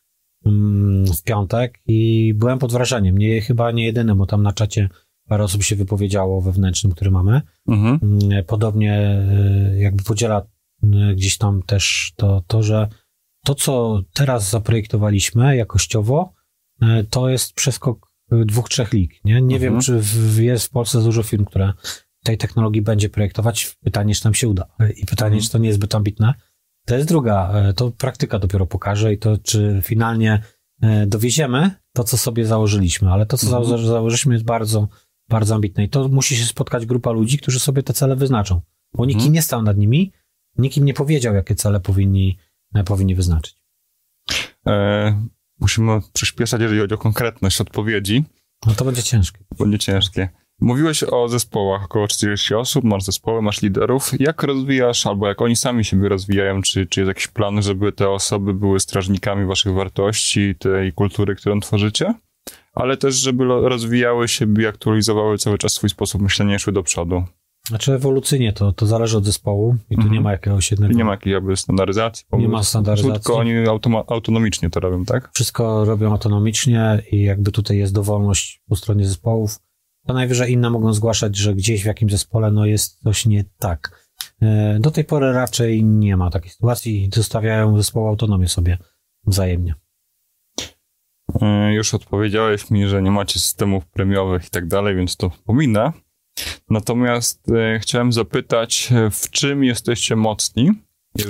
mm, 0.46 1.06
w 1.14 1.24
piątek 1.24 1.80
i 1.88 2.34
byłem 2.38 2.60
pod 2.60 2.72
wrażeniem. 2.72 3.18
Nie, 3.18 3.42
chyba 3.42 3.72
nie 3.72 3.86
jedyny, 3.86 4.16
bo 4.16 4.26
tam 4.26 4.44
na 4.44 4.54
czacie 4.54 4.90
parę 5.28 5.44
osób 5.44 5.64
się 5.64 5.76
wypowiedziało 5.76 6.42
wewnętrznym, 6.42 6.94
który 6.94 7.12
mamy. 7.12 7.42
Mhm. 7.68 8.00
Mm, 8.04 8.46
Podobnie 8.46 9.22
y, 9.76 9.80
jakby 9.80 10.04
podziela 10.04 10.42
y, 10.84 10.88
gdzieś 11.16 11.38
tam 11.38 11.62
też 11.64 12.14
to, 12.16 12.44
to, 12.48 12.64
że 12.64 12.88
to, 13.46 13.56
co 13.56 14.02
teraz 14.14 14.50
zaprojektowaliśmy 14.50 15.56
jakościowo, 15.58 16.34
y, 16.84 16.86
to 17.10 17.30
jest 17.30 17.54
przeskok 17.54 18.10
dwóch, 18.46 18.70
trzech 18.70 18.94
lig. 18.94 19.12
Nie, 19.26 19.34
nie 19.42 19.56
Mhm. 19.56 19.62
wiem, 19.62 19.82
czy 19.82 20.00
w, 20.00 20.38
jest 20.40 20.66
w 20.66 20.70
Polsce 20.70 21.02
dużo 21.02 21.24
firm, 21.24 21.46
które 21.46 21.74
tej 22.24 22.38
technologii 22.38 22.82
będzie 22.82 23.10
projektować. 23.10 23.78
Pytanie, 23.84 24.16
czy 24.16 24.26
nam 24.26 24.34
się 24.34 24.48
uda. 24.48 24.66
I 24.98 25.06
pytanie, 25.06 25.28
Mhm. 25.36 25.42
czy 25.44 25.50
to 25.50 25.58
nie 25.58 25.68
jest 25.68 25.80
zbyt 25.80 25.96
ambitne. 25.96 26.34
To 26.86 26.96
jest 26.96 27.08
druga, 27.08 27.52
e, 27.54 27.74
to 27.74 27.92
praktyka 27.92 28.40
dopiero 28.40 28.66
pokaże 28.66 29.14
i 29.14 29.18
to, 29.18 29.38
czy 29.38 29.80
finalnie 29.84 30.44
e, 30.82 31.08
dowieziemy 31.08 31.72
to, 31.94 32.04
co 32.04 32.18
sobie 32.18 32.46
założyliśmy, 32.46 33.12
ale 33.12 33.26
to, 33.26 33.38
co 33.38 33.48
Mhm. 33.48 33.64
zało- 33.66 33.86
założyliśmy 33.88 34.34
jest 34.34 34.46
bardzo, 34.46 34.88
bardzo 35.30 35.56
ambitne 35.56 35.84
i 35.84 35.90
to 35.90 36.08
musi 36.08 36.36
się 36.38 36.46
spotkać 36.46 36.86
grupa 36.86 37.12
ludzi, 37.12 37.38
którzy 37.38 37.60
sobie 37.60 37.84
te 37.84 37.94
cele 37.94 38.16
wyznaczą, 38.16 38.62
bo 38.94 39.06
nikt 39.06 39.18
Mhm. 39.18 39.34
nie 39.34 39.42
stał 39.42 39.62
nad 39.62 39.78
nimi, 39.78 40.12
nikt 40.58 40.78
im 40.78 40.86
nie 40.86 40.94
powiedział, 40.94 41.36
jakie 41.36 41.56
cele 41.56 41.80
powinni, 41.80 42.38
e, 42.76 42.84
powinni 42.84 43.16
wyznaczyć. 43.16 43.56
E, 44.68 45.28
musimy 45.60 46.00
przyspieszać, 46.14 46.62
jeżeli 46.62 46.80
chodzi 46.82 46.94
o 46.94 46.98
konkretność 46.98 47.62
odpowiedzi. 47.62 48.24
No 48.68 48.74
to 48.74 48.86
będzie 48.86 49.04
ciężkie. 49.04 49.40
Będzie 49.60 49.80
ciężkie. 49.80 50.30
Mówiłeś 50.62 51.04
o 51.04 51.28
zespołach, 51.28 51.84
około 51.84 52.08
40 52.08 52.56
osób, 52.56 52.84
masz 52.84 53.04
zespoły, 53.04 53.42
masz 53.42 53.62
liderów. 53.62 54.12
Jak 54.20 54.44
rozwijasz, 54.44 55.06
albo 55.08 55.28
jak 55.28 55.42
oni 55.42 55.56
sami 55.56 55.86
siebie 55.86 56.10
rozwijają? 56.10 56.62
Czy, 56.62 56.88
czy 56.88 57.00
jest 57.00 57.08
jakiś 57.08 57.28
plan, 57.28 57.62
żeby 57.62 57.92
te 57.92 58.10
osoby 58.10 58.54
były 58.54 58.80
strażnikami 58.80 59.46
waszych 59.46 59.74
wartości, 59.74 60.56
tej 60.60 60.94
kultury, 60.94 61.36
którą 61.36 61.60
tworzycie? 61.60 62.14
Ale 62.74 62.98
też, 62.98 63.16
żeby 63.16 63.46
rozwijały 63.46 64.28
siebie, 64.28 64.68
aktualizowały 64.68 65.38
cały 65.38 65.58
czas 65.58 65.74
swój 65.74 65.90
sposób 65.90 66.22
myślenia 66.22 66.60
szły 66.60 66.74
do 66.74 66.84
przodu. 66.84 67.24
Znaczy 67.68 67.94
ewolucyjnie 67.94 68.54
to, 68.54 68.72
to 68.72 68.86
zależy 68.86 69.18
od 69.18 69.26
zespołu 69.26 69.76
i 69.90 69.96
tu 69.96 70.02
Mhm. 70.02 70.14
nie 70.14 70.22
ma 70.22 70.32
jakiegoś 70.32 70.72
jednego... 70.72 70.94
I 70.94 70.96
nie 70.96 71.06
ma 71.06 71.12
jakiejś 71.12 71.34
jakby 71.34 71.58
standaryzacji. 71.58 72.26
Nie 72.34 72.48
ma 72.48 72.64
standaryzacji. 72.64 73.14
Tylko 73.14 73.38
oni 73.38 73.52
autonomicznie 74.08 74.70
to 74.70 74.80
robią, 74.80 75.06
tak? 75.06 75.30
wszystko 75.34 75.86
robią 75.86 76.12
autonomicznie 76.12 77.04
i 77.12 77.24
jakby 77.24 77.52
tutaj 77.52 77.78
jest 77.78 77.94
dowolność 77.94 78.62
po 78.70 78.76
stronie 78.76 79.06
zespołów. 79.06 79.60
To 80.10 80.14
najwyżej 80.14 80.52
inne 80.52 80.70
mogą 80.70 80.94
zgłaszać, 80.94 81.38
że 81.38 81.56
gdzieś 81.56 81.84
w 81.84 81.86
jakimś 81.86 82.12
zespole 82.12 82.52
no 82.52 82.66
jest 82.66 83.00
coś 83.04 83.26
nie 83.26 83.44
tak. 83.60 84.10
E, 84.42 84.78
Do 84.80 84.92
tej 84.92 85.04
pory 85.04 85.32
raczej 85.34 85.84
nie 85.84 86.18
ma 86.18 86.30
takiej 86.30 86.50
sytuacji 86.52 87.04
i 87.04 87.10
zostawiają 87.16 87.78
zespołu 87.78 88.08
autonomię 88.08 88.48
sobie 88.48 88.78
wzajemnie. 89.26 89.76
E, 91.42 91.74
Już 91.74 91.94
odpowiedziałeś 91.94 92.72
mi, 92.72 92.88
że 92.88 93.02
nie 93.02 93.12
macie 93.12 93.40
systemów 93.40 93.86
premiowych 93.86 94.46
i 94.48 94.50
tak 94.50 94.68
dalej, 94.68 94.96
więc 94.96 95.18
to 95.18 95.32
pominę. 95.46 95.92
Natomiast 96.70 97.52
e, 97.52 97.80
chciałem 97.80 98.14
zapytać, 98.14 98.90
w 99.12 99.30
czym 99.30 99.64
jesteście 99.64 100.16
mocni? 100.16 100.72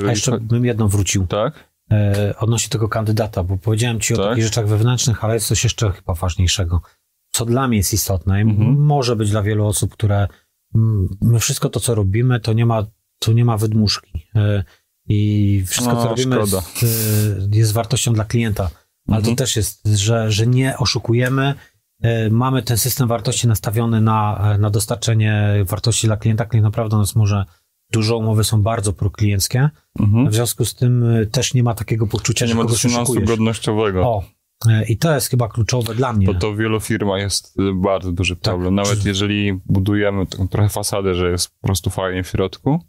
A 0.07 0.09
jeszcze 0.09 0.31
chodzi- 0.31 0.45
bym 0.45 0.65
jedną 0.65 0.87
wrócił 0.87 1.27
Tak? 1.27 1.69
odnośnie 2.37 2.69
tego 2.69 2.89
kandydata, 2.89 3.43
bo 3.43 3.57
powiedziałem 3.57 3.99
ci 3.99 4.13
o 4.13 4.17
Tak. 4.17 4.25
takich 4.29 4.43
rzeczach 4.43 4.67
wewnętrznych, 4.67 5.23
ale 5.23 5.33
jest 5.33 5.47
coś 5.47 5.63
jeszcze 5.63 5.91
chyba 5.91 6.13
ważniejszego. 6.13 6.81
Co 7.31 7.45
dla 7.45 7.67
mnie 7.67 7.77
jest 7.77 7.93
istotne 7.93 8.35
Mhm. 8.39 8.79
może 8.85 9.15
być 9.15 9.29
dla 9.31 9.41
wielu 9.43 9.65
osób, 9.67 9.93
które 9.93 10.27
mm, 10.75 11.07
my 11.21 11.39
wszystko 11.39 11.69
to, 11.69 11.79
co 11.79 11.95
robimy, 11.95 12.39
to 12.39 12.53
nie 12.53 12.65
ma, 12.65 12.85
to 13.19 13.33
nie 13.33 13.45
ma 13.45 13.57
wydmuszki. 13.57 14.27
E, 14.35 14.63
I 15.11 15.63
wszystko, 15.67 15.93
No, 15.93 16.01
co 16.03 16.09
robimy, 16.09 16.35
szkoda. 16.35 16.63
jest, 16.81 16.83
e, 17.53 17.57
jest 17.57 17.73
wartością 17.73 18.13
dla 18.13 18.25
klienta. 18.25 18.69
Ale 19.07 19.17
Mhm. 19.17 19.35
to 19.35 19.39
też 19.43 19.55
jest, 19.55 19.87
że, 19.87 20.31
że 20.31 20.47
nie 20.47 20.77
oszukujemy. 20.77 21.53
E, 22.01 22.29
Mamy 22.29 22.63
ten 22.63 22.77
system 22.77 23.07
wartości 23.07 23.47
nastawiony 23.47 24.01
na, 24.01 24.57
na 24.59 24.69
dostarczenie 24.69 25.49
wartości 25.65 26.07
dla 26.07 26.17
klienta. 26.17 26.45
Klient 26.45 26.63
naprawdę 26.63 26.97
nas 26.97 27.15
może, 27.15 27.45
dużo 27.91 28.17
umowy 28.17 28.43
są 28.43 28.61
bardzo 28.61 28.93
proklienckie. 28.93 29.69
Mhm. 29.99 30.29
W 30.29 30.33
związku 30.35 30.65
z 30.65 30.75
tym 30.75 31.05
też 31.31 31.53
nie 31.53 31.63
ma 31.63 31.73
takiego 31.73 32.07
poczucia, 32.07 32.45
Nie 32.45 32.49
że 32.49 32.55
ma 32.55 32.63
kogoś 32.63 32.85
oszukujesz. 32.85 33.27
godnościowego. 33.27 34.01
O, 34.07 34.23
i 34.87 34.97
to 34.97 35.15
jest 35.15 35.29
chyba 35.29 35.47
kluczowe 35.47 35.95
dla 35.95 36.13
mnie. 36.13 36.25
To 36.27 36.33
to 36.33 36.51
w 36.51 36.57
wielu 36.57 36.79
firmach 36.79 37.19
jest 37.21 37.59
y, 37.59 37.73
bardzo 37.75 38.11
duży 38.11 38.35
Tak. 38.35 38.43
problem. 38.43 38.75
Nawet 38.75 39.05
jeżeli 39.05 39.53
budujemy 39.65 40.25
taką 40.27 40.47
trochę 40.47 40.69
fasadę, 40.69 41.15
że 41.15 41.31
jest 41.31 41.49
po 41.61 41.67
prostu 41.67 41.89
fajnie 41.89 42.23
w 42.23 42.27
środku, 42.27 42.79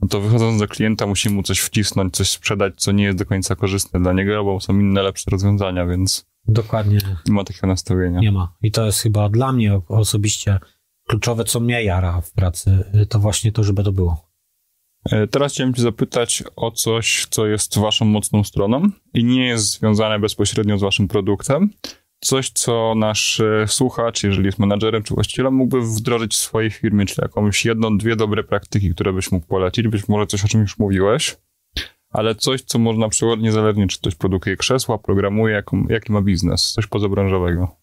no 0.00 0.08
to 0.08 0.20
wychodząc 0.20 0.60
do 0.60 0.68
klienta 0.68 1.06
musimy 1.06 1.34
mu 1.34 1.42
coś 1.42 1.58
wcisnąć, 1.58 2.16
coś 2.16 2.30
sprzedać, 2.30 2.74
co 2.76 2.92
nie 2.92 3.04
jest 3.04 3.18
do 3.18 3.26
końca 3.26 3.56
korzystne 3.56 4.00
dla 4.00 4.12
niego, 4.12 4.44
bo 4.44 4.60
są 4.60 4.78
inne, 4.78 5.02
lepsze 5.02 5.30
rozwiązania, 5.30 5.86
więc 5.86 6.26
Dokładnie 6.48 6.98
nie 7.26 7.32
ma 7.34 7.44
takiego 7.44 7.66
nastawienia. 7.66 8.20
nie 8.20 8.32
ma. 8.32 8.52
I 8.62 8.70
to 8.70 8.86
jest 8.86 9.00
chyba 9.00 9.28
dla 9.28 9.52
mnie 9.52 9.80
osobiście 9.88 10.58
kluczowe, 11.08 11.44
co 11.44 11.60
mnie 11.60 11.82
jara 11.84 12.20
w 12.20 12.32
pracy, 12.32 12.84
y, 13.02 13.06
to 13.06 13.18
właśnie 13.18 13.52
to, 13.52 13.64
żeby 13.64 13.84
to 13.84 13.92
było. 13.92 14.29
E, 15.04 15.26
Teraz 15.26 15.52
chciałem 15.52 15.74
Cię 15.74 15.82
zapytać 15.82 16.44
o 16.56 16.70
coś, 16.70 17.26
co 17.30 17.46
jest 17.46 17.78
Waszą 17.78 18.04
mocną 18.04 18.44
stroną 18.44 18.90
i 19.14 19.24
nie 19.24 19.46
jest 19.46 19.70
związane 19.70 20.18
bezpośrednio 20.18 20.78
z 20.78 20.82
Waszym 20.82 21.08
produktem. 21.08 21.70
Coś, 22.20 22.50
co 22.50 22.94
nasz 22.96 23.40
e, 23.40 23.64
słuchacz, 23.68 24.22
jeżeli 24.24 24.46
jest 24.46 24.58
menadżerem 24.58 25.02
czy 25.02 25.14
właścicielem, 25.14 25.54
mógłby 25.54 25.80
wdrożyć 25.80 26.34
w 26.34 26.36
swojej 26.36 26.70
firmie, 26.70 27.06
czyli 27.06 27.18
jakąś 27.22 27.64
jedną, 27.64 27.98
dwie 27.98 28.16
dobre 28.16 28.44
praktyki, 28.44 28.94
które 28.94 29.12
byś 29.12 29.32
mógł 29.32 29.46
polecić. 29.46 29.88
Być 29.88 30.08
może 30.08 30.26
coś, 30.26 30.44
o 30.44 30.48
czym 30.48 30.60
już 30.60 30.78
mówiłeś, 30.78 31.36
ale 32.10 32.34
coś, 32.34 32.62
co 32.62 32.78
można 32.78 33.08
przełożyć 33.08 33.44
niezależnie, 33.44 33.86
czy 33.86 33.98
ktoś 33.98 34.14
produkuje 34.14 34.56
krzesła, 34.56 34.98
programuje, 34.98 35.54
jaką, 35.54 35.86
jaki 35.88 36.12
ma 36.12 36.22
biznes, 36.22 36.72
coś 36.72 36.86
pozabranżowego. 36.86 37.76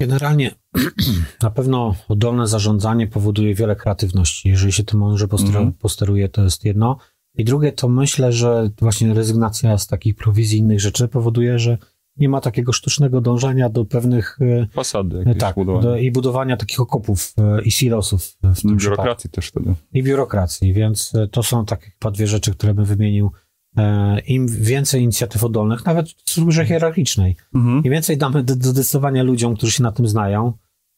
Generalnie 0.00 0.50
na 1.42 1.50
pewno 1.50 1.94
oddolne 2.08 2.46
zarządzanie 2.46 3.06
powoduje 3.06 3.54
wiele 3.54 3.76
kreatywności. 3.76 4.48
Jeżeli 4.48 4.72
się 4.72 4.84
tym 4.84 5.00
mądrze 5.00 5.26
poster- 5.28 5.46
Mhm. 5.46 5.72
posteruje, 5.72 6.28
to 6.28 6.44
jest 6.44 6.64
jedno. 6.64 6.96
I 7.34 7.44
drugie 7.44 7.72
to 7.72 7.88
myślę, 7.88 8.32
że 8.32 8.70
właśnie 8.80 9.14
rezygnacja 9.14 9.78
z 9.78 9.86
takich 9.86 10.14
prowizji 10.16 10.58
innych 10.58 10.80
rzeczy 10.80 11.08
powoduje, 11.08 11.58
że 11.58 11.78
nie 12.16 12.28
ma 12.28 12.40
takiego 12.40 12.72
sztucznego 12.72 13.20
dążenia 13.20 13.68
do 13.68 13.84
pewnych 13.84 14.38
y, 14.40 14.66
Fasady 14.72 15.18
jakieś 15.26 15.40
tak, 15.40 15.54
budowane. 15.54 15.82
do, 15.88 15.96
i 15.96 16.10
budowania 16.10 16.56
takich 16.56 16.80
okopów 16.80 17.32
e, 17.38 17.62
i 17.62 17.70
silosów 17.70 18.24
w 18.24 18.36
tym 18.40 18.52
przypadku. 18.52 18.76
Biurokracji 18.76 19.30
też 19.30 19.46
wtedy. 19.46 19.74
I 19.92 20.02
biurokracji, 20.02 20.72
więc 20.72 21.14
e, 21.14 21.28
to 21.28 21.42
są 21.42 21.64
takie 21.64 21.86
chyba 21.90 22.10
dwie 22.10 22.26
rzeczy, 22.26 22.50
które 22.52 22.74
bym 22.74 22.84
wymienił. 22.84 23.30
E, 23.76 24.18
Im 24.20 24.46
więcej 24.48 25.02
inicjatyw 25.02 25.44
oddolnych, 25.44 25.84
nawet 25.84 26.08
w 26.08 26.30
strukturze 26.30 26.66
hierarchicznej, 26.66 27.36
Mhm. 27.54 27.84
im 27.84 27.92
więcej 27.92 28.16
damy 28.18 28.42
do, 28.42 28.56
do 28.56 28.72
decydowania 28.72 29.22
ludziom, 29.22 29.56
którzy 29.56 29.72
się 29.72 29.82
na 29.82 29.92
tym 29.92 30.08
znają, 30.08 30.52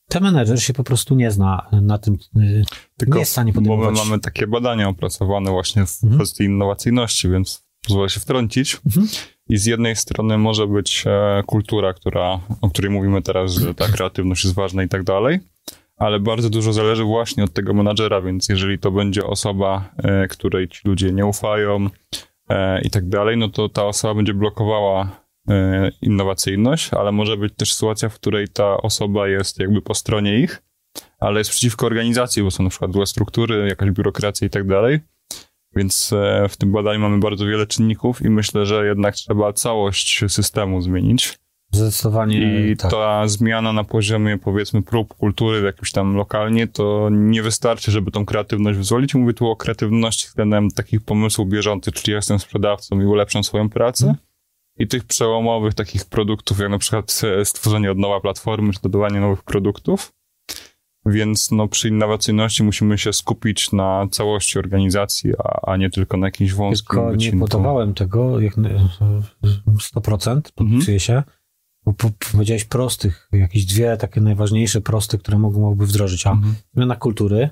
ten 0.09 0.23
menedżer 0.23 0.63
się 0.63 0.73
po 0.73 0.85
prostu 0.85 1.15
nie 1.15 1.31
zna 1.31 1.69
na 1.83 1.99
tym. 1.99 2.15
y, 2.37 2.65
Tylko, 2.97 3.15
nie 3.15 3.21
jest 3.21 3.31
w 3.31 3.33
stanie 3.33 3.53
bo 3.53 3.61
my 3.61 3.67
podejmować. 3.69 3.99
mamy 4.09 4.21
takie 4.21 4.47
badania 4.47 4.89
opracowane 4.89 5.51
właśnie 5.51 5.87
w 5.87 6.05
Mhm. 6.05 6.19
kwestii 6.21 6.45
innowacyjności, 6.45 7.29
więc 7.31 7.65
pozwolę 7.87 8.09
się 8.09 8.21
wtrącić. 8.21 8.81
Mhm. 8.87 9.09
I 9.49 9.59
z 9.59 9.67
jednej 9.67 9.97
strony 9.97 10.39
może 10.39 10.67
być 10.67 11.05
e, 11.07 11.43
kultura, 11.47 11.93
która, 11.95 12.41
o 12.61 12.71
której 12.71 12.91
mówimy 12.91 13.23
teraz, 13.23 13.53
że 13.55 13.75
ta 13.75 13.89
kreatywność 13.89 14.45
jest 14.45 14.57
ważna 14.57 14.83
i 14.83 14.89
tak 14.89 15.05
dalej, 15.05 15.39
ale 15.97 16.21
bardzo 16.21 16.51
dużo 16.51 16.73
zależy 16.73 17.05
właśnie 17.05 17.45
od 17.45 17.53
tego 17.53 17.75
menadżera, 17.75 18.21
więc 18.21 18.49
jeżeli 18.49 18.79
to 18.79 18.91
będzie 18.91 19.27
osoba, 19.27 19.91
e, 19.99 20.29
której 20.29 20.69
ci 20.69 20.81
ludzie 20.85 21.13
nie 21.13 21.27
ufają 21.27 21.91
i 22.83 22.91
tak 22.91 23.09
dalej, 23.09 23.37
no 23.37 23.49
to 23.49 23.69
ta 23.69 23.85
osoba 23.85 24.15
będzie 24.15 24.35
blokowała 24.35 25.23
e, 25.49 25.91
innowacyjność, 26.03 26.95
ale 26.95 27.13
może 27.13 27.37
być 27.37 27.55
też 27.57 27.75
sytuacja, 27.75 28.09
w 28.09 28.15
której 28.15 28.49
ta 28.49 28.77
osoba 28.77 29.29
jest 29.29 29.59
jakby 29.61 29.83
po 29.83 29.95
stronie 29.95 30.39
ich, 30.39 30.63
ale 31.21 31.41
jest 31.41 31.51
przeciwko 31.51 31.87
organizacji, 31.87 32.43
bo 32.43 32.51
są 32.51 32.63
na 32.65 32.71
przykład 32.71 32.93
złe 32.93 33.07
struktury, 33.07 33.69
jakaś 33.69 33.91
biurokracja 33.91 34.47
i 34.47 34.51
tak 34.51 34.67
dalej. 34.67 35.01
Więc 35.77 36.13
e, 36.13 36.49
w 36.49 36.57
tym 36.57 36.73
badaniu 36.73 37.01
mamy 37.01 37.19
bardzo 37.19 37.47
wiele 37.47 37.67
czynników 37.67 38.23
i 38.23 38.31
myślę, 38.31 38.67
że 38.67 38.87
jednak 38.87 39.15
trzeba 39.15 39.53
całość 39.53 40.25
systemu 40.29 40.81
zmienić. 40.81 41.39
Zdecydowanie 41.73 42.71
I 42.71 42.77
tak. 42.77 42.91
ta 42.91 43.29
zmiana 43.29 43.73
na 43.73 43.85
poziomie, 43.85 44.39
powiedzmy, 44.39 44.83
prób 44.83 45.15
kultury 45.15 45.63
jakimś 45.63 45.93
tam 45.93 46.17
lokalnie, 46.17 46.67
to 46.67 47.09
nie 47.13 47.43
wystarczy, 47.43 47.91
żeby 47.91 48.11
tą 48.11 48.27
kreatywność 48.27 48.79
wyzwolić. 48.79 49.15
Mówię 49.15 49.35
tu 49.35 49.47
o 49.47 49.57
kreatywności 49.57 50.27
względem 50.27 50.71
takich 50.71 51.01
pomysłów 51.01 51.49
bieżących, 51.49 51.95
czyli 51.95 52.13
ja 52.13 52.17
jestem 52.17 52.39
sprzedawcą 52.39 53.01
i 53.01 53.05
ulepszam 53.05 53.45
swoją 53.45 53.69
pracę. 53.69 54.07
Mhm. 54.07 54.27
I 54.79 54.89
tych 54.89 55.05
przełomowych 55.05 55.75
takich 55.75 56.05
produktów, 56.05 56.59
jak 56.59 56.71
na 56.71 56.79
przykład 56.79 57.23
stworzenie 57.45 57.91
od 57.91 57.99
nowa 57.99 58.21
platformy, 58.21 58.73
czy 58.73 58.81
dodawanie 58.83 59.21
nowych 59.21 59.43
produktów. 59.43 60.13
Więc 61.07 61.51
no, 61.51 61.69
przy 61.69 61.89
innowacyjności 61.89 62.63
musimy 62.63 62.99
się 62.99 63.13
skupić 63.13 63.73
na 63.73 64.07
całości 64.11 64.59
organizacji, 64.59 65.33
a, 65.39 65.71
a 65.71 65.77
nie 65.77 65.91
tylko 65.91 66.17
na 66.17 66.27
jakimś 66.27 66.53
wąskim 66.53 66.97
Tylko 66.97 67.15
nie 67.15 67.33
podawałem 67.33 67.95
tego 67.95 68.41
jak, 68.41 68.59
e, 68.59 68.89
100%, 69.95 70.41
podpisuję 70.55 71.01
się. 71.01 71.23
Powiedziałeś 72.33 72.65
prostych, 72.65 73.29
jakieś 73.33 73.65
dwie 73.67 73.97
takie 73.97 74.21
najważniejsze 74.21 74.81
prosty, 74.81 75.19
które 75.19 75.39
mogą, 75.39 75.61
mogłyby 75.61 75.87
wdrożyć. 75.87 76.27
A 76.27 76.31
Mhm. 76.31 76.55
zmiana 76.75 76.97
kultury 76.97 77.51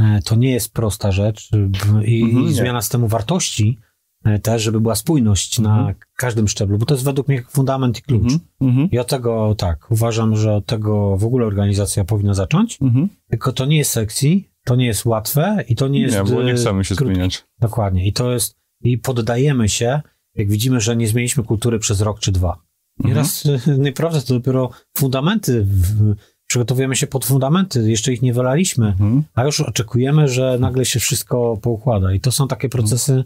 e, 0.00 0.20
to 0.24 0.36
nie 0.36 0.50
jest 0.50 0.72
prosta 0.72 1.12
rzecz 1.12 1.50
b- 1.52 2.04
i, 2.04 2.22
Mhm, 2.22 2.44
i 2.48 2.52
zmiana 2.52 2.82
systemu 2.82 3.08
wartości 3.08 3.78
e, 4.24 4.38
też, 4.38 4.62
żeby 4.62 4.80
była 4.80 4.94
spójność 4.94 5.58
na 5.58 5.78
Mhm. 5.78 5.94
każdym 6.16 6.48
szczeblu, 6.48 6.78
bo 6.78 6.86
to 6.86 6.94
jest 6.94 7.04
według 7.04 7.28
mnie 7.28 7.42
fundament 7.50 7.98
i 7.98 8.02
klucz. 8.02 8.22
Mhm. 8.22 8.40
Mhm. 8.60 8.90
I 8.90 8.98
od 8.98 9.06
tego, 9.08 9.54
tak, 9.58 9.90
uważam, 9.90 10.36
że 10.36 10.54
od 10.54 10.66
tego 10.66 11.16
w 11.16 11.24
ogóle 11.24 11.46
organizacja 11.46 12.04
powinna 12.04 12.34
zacząć, 12.34 12.78
Mhm. 12.82 13.08
tylko 13.30 13.52
to 13.52 13.64
nie 13.66 13.76
jest 13.78 13.90
sekcji, 13.90 14.48
to 14.64 14.76
nie 14.76 14.86
jest 14.86 15.04
łatwe 15.04 15.64
i 15.68 15.76
to 15.76 15.88
nie 15.88 16.00
jest... 16.00 16.16
Nie, 16.16 16.24
bo 16.24 16.42
nie 16.42 16.52
e, 16.52 16.54
chcemy 16.54 16.84
się 16.84 16.94
krótkie. 16.94 17.14
zmieniać. 17.14 17.44
Dokładnie. 17.60 18.06
I 18.06 18.12
to 18.12 18.32
jest, 18.32 18.56
i 18.80 18.98
poddajemy 18.98 19.68
się, 19.68 20.00
jak 20.34 20.48
widzimy, 20.50 20.80
że 20.80 20.96
nie 20.96 21.08
zmieniliśmy 21.08 21.42
kultury 21.44 21.78
przez 21.78 22.00
rok 22.00 22.20
czy 22.20 22.32
dwa. 22.32 22.62
Mhm. 22.98 23.14
Nieraz 23.14 23.46
y, 23.46 23.60
nieprawda, 23.78 24.20
to 24.20 24.34
dopiero 24.34 24.70
fundamenty, 24.98 25.64
w, 25.64 26.14
przygotowujemy 26.46 26.96
się 26.96 27.06
pod 27.06 27.24
fundamenty, 27.24 27.90
jeszcze 27.90 28.12
ich 28.12 28.22
nie 28.22 28.32
wylaliśmy, 28.32 28.86
Mhm. 28.86 29.22
a 29.34 29.44
już 29.44 29.60
oczekujemy, 29.60 30.28
że 30.28 30.56
nagle 30.60 30.84
się 30.84 31.00
wszystko 31.00 31.56
poukłada. 31.62 32.12
I 32.12 32.20
to 32.20 32.32
są 32.32 32.48
takie 32.48 32.68
procesy 32.68 33.24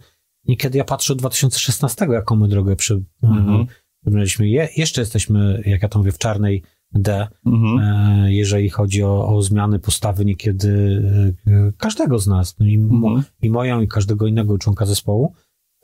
niekiedy 0.49 0.79
ja 0.79 0.85
patrzę 0.85 1.12
od 1.12 1.19
2016, 1.19 2.07
jaką 2.12 2.37
my 2.37 2.49
drogę 2.49 2.77
przy, 2.77 3.03
Mhm. 3.23 3.67
przybraliśmy. 4.03 4.49
Je, 4.49 4.69
jeszcze 4.77 5.01
jesteśmy, 5.01 5.62
jak 5.67 5.83
ja 5.83 5.89
to 5.89 5.99
mówię, 5.99 6.12
w 6.12 6.19
czarnej 6.19 6.62
D, 6.95 7.29
Mhm. 7.47 7.79
e, 7.81 8.33
jeżeli 8.33 8.71
chodzi 8.71 9.03
o, 9.03 9.29
o 9.37 9.43
zmiany 9.43 9.79
postawy 9.79 10.25
niekiedy 10.25 11.03
e, 11.47 11.73
każdego 11.79 12.19
z 12.19 12.27
nas, 12.27 12.57
no 12.59 12.67
i, 12.67 12.79
mo, 12.79 13.09
Mhm. 13.09 13.25
i 13.43 13.51
moją, 13.51 13.81
i 13.81 13.89
każdego 13.89 14.27
innego 14.27 14.59
członka 14.59 14.87
zespołu, 14.87 15.35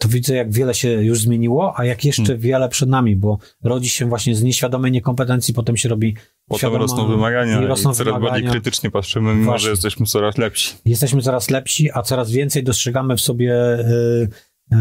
to 0.03 0.09
widzę, 0.09 0.35
jak 0.35 0.53
wiele 0.53 0.75
się 0.75 0.89
już 0.91 1.21
zmieniło, 1.21 1.79
a 1.79 1.85
jak 1.85 2.05
jeszcze 2.05 2.23
Mhm. 2.23 2.41
wiele 2.41 2.69
przed 2.69 2.89
nami, 2.89 3.17
bo 3.17 3.39
rodzi 3.65 3.89
się 3.89 4.09
właśnie 4.09 4.35
z 4.37 4.43
nieświadomej 4.43 4.93
niekompetencji, 4.93 5.55
potem 5.55 5.77
się 5.77 5.89
robi 5.89 6.17
Potem 6.49 6.59
świadoma- 6.71 6.79
rosną 6.79 7.09
wymagania 7.09 7.61
i 7.61 7.65
i, 7.65 7.67
rosną 7.67 7.95
coraz 7.95 8.13
bardziej 8.13 8.21
wymagania. 8.31 8.51
krytycznie 8.51 8.91
patrzymy, 8.91 9.35
mimo 9.35 9.45
Właśnie. 9.45 9.65
że 9.65 9.71
jesteśmy 9.71 10.07
coraz 10.07 10.39
lepsi. 10.39 10.75
jesteśmy 10.85 11.23
coraz 11.23 11.51
lepsi, 11.51 11.91
a 11.95 12.03
coraz 12.03 12.31
więcej 12.31 12.65
dostrzegamy 12.65 13.17
w 13.17 13.21
sobie 13.21 13.55
y, 13.79 14.29
y, 14.73 14.77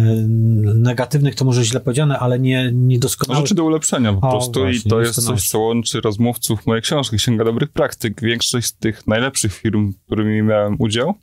negatywnych, 0.75 1.35
to 1.35 1.45
może 1.45 1.63
źle 1.63 1.79
powiedziane, 1.79 2.19
ale 2.19 2.39
nie, 2.39 2.63
No, 2.65 2.79
niedoskonałych. 2.87 3.45
rzeczy 3.45 3.55
do 3.55 3.63
ulepszenia 3.63 4.13
po 4.13 4.27
O, 4.27 4.31
prostu 4.31 4.59
właśnie, 4.59 4.79
i 4.85 4.89
to 4.89 5.01
jest 5.01 5.25
coś, 5.25 5.49
co 5.49 5.59
łączy 5.59 6.01
rozmówców 6.01 6.67
mojej 6.67 6.81
książki 6.81 7.17
Księga 7.17 7.43
Dobrych 7.45 7.69
Praktyk. 7.71 8.21
Większość 8.21 8.67
z 8.67 8.77
tych 8.77 9.07
najlepszych 9.07 9.53
firm, 9.53 9.91
z 9.93 10.05
którymi 10.05 10.41
miałem 10.41 10.75
udział, 10.79 11.13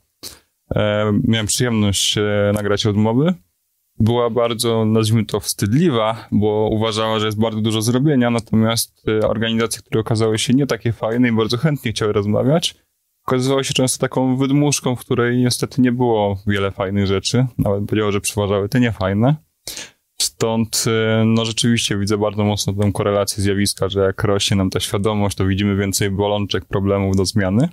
e, 0.75 1.05
miałem 1.23 1.47
przyjemność 1.47 2.17
e, 2.17 2.21
nagrać 2.55 2.85
odmowy, 2.85 3.33
była 3.99 4.29
bardzo, 4.29 4.85
nazwijmy 4.85 5.25
to, 5.25 5.39
wstydliwa, 5.39 6.27
bo 6.31 6.69
uważała, 6.71 7.19
że 7.19 7.25
jest 7.25 7.39
bardzo 7.39 7.61
dużo 7.61 7.81
zrobienia, 7.81 8.29
natomiast 8.29 9.03
e, 9.07 9.27
organizacje, 9.27 9.81
które 9.81 10.01
okazały 10.01 10.37
się 10.39 10.53
nie 10.53 10.67
takie 10.67 10.91
fajne 10.91 11.27
i 11.27 11.31
bardzo 11.31 11.57
chętnie 11.57 11.91
chciały 11.91 12.13
rozmawiać, 12.13 12.75
okazywały 13.27 13.63
się 13.63 13.73
często 13.73 14.01
taką 14.01 14.37
wydmuszką, 14.37 14.95
w 14.95 14.99
której 14.99 15.37
niestety 15.37 15.81
nie 15.81 15.91
było 15.91 16.39
wiele 16.47 16.71
fajnych 16.71 17.07
rzeczy, 17.07 17.45
nawet 17.57 17.85
powiedział, 17.85 18.11
że 18.11 18.21
przeważały 18.21 18.69
te 18.69 18.79
niefajne. 18.79 19.35
Stąd, 20.21 20.85
e, 20.87 21.23
no 21.25 21.45
rzeczywiście 21.45 21.97
widzę 21.97 22.17
bardzo 22.17 22.43
mocno 22.43 22.73
tę 22.73 22.91
korelację 22.91 23.43
zjawiska, 23.43 23.89
że 23.89 23.99
jak 23.99 24.23
rośnie 24.23 24.57
nam 24.57 24.69
ta 24.69 24.79
świadomość, 24.79 25.37
to 25.37 25.45
widzimy 25.45 25.75
więcej 25.75 26.11
bolączek, 26.11 26.65
problemów 26.65 27.15
do 27.15 27.25
zmiany. 27.25 27.69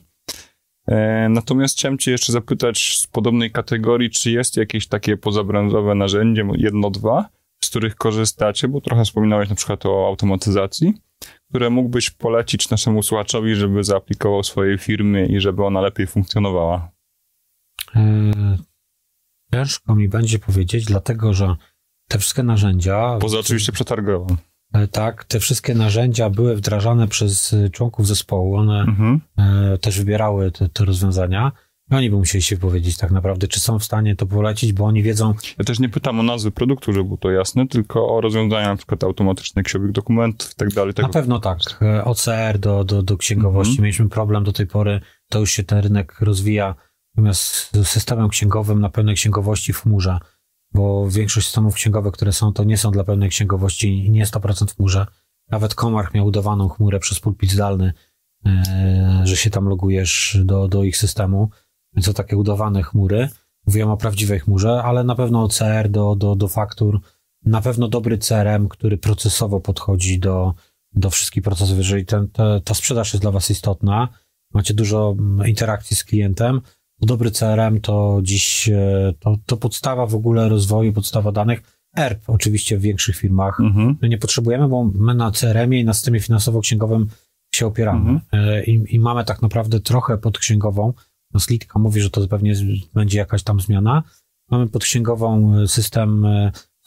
E, 0.88 1.28
Natomiast 1.28 1.76
chciałem 1.76 1.98
Cię 1.98 2.10
jeszcze 2.10 2.32
zapytać 2.32 2.98
z 2.98 3.06
podobnej 3.06 3.50
kategorii, 3.50 4.10
czy 4.10 4.30
jest 4.30 4.56
jakieś 4.56 4.86
takie 4.88 5.16
pozabranżowe 5.16 5.94
narzędzie, 5.94 6.48
jedno, 6.54 6.90
dwa, 6.90 7.28
z 7.64 7.70
których 7.70 7.96
korzystacie, 7.96 8.68
bo 8.68 8.80
trochę 8.80 9.04
wspominałeś 9.04 9.48
na 9.48 9.56
przykład 9.56 9.86
o 9.86 10.06
automatyzacji, 10.06 10.94
które 11.48 11.70
mógłbyś 11.70 12.10
polecić 12.10 12.70
naszemu 12.70 13.02
słuchaczowi, 13.02 13.54
żeby 13.54 13.84
zaaplikował 13.84 14.42
swojej 14.42 14.78
firmie 14.78 15.26
i 15.26 15.40
żeby 15.40 15.64
ona 15.64 15.80
lepiej 15.80 16.06
funkcjonowała. 16.06 16.90
E, 17.96 18.32
ciężko 19.54 19.94
mi 19.94 20.08
będzie 20.08 20.38
powiedzieć, 20.38 20.84
dlatego 20.84 21.34
że 21.34 21.56
te 22.08 22.18
wszystkie 22.18 22.42
narzędzia. 22.42 23.18
Poza 23.20 23.38
oczywiście 23.38 23.72
przetargową. 23.72 24.36
E, 24.82 24.88
Tak, 24.88 25.24
te 25.24 25.40
wszystkie 25.40 25.74
narzędzia 25.74 26.30
były 26.30 26.56
wdrażane 26.56 27.08
przez 27.08 27.52
e, 27.52 27.70
członków 27.70 28.06
zespołu. 28.06 28.56
One 28.56 28.80
Mhm. 28.80 29.20
e, 29.38 29.78
też 29.78 29.98
wybierały 29.98 30.50
te, 30.50 30.68
te 30.68 30.84
rozwiązania. 30.84 31.52
I 31.90 31.94
oni 31.94 32.10
by 32.10 32.16
musieli 32.16 32.42
się 32.42 32.56
powiedzieć 32.56 32.96
tak 32.96 33.10
naprawdę, 33.10 33.48
czy 33.48 33.60
są 33.60 33.78
w 33.78 33.84
stanie 33.84 34.16
to 34.16 34.26
polecić, 34.26 34.72
bo 34.72 34.84
oni 34.84 35.02
wiedzą, 35.02 35.34
Ja 35.58 35.64
też 35.64 35.78
nie 35.78 35.88
pytam 35.88 36.20
o 36.20 36.22
nazwy 36.22 36.50
produktu, 36.50 36.92
żeby 36.92 37.04
było 37.04 37.16
to 37.16 37.30
jasne, 37.30 37.68
tylko 37.68 38.16
o 38.16 38.20
rozwiązania 38.20 38.68
na 38.68 38.76
przykład 38.76 39.04
automatyczne 39.04 39.62
książek 39.62 39.92
dokumentów 39.92 40.52
i 40.52 40.54
tak 40.54 40.68
dalej. 40.68 40.94
Na 41.02 41.08
pewno 41.08 41.38
tak. 41.40 41.58
OCR 42.04 42.58
do, 42.58 42.84
do, 42.84 43.02
do 43.02 43.16
księgowości. 43.16 43.70
Mhm. 43.70 43.84
Mieliśmy 43.84 44.08
problem 44.08 44.44
do 44.44 44.52
tej 44.52 44.66
pory, 44.66 45.00
to 45.28 45.40
już 45.40 45.50
się 45.50 45.64
ten 45.64 45.78
rynek 45.78 46.20
rozwija. 46.20 46.74
Natomiast 47.14 47.70
z 47.76 47.88
systemem 47.88 48.28
księgowym 48.28 48.80
na 48.80 48.88
pełnej 48.88 49.14
księgowości 49.14 49.72
w 49.72 49.80
chmurze, 49.80 50.18
bo 50.76 51.10
większość 51.10 51.46
systemów 51.46 51.74
księgowych, 51.74 52.12
które 52.12 52.32
są, 52.32 52.52
to 52.52 52.64
nie 52.64 52.78
są 52.78 52.90
dla 52.90 53.04
pełnej 53.04 53.30
księgowości 53.30 54.10
nie 54.10 54.26
100% 54.26 54.66
w 54.66 54.76
chmurze. 54.76 55.06
Nawet 55.50 55.74
Komarch 55.74 56.14
miał 56.14 56.26
udawaną 56.26 56.68
chmurę 56.68 56.98
przez 56.98 57.20
pulpit 57.20 57.50
zdalny, 57.50 57.92
e, 58.46 59.22
że 59.24 59.36
się 59.36 59.50
tam 59.50 59.68
logujesz 59.68 60.38
do, 60.44 60.68
do 60.68 60.84
ich 60.84 60.96
systemu. 60.96 61.50
Więc 61.94 62.06
to 62.06 62.12
takie 62.12 62.36
udawane 62.36 62.82
chmury. 62.82 63.28
Mówiłem 63.66 63.90
o 63.90 63.96
prawdziwej 63.96 64.40
chmurze, 64.40 64.82
ale 64.82 65.04
na 65.04 65.14
pewno 65.14 65.42
OCR 65.42 65.88
do, 65.88 66.16
do, 66.16 66.36
do 66.36 66.48
faktur, 66.48 67.00
na 67.44 67.60
pewno 67.60 67.88
dobry 67.88 68.18
CRM, 68.18 68.68
który 68.68 68.98
procesowo 68.98 69.60
podchodzi 69.60 70.18
do, 70.18 70.54
do 70.92 71.10
wszystkich 71.10 71.42
procesów. 71.42 71.78
Jeżeli 71.78 72.06
ten, 72.06 72.28
te, 72.28 72.60
ta 72.64 72.74
sprzedaż 72.74 73.12
jest 73.12 73.22
dla 73.22 73.30
Was 73.30 73.50
istotna, 73.50 74.08
macie 74.54 74.74
dużo 74.74 75.16
mm, 75.18 75.48
interakcji 75.48 75.96
z 75.96 76.04
klientem, 76.04 76.60
dobry 77.00 77.30
CRM 77.30 77.80
to 77.80 78.20
dziś 78.22 78.68
e, 78.68 79.12
to, 79.20 79.36
to 79.46 79.56
podstawa 79.56 80.06
w 80.06 80.14
ogóle 80.14 80.48
rozwoju, 80.48 80.92
podstawa 80.92 81.32
danych. 81.32 81.62
ERP 81.96 82.22
oczywiście 82.26 82.78
w 82.78 82.80
większych 82.80 83.16
firmach 83.16 83.60
Mhm. 83.60 83.96
my 84.02 84.08
nie 84.08 84.18
potrzebujemy, 84.18 84.68
bo 84.68 84.84
my 84.94 85.14
na 85.14 85.30
CRM-ie 85.30 85.80
i 85.80 85.84
na 85.84 85.94
systemie 85.94 86.20
finansowo-księgowym 86.20 87.06
się 87.54 87.66
opieramy. 87.66 88.10
Mhm. 88.10 88.20
E, 88.48 88.64
I, 88.64 88.94
I 88.94 88.98
mamy 89.00 89.24
tak 89.24 89.42
naprawdę 89.42 89.80
trochę 89.80 90.18
podksięgową. 90.18 90.92
No 91.34 91.40
Slitka 91.40 91.78
mówi, 91.78 92.00
że 92.00 92.10
to 92.10 92.28
pewnie 92.28 92.54
będzie 92.94 93.18
jakaś 93.18 93.42
tam 93.42 93.60
zmiana. 93.60 94.02
Mamy 94.50 94.66
podksięgową 94.66 95.54
e, 95.54 95.68
system 95.68 96.26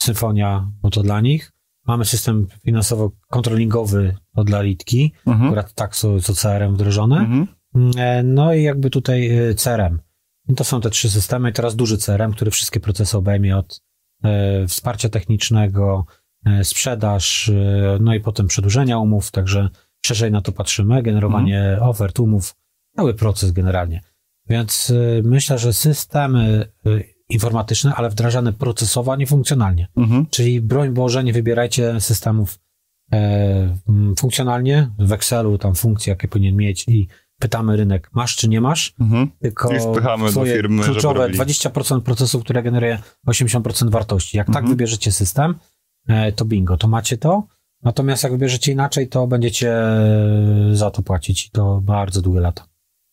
Symfonia, 0.02 0.70
bo 0.82 0.90
to 0.90 1.02
dla 1.02 1.20
nich. 1.20 1.52
Mamy 1.86 2.04
system 2.04 2.46
finansowo-kontrolingowy, 2.64 4.14
to 4.34 4.44
dla 4.44 4.62
Litki. 4.62 5.12
Mhm. 5.26 5.46
Akurat 5.46 5.74
tak 5.74 5.96
są, 5.96 6.20
są 6.20 6.34
CRM 6.34 6.74
wdrożone. 6.74 7.18
Mhm. 7.18 7.46
E, 7.96 8.22
No 8.22 8.54
i 8.54 8.62
jakby 8.62 8.90
tutaj 8.90 9.30
e, 9.30 9.54
CRM. 9.54 10.00
I 10.48 10.54
to 10.54 10.64
są 10.64 10.80
te 10.80 10.90
trzy 10.90 11.10
systemy 11.10 11.50
i 11.50 11.52
teraz 11.52 11.76
duży 11.76 11.98
CRM, 11.98 12.32
który 12.32 12.50
wszystkie 12.50 12.80
procesy 12.80 13.16
obejmie 13.16 13.56
od 13.56 13.82
e, 14.24 14.66
wsparcia 14.66 15.08
technicznego, 15.08 16.04
sprzedaż, 16.62 17.50
no 18.00 18.14
i 18.14 18.20
potem 18.20 18.46
przedłużenia 18.46 18.98
umów, 18.98 19.30
także 19.30 19.68
szerzej 20.06 20.30
na 20.30 20.40
to 20.40 20.52
patrzymy, 20.52 21.02
generowanie 21.02 21.78
ofert, 21.80 22.20
umów, 22.20 22.56
cały 22.96 23.14
proces 23.14 23.52
generalnie. 23.52 24.00
Więc 24.48 24.92
myślę, 25.22 25.58
że 25.58 25.72
systemy 25.72 26.72
informatyczne, 27.30 27.94
ale 27.94 28.10
wdrażane 28.10 28.52
procesowo, 28.52 29.12
a 29.12 29.16
nie 29.16 29.26
funkcjonalnie. 29.26 29.88
Mhm. 29.96 30.26
Czyli 30.30 30.60
broń 30.60 30.90
Boże, 30.90 31.24
nie 31.24 31.32
wybierajcie 31.32 32.00
systemów 32.00 32.58
e, 33.12 33.76
funkcjonalnie, 34.18 34.90
w 34.98 35.12
Excelu 35.12 35.58
tam 35.58 35.74
funkcje, 35.74 36.10
jakie 36.10 36.28
powinien 36.28 36.56
mieć 36.56 36.88
i 36.88 37.08
pytamy 37.40 37.76
rynek, 37.76 38.10
masz 38.12 38.36
czy 38.36 38.48
nie 38.48 38.60
masz, 38.60 38.94
Mhm. 39.00 39.30
tylko 39.40 39.72
I 39.74 39.80
wpychamy 39.80 40.32
do 40.32 40.44
firmy, 40.44 40.82
kluczowe 40.84 41.14
robili. 41.20 41.38
20% 41.38 42.00
procesu, 42.04 42.40
które 42.40 42.62
generuje 42.62 42.98
80% 43.26 43.90
wartości. 43.90 44.36
Jak 44.36 44.46
tak 44.46 44.56
Mhm. 44.56 44.70
wybierzecie 44.72 45.12
system, 45.12 45.54
e, 46.08 46.32
to 46.32 46.44
bingo, 46.44 46.76
to 46.76 46.88
macie 46.88 47.16
to. 47.18 47.46
Natomiast 47.82 48.22
jak 48.22 48.32
wybierzecie 48.32 48.72
inaczej, 48.72 49.08
to 49.08 49.26
będziecie 49.26 49.76
za 50.72 50.90
to 50.90 51.02
płacić 51.02 51.46
i 51.46 51.50
to 51.50 51.80
bardzo 51.80 52.22
długie 52.22 52.40
lata. 52.40 52.64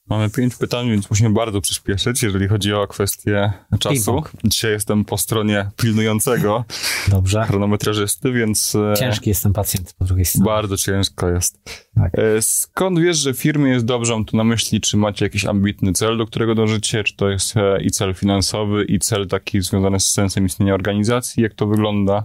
Mamy 0.09 0.29
pięć 0.29 0.55
pytań, 0.55 0.89
więc 0.89 1.09
musimy 1.09 1.29
bardzo 1.29 1.61
przyspieszyć, 1.61 2.23
jeżeli 2.23 2.47
chodzi 2.47 2.73
o 2.73 2.87
kwestię 2.87 3.51
czasu. 3.79 4.23
Dzisiaj 4.43 4.71
jestem 4.71 5.05
po 5.05 5.17
stronie 5.17 5.69
pilnującego 5.77 6.65
Dobrze? 7.07 7.43
chronometrażysty, 7.43 8.31
więc 8.31 8.75
e, 8.75 8.93
Ciężki 8.97 9.29
jest 9.29 9.43
ten 9.43 9.53
pacjent 9.53 9.93
po 9.99 10.05
drugiej 10.05 10.25
stronie. 10.25 10.45
bardzo 10.45 10.77
ciężko 10.77 11.29
jest. 11.29 11.59
Tak. 11.95 12.19
E, 12.19 12.41
Skąd 12.41 12.99
wiesz, 12.99 13.17
że 13.17 13.33
firmie 13.33 13.71
jest 13.71 13.85
dobrze? 13.85 14.13
Mam 14.13 14.25
tu 14.25 14.37
na 14.37 14.43
myśli, 14.43 14.81
czy 14.81 14.97
macie 14.97 15.25
jakiś 15.25 15.45
ambitny 15.45 15.93
cel, 15.93 16.17
do 16.17 16.25
którego 16.25 16.55
dążycie, 16.55 17.03
czy 17.03 17.15
to 17.15 17.29
jest 17.29 17.57
e, 17.57 17.81
i 17.81 17.91
cel 17.91 18.13
finansowy, 18.13 18.85
i 18.85 18.99
cel 18.99 19.27
taki 19.27 19.61
związany 19.61 19.99
z 19.99 20.07
sensem 20.11 20.45
istnienia 20.45 20.73
organizacji, 20.73 21.43
jak 21.43 21.53
to 21.53 21.67
wygląda? 21.67 22.23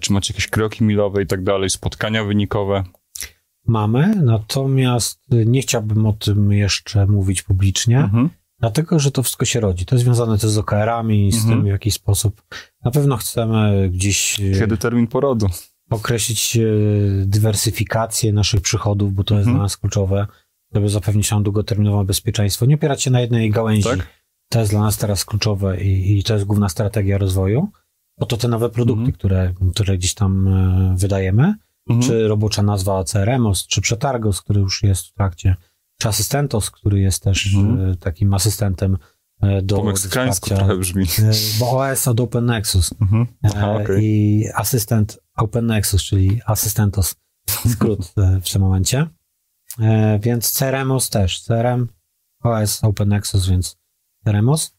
Czy 0.00 0.12
macie 0.12 0.32
jakieś 0.34 0.46
kroki 0.48 0.84
milowe 0.84 1.22
i 1.22 1.26
tak 1.26 1.42
dalej, 1.44 1.70
spotkania 1.70 2.24
wynikowe? 2.24 2.84
Mamy, 3.70 4.14
natomiast 4.22 5.20
nie 5.46 5.62
chciałbym 5.62 6.06
o 6.06 6.12
tym 6.12 6.52
jeszcze 6.52 7.06
mówić 7.06 7.42
publicznie, 7.42 7.98
Mhm. 7.98 8.30
dlatego 8.60 8.98
że 8.98 9.10
to 9.10 9.22
wszystko 9.22 9.44
się 9.44 9.60
rodzi. 9.60 9.86
To 9.86 9.94
jest 9.94 10.04
związane 10.04 10.38
też 10.38 10.50
z 10.50 10.58
OKR-ami, 10.58 11.32
z 11.32 11.36
Mhm. 11.36 11.54
tym 11.54 11.64
w 11.64 11.68
jakiś 11.68 11.94
sposób. 11.94 12.42
Na 12.84 12.90
pewno 12.90 13.16
chcemy 13.16 13.88
gdzieś 13.92 14.40
e, 14.40 14.58
Kiedy 14.58 14.76
termin 14.76 15.06
porodu? 15.06 15.46
określić 15.90 16.56
e, 16.56 16.60
dywersyfikację 17.26 18.32
naszych 18.32 18.60
przychodów, 18.60 19.14
bo 19.14 19.24
to 19.24 19.34
jest 19.34 19.46
Mhm. 19.46 19.56
dla 19.56 19.62
nas 19.64 19.76
kluczowe, 19.76 20.26
żeby 20.74 20.88
zapewnić 20.88 21.30
nam 21.30 21.42
długoterminowe 21.42 22.04
bezpieczeństwo. 22.04 22.66
Nie 22.66 22.74
opierać 22.74 23.02
się 23.02 23.10
na 23.10 23.20
jednej 23.20 23.50
gałęzi. 23.50 23.82
Tak? 23.88 24.06
To 24.48 24.58
jest 24.60 24.70
dla 24.72 24.80
nas 24.80 24.96
teraz 24.98 25.24
kluczowe 25.24 25.80
i, 25.82 26.18
i 26.18 26.22
to 26.24 26.34
jest 26.34 26.46
główna 26.46 26.68
strategia 26.68 27.18
rozwoju. 27.18 27.68
Bo 28.18 28.26
to 28.26 28.36
te 28.36 28.48
nowe 28.48 28.70
produkty, 28.70 29.00
Mhm. 29.00 29.12
które, 29.12 29.54
które 29.74 29.98
gdzieś 29.98 30.14
tam 30.14 30.48
e, 30.48 30.94
wydajemy, 30.98 31.54
Mhm. 31.88 32.06
czy 32.08 32.28
robocza 32.28 32.62
nazwa 32.62 33.04
CRMOS, 33.04 33.66
czy 33.66 33.80
Przetargos, 33.80 34.40
który 34.42 34.60
już 34.60 34.82
jest 34.82 35.06
w 35.06 35.12
trakcie, 35.12 35.56
czy 36.00 36.08
Asystentos, 36.08 36.70
który 36.70 37.00
jest 37.00 37.22
też 37.22 37.54
Mhm. 37.54 37.90
e, 37.90 37.96
takim 37.96 38.34
asystentem 38.34 38.98
e, 39.42 39.62
do 39.62 39.76
Po 39.76 39.84
meksykańsku 39.84 40.48
trochę 40.48 40.76
brzmi. 40.76 41.04
e, 41.04 41.30
Bo 41.60 41.70
OS 41.78 42.08
od 42.08 42.20
Open 42.20 42.46
Nexus 42.46 42.90
Mhm. 43.00 43.26
Aha, 43.42 43.72
okej. 43.72 44.04
i 44.04 44.44
asystent 44.54 45.18
Open 45.36 45.66
Nexus, 45.66 46.02
czyli 46.02 46.40
Asystentos, 46.46 47.14
skrót 47.72 48.12
w 48.42 48.52
tym 48.52 48.62
momencie. 48.62 49.06
Więc 50.20 50.52
CRMOS 50.52 51.10
też, 51.10 51.42
CRM, 51.42 51.88
OS 52.42 52.84
Open 52.84 53.08
Nexus, 53.08 53.48
więc 53.48 53.76
CRMOS. 54.24 54.76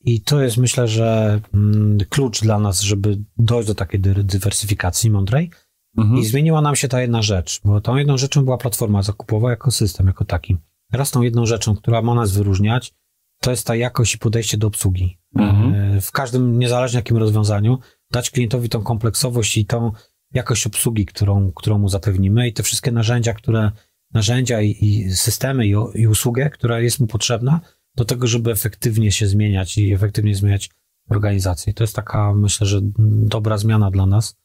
I 0.00 0.20
to 0.20 0.42
jest, 0.42 0.56
myślę, 0.56 0.88
że 0.88 1.40
mm, 1.54 1.98
klucz 2.08 2.40
dla 2.42 2.58
nas, 2.58 2.80
żeby 2.80 3.18
dojść 3.36 3.66
do 3.68 3.74
takiej 3.74 4.00
dy- 4.00 4.24
dywersyfikacji 4.24 5.10
mądrej. 5.10 5.50
Mhm. 5.98 6.20
I 6.20 6.26
zmieniła 6.26 6.60
nam 6.60 6.76
się 6.76 6.88
ta 6.88 7.00
jedna 7.00 7.22
rzecz, 7.22 7.60
bo 7.64 7.80
tą 7.80 7.96
jedną 7.96 8.18
rzeczą 8.18 8.44
była 8.44 8.58
platforma 8.58 9.02
zakupowa 9.02 9.50
jako 9.50 9.70
system, 9.70 10.06
jako 10.06 10.24
taki. 10.24 10.56
Teraz 10.90 11.10
tą 11.10 11.22
jedną 11.22 11.46
rzeczą, 11.46 11.76
która 11.76 12.02
ma 12.02 12.14
nas 12.14 12.32
wyróżniać, 12.32 12.94
to 13.40 13.50
jest 13.50 13.66
ta 13.66 13.76
jakość 13.76 14.14
i 14.14 14.18
podejście 14.18 14.58
do 14.58 14.66
obsługi. 14.66 15.18
Mhm. 15.36 15.74
E, 15.74 16.00
W 16.00 16.12
każdym, 16.12 16.58
niezależnie 16.58 16.96
jakim 16.96 17.16
rozwiązaniu, 17.16 17.78
dać 18.10 18.30
klientowi 18.30 18.68
tą 18.68 18.82
kompleksowość 18.82 19.58
i 19.58 19.66
tą 19.66 19.92
jakość 20.34 20.66
obsługi, 20.66 21.06
którą, 21.06 21.52
którą 21.52 21.78
mu 21.78 21.88
zapewnimy 21.88 22.48
i 22.48 22.52
te 22.52 22.62
wszystkie 22.62 22.92
narzędzia, 22.92 23.34
które, 23.34 23.70
narzędzia 24.14 24.60
i, 24.60 24.76
i 24.80 25.10
systemy 25.10 25.66
i, 25.66 25.74
i 25.94 26.06
usługę, 26.06 26.50
która 26.50 26.80
jest 26.80 27.00
mu 27.00 27.06
potrzebna 27.06 27.60
do 27.96 28.04
tego, 28.04 28.26
żeby 28.26 28.50
efektywnie 28.50 29.12
się 29.12 29.26
zmieniać 29.26 29.78
i 29.78 29.92
efektywnie 29.92 30.34
zmieniać 30.34 30.70
organizację. 31.10 31.74
To 31.74 31.84
jest 31.84 31.96
taka, 31.96 32.34
myślę, 32.34 32.66
że 32.66 32.80
dobra 33.08 33.58
zmiana 33.58 33.90
dla 33.90 34.06
nas 34.06 34.36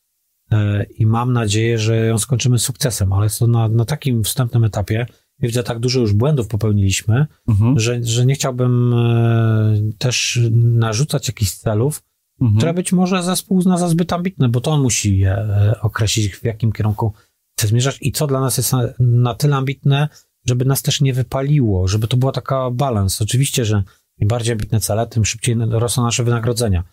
i 0.98 1.06
mam 1.06 1.34
nadzieję, 1.34 1.80
że 1.80 1.96
ją 2.06 2.18
skończymy 2.18 2.60
sukcesem, 2.60 3.14
ale 3.14 3.30
to 3.30 3.48
na, 3.48 3.68
na 3.68 3.86
takim 3.86 4.24
wstępnym 4.24 4.64
etapie. 4.64 5.06
Ja 5.40 5.48
widzę, 5.48 5.64
tak 5.64 5.80
dużo 5.80 6.00
już 6.00 6.14
błędów 6.14 6.48
popełniliśmy, 6.48 7.26
Mhm. 7.48 7.80
że, 7.80 8.04
że 8.04 8.26
nie 8.26 8.36
chciałbym 8.36 8.94
e, 8.94 9.74
też 9.98 10.40
narzucać 10.52 11.28
jakichś 11.28 11.52
celów, 11.52 12.04
Mhm. 12.42 12.58
które 12.58 12.74
być 12.74 12.92
może 12.92 13.24
zespół 13.24 13.58
uzna 13.58 13.78
za 13.78 13.88
zbyt 13.88 14.14
ambitne, 14.14 14.50
bo 14.50 14.62
to 14.62 14.72
on 14.72 14.82
musi 14.82 15.18
je 15.18 15.32
e, 15.32 15.76
określić, 15.82 16.36
w 16.36 16.44
jakim 16.44 16.72
kierunku 16.72 17.14
chce 17.58 17.68
zmierzać 17.68 17.98
i 18.02 18.12
co 18.12 18.28
dla 18.28 18.40
nas 18.42 18.58
jest 18.58 18.74
na, 18.74 18.84
na 19.00 19.36
tyle 19.36 19.56
ambitne, 19.56 20.10
żeby 20.46 20.66
nas 20.66 20.82
też 20.82 21.02
nie 21.02 21.14
wypaliło, 21.14 21.88
żeby 21.88 22.08
to 22.08 22.18
była 22.18 22.32
taka 22.32 22.72
balans. 22.72 23.22
Oczywiście, 23.22 23.66
że 23.66 23.84
im 24.20 24.28
bardziej 24.28 24.52
ambitne 24.52 24.80
cele, 24.80 25.08
tym 25.08 25.26
szybciej 25.26 25.56
rosną 25.70 26.04
nasze 26.04 26.24
wynagrodzenia. 26.24 26.84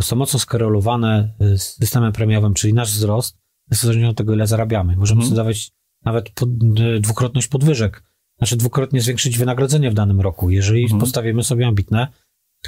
Są 0.00 0.16
mocno 0.16 0.38
skorelowane 0.38 1.34
e, 1.40 1.58
z 1.58 1.62
systemem 1.76 2.12
premiowym, 2.12 2.54
czyli 2.54 2.74
nasz 2.74 2.92
wzrost 2.92 3.38
jest 3.70 3.82
zależny 3.82 4.08
od 4.08 4.16
tego, 4.16 4.34
ile 4.34 4.46
zarabiamy. 4.46 4.96
Możemy 4.96 5.18
Mhm. 5.18 5.28
sobie 5.28 5.36
dawać 5.36 5.70
nawet 6.04 6.30
pod, 6.30 6.48
e, 6.48 7.00
dwukrotność 7.00 7.48
podwyżek, 7.48 8.02
znaczy 8.38 8.56
dwukrotnie 8.56 9.00
zwiększyć 9.00 9.38
wynagrodzenie 9.38 9.90
w 9.90 9.94
danym 9.94 10.20
roku, 10.20 10.50
jeżeli 10.50 10.82
Mhm. 10.82 11.00
postawimy 11.00 11.42
sobie 11.44 11.66
ambitne 11.66 12.08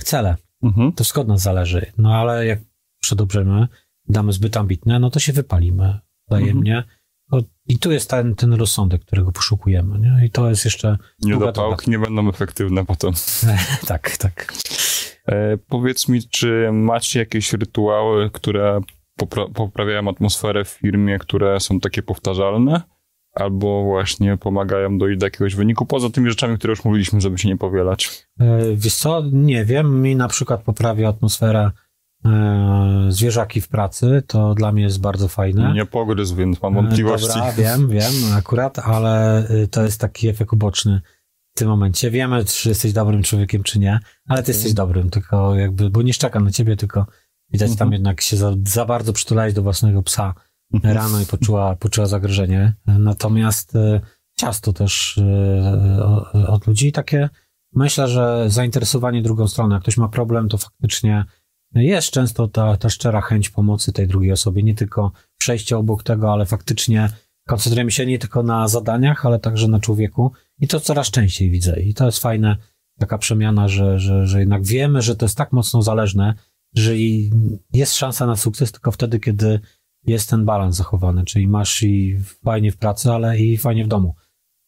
cele. 0.05 0.37
Mhm. 0.63 0.93
To 0.93 1.21
od 1.21 1.29
nas 1.29 1.43
zależy. 1.43 1.93
No 1.99 2.15
ale 2.15 2.47
jak 2.47 2.61
przedobrzemy, 3.01 3.69
damy 4.09 4.33
zbyt 4.33 4.57
ambitne, 4.57 4.99
no 4.99 5.11
to 5.11 5.21
się 5.21 5.33
wypalimy 5.33 5.99
wzajemnie. 6.29 6.77
Mhm. 6.77 6.95
I 7.69 7.79
tu 7.79 7.93
jest 7.93 8.11
ten, 8.11 8.35
ten 8.35 8.53
rozsądek, 8.53 9.05
którego 9.05 9.33
poszukujemy. 9.33 9.99
Nie? 9.99 10.27
I 10.27 10.31
to 10.31 10.49
jest 10.49 10.65
jeszcze. 10.65 10.99
Niedopałki 11.23 11.91
nie 11.91 11.99
będą 11.99 12.29
efektywne 12.29 12.85
potem. 12.85 13.13
tak, 13.87 14.17
tak. 14.17 14.53
E, 15.29 15.57
powiedz 15.69 16.09
mi, 16.09 16.23
czy 16.23 16.69
macie 16.73 17.19
jakieś 17.19 17.53
rytuały, 17.53 18.31
które 18.31 18.81
popra- 19.21 19.53
poprawiają 19.55 20.09
atmosferę 20.09 20.65
w 20.65 20.69
firmie, 20.69 21.19
które 21.19 21.61
są 21.61 21.81
takie 21.81 22.03
powtarzalne? 22.03 22.81
Albo 23.35 23.85
właśnie 23.85 24.37
pomagają 24.37 24.99
dojść 24.99 25.19
do 25.21 25.27
jakiegoś 25.27 25.55
wyniku, 25.55 25.87
poza 25.87 26.11
tymi 26.11 26.29
rzeczami, 26.31 26.59
które 26.59 26.71
już 26.73 26.85
mówiliśmy, 26.85 27.21
żeby 27.21 27.39
się 27.39 27.49
nie 27.49 27.57
powielać. 27.57 28.27
E, 28.41 28.59
Wiesz 28.77 28.95
co, 28.95 29.23
nie 29.33 29.65
wiem, 29.65 30.03
mi 30.03 30.17
na 30.17 30.29
przykład 30.29 30.63
poprawia 30.63 31.09
atmosferę 31.09 31.71
e, 32.25 33.07
zwierzaki 33.09 33.61
w 33.61 33.69
pracy, 33.69 34.23
to 34.27 34.55
dla 34.55 34.73
mnie 34.73 34.83
jest 34.83 35.01
bardzo 35.01 35.29
fajne. 35.29 35.73
Nie 35.75 35.87
pogryzł, 35.87 36.37
więc 36.37 36.63
mam 36.63 36.75
wątpliwości. 36.75 37.29
Dobra, 37.29 37.53
wiem, 37.53 37.89
wiem 37.89 38.13
akurat, 38.39 38.79
ale 38.79 39.45
to 39.71 39.83
jest 39.83 40.01
taki 40.01 40.29
efekt 40.29 40.53
uboczny 40.53 41.01
w 41.55 41.59
tym 41.59 41.69
momencie. 41.69 42.11
Wiemy, 42.11 42.45
czy 42.45 42.69
jesteś 42.69 42.93
dobrym 42.93 43.23
człowiekiem, 43.23 43.63
czy 43.63 43.79
nie, 43.79 44.01
ale 44.29 44.43
ty 44.43 44.51
jesteś 44.53 44.75
dobrym, 44.75 45.11
tylko 45.11 45.55
jakby, 45.55 45.91
bo 45.91 46.03
nie 46.03 46.13
szczekam 46.15 46.45
na 46.45 46.51
ciebie, 46.51 46.77
tylko 46.77 47.07
widać 47.53 47.69
tam 47.71 47.75
Mhm. 47.89 47.93
jednak 47.93 48.21
się 48.21 48.37
za, 48.37 48.53
za 48.67 48.85
bardzo 48.85 49.13
przytulałeś 49.13 49.55
do 49.55 49.63
własnego 49.63 50.03
psa 50.03 50.35
rano 50.83 51.21
i 51.21 51.27
poczuła, 51.27 51.77
poczuła 51.77 52.07
zagrożenie. 52.07 52.75
Natomiast 52.87 53.75
y, 53.77 54.01
ciasto 54.39 54.73
też 54.73 55.17
y, 55.19 56.05
o- 56.05 56.33
od 56.49 56.67
ludzi 56.67 56.93
takie, 56.93 57.29
myślę, 57.75 58.09
że 58.09 58.45
zainteresowanie 58.47 59.23
drugą 59.23 59.49
stroną. 59.49 59.75
Jak 59.75 59.83
ktoś 59.83 59.97
ma 59.97 60.09
problem, 60.09 60.49
to 60.49 60.59
faktycznie 60.59 61.25
jest 61.75 62.11
często 62.11 62.49
ta, 62.49 62.77
ta 62.77 62.91
szczera 62.91 63.21
chęć 63.21 63.51
pomocy 63.51 63.93
tej 63.93 64.07
drugiej 64.09 64.33
osobie, 64.33 64.63
nie 64.63 64.75
tylko 64.75 65.13
przejście 65.39 65.79
obok 65.79 66.03
tego, 66.03 66.33
ale 66.33 66.47
faktycznie 66.47 67.09
koncentrujemy 67.49 67.91
się 67.91 68.07
nie 68.07 68.19
tylko 68.19 68.43
na 68.43 68.69
zadaniach, 68.69 69.27
ale 69.27 69.39
także 69.39 69.69
na 69.69 69.81
człowieku 69.81 70.33
i 70.59 70.69
to 70.69 70.81
coraz 70.81 71.11
częściej 71.11 71.51
widzę 71.51 71.81
i 71.81 71.95
to 71.95 72.07
jest 72.07 72.19
fajne, 72.19 72.57
taka 72.99 73.19
przemiana, 73.19 73.69
że, 73.69 74.01
że, 74.01 74.27
że 74.27 74.41
jednak 74.41 74.65
wiemy, 74.65 75.03
że 75.03 75.17
to 75.17 75.25
jest 75.25 75.37
tak 75.37 75.53
mocno 75.53 75.83
zależne, 75.83 76.35
że 76.75 76.93
jest 77.73 77.95
szansa 77.95 78.27
na 78.27 78.37
sukces 78.37 78.73
tylko 78.73 78.93
wtedy, 78.93 79.21
kiedy 79.21 79.61
jest 80.07 80.31
ten 80.31 80.45
balans 80.45 80.77
zachowany, 80.77 81.25
czyli 81.25 81.49
masz 81.49 81.83
i 81.83 82.19
fajnie 82.45 82.73
w 82.73 82.77
pracy, 82.77 83.11
ale 83.11 83.39
i 83.39 83.59
fajnie 83.59 83.85
w 83.85 83.89
domu. 83.89 84.15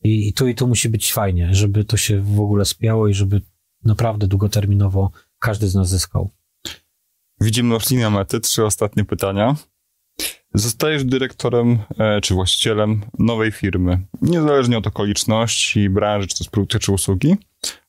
I, 0.05 0.29
I 0.29 0.33
tu 0.33 0.49
i 0.49 0.55
tu 0.55 0.69
musi 0.69 0.89
być 0.89 1.13
fajnie, 1.13 1.55
żeby 1.55 1.85
to 1.85 1.97
się 1.97 2.21
w 2.21 2.41
ogóle 2.41 2.65
spięło 2.65 3.09
i 3.09 3.15
żeby 3.15 3.41
naprawdę 3.85 4.27
długoterminowo 4.27 5.11
każdy 5.39 5.69
z 5.69 5.75
nas 5.75 5.89
zyskał. 5.89 6.31
Widzimy 7.41 7.75
już 7.75 7.91
mety, 7.91 8.41
trzy 8.41 8.65
ostatnie 8.65 9.05
pytania. 9.05 9.57
Zostajesz 10.55 11.05
dyrektorem 11.05 11.79
e, 11.99 12.21
czy 12.21 12.35
właścicielem 12.35 13.01
nowej 13.19 13.53
firmy, 13.53 13.99
niezależnie 14.23 14.79
od 14.79 14.87
okoliczności, 14.87 15.91
branży, 15.91 16.29
czy 16.29 16.35
to 16.35 16.45
jest 16.45 16.51
produkcja, 16.51 16.81
czy 16.81 16.93
usługi. 16.93 17.37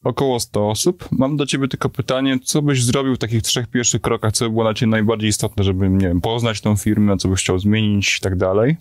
Około 0.04 0.40
100 0.40 0.70
osób. 0.70 1.08
Mam 1.12 1.38
do 1.38 1.46
ciebie 1.46 1.68
tylko 1.68 1.90
pytanie, 1.90 2.40
co 2.44 2.62
byś 2.62 2.84
zrobił 2.84 3.16
w 3.16 3.18
takich 3.18 3.42
trzech 3.42 3.68
pierwszych 3.68 4.02
krokach, 4.02 4.32
co 4.32 4.46
by 4.46 4.52
było 4.52 4.64
dla 4.64 4.74
ciebie 4.74 4.90
najbardziej 4.90 5.30
istotne, 5.30 5.64
żeby, 5.64 5.90
nie 5.90 6.08
wiem, 6.08 6.22
poznać 6.22 6.62
tą 6.62 6.78
firmę, 6.78 7.18
co 7.18 7.28
byś 7.28 7.40
chciał 7.40 7.60
zmienić 7.60 8.18
i 8.18 8.22
tak 8.22 8.36
dalej. 8.36 8.78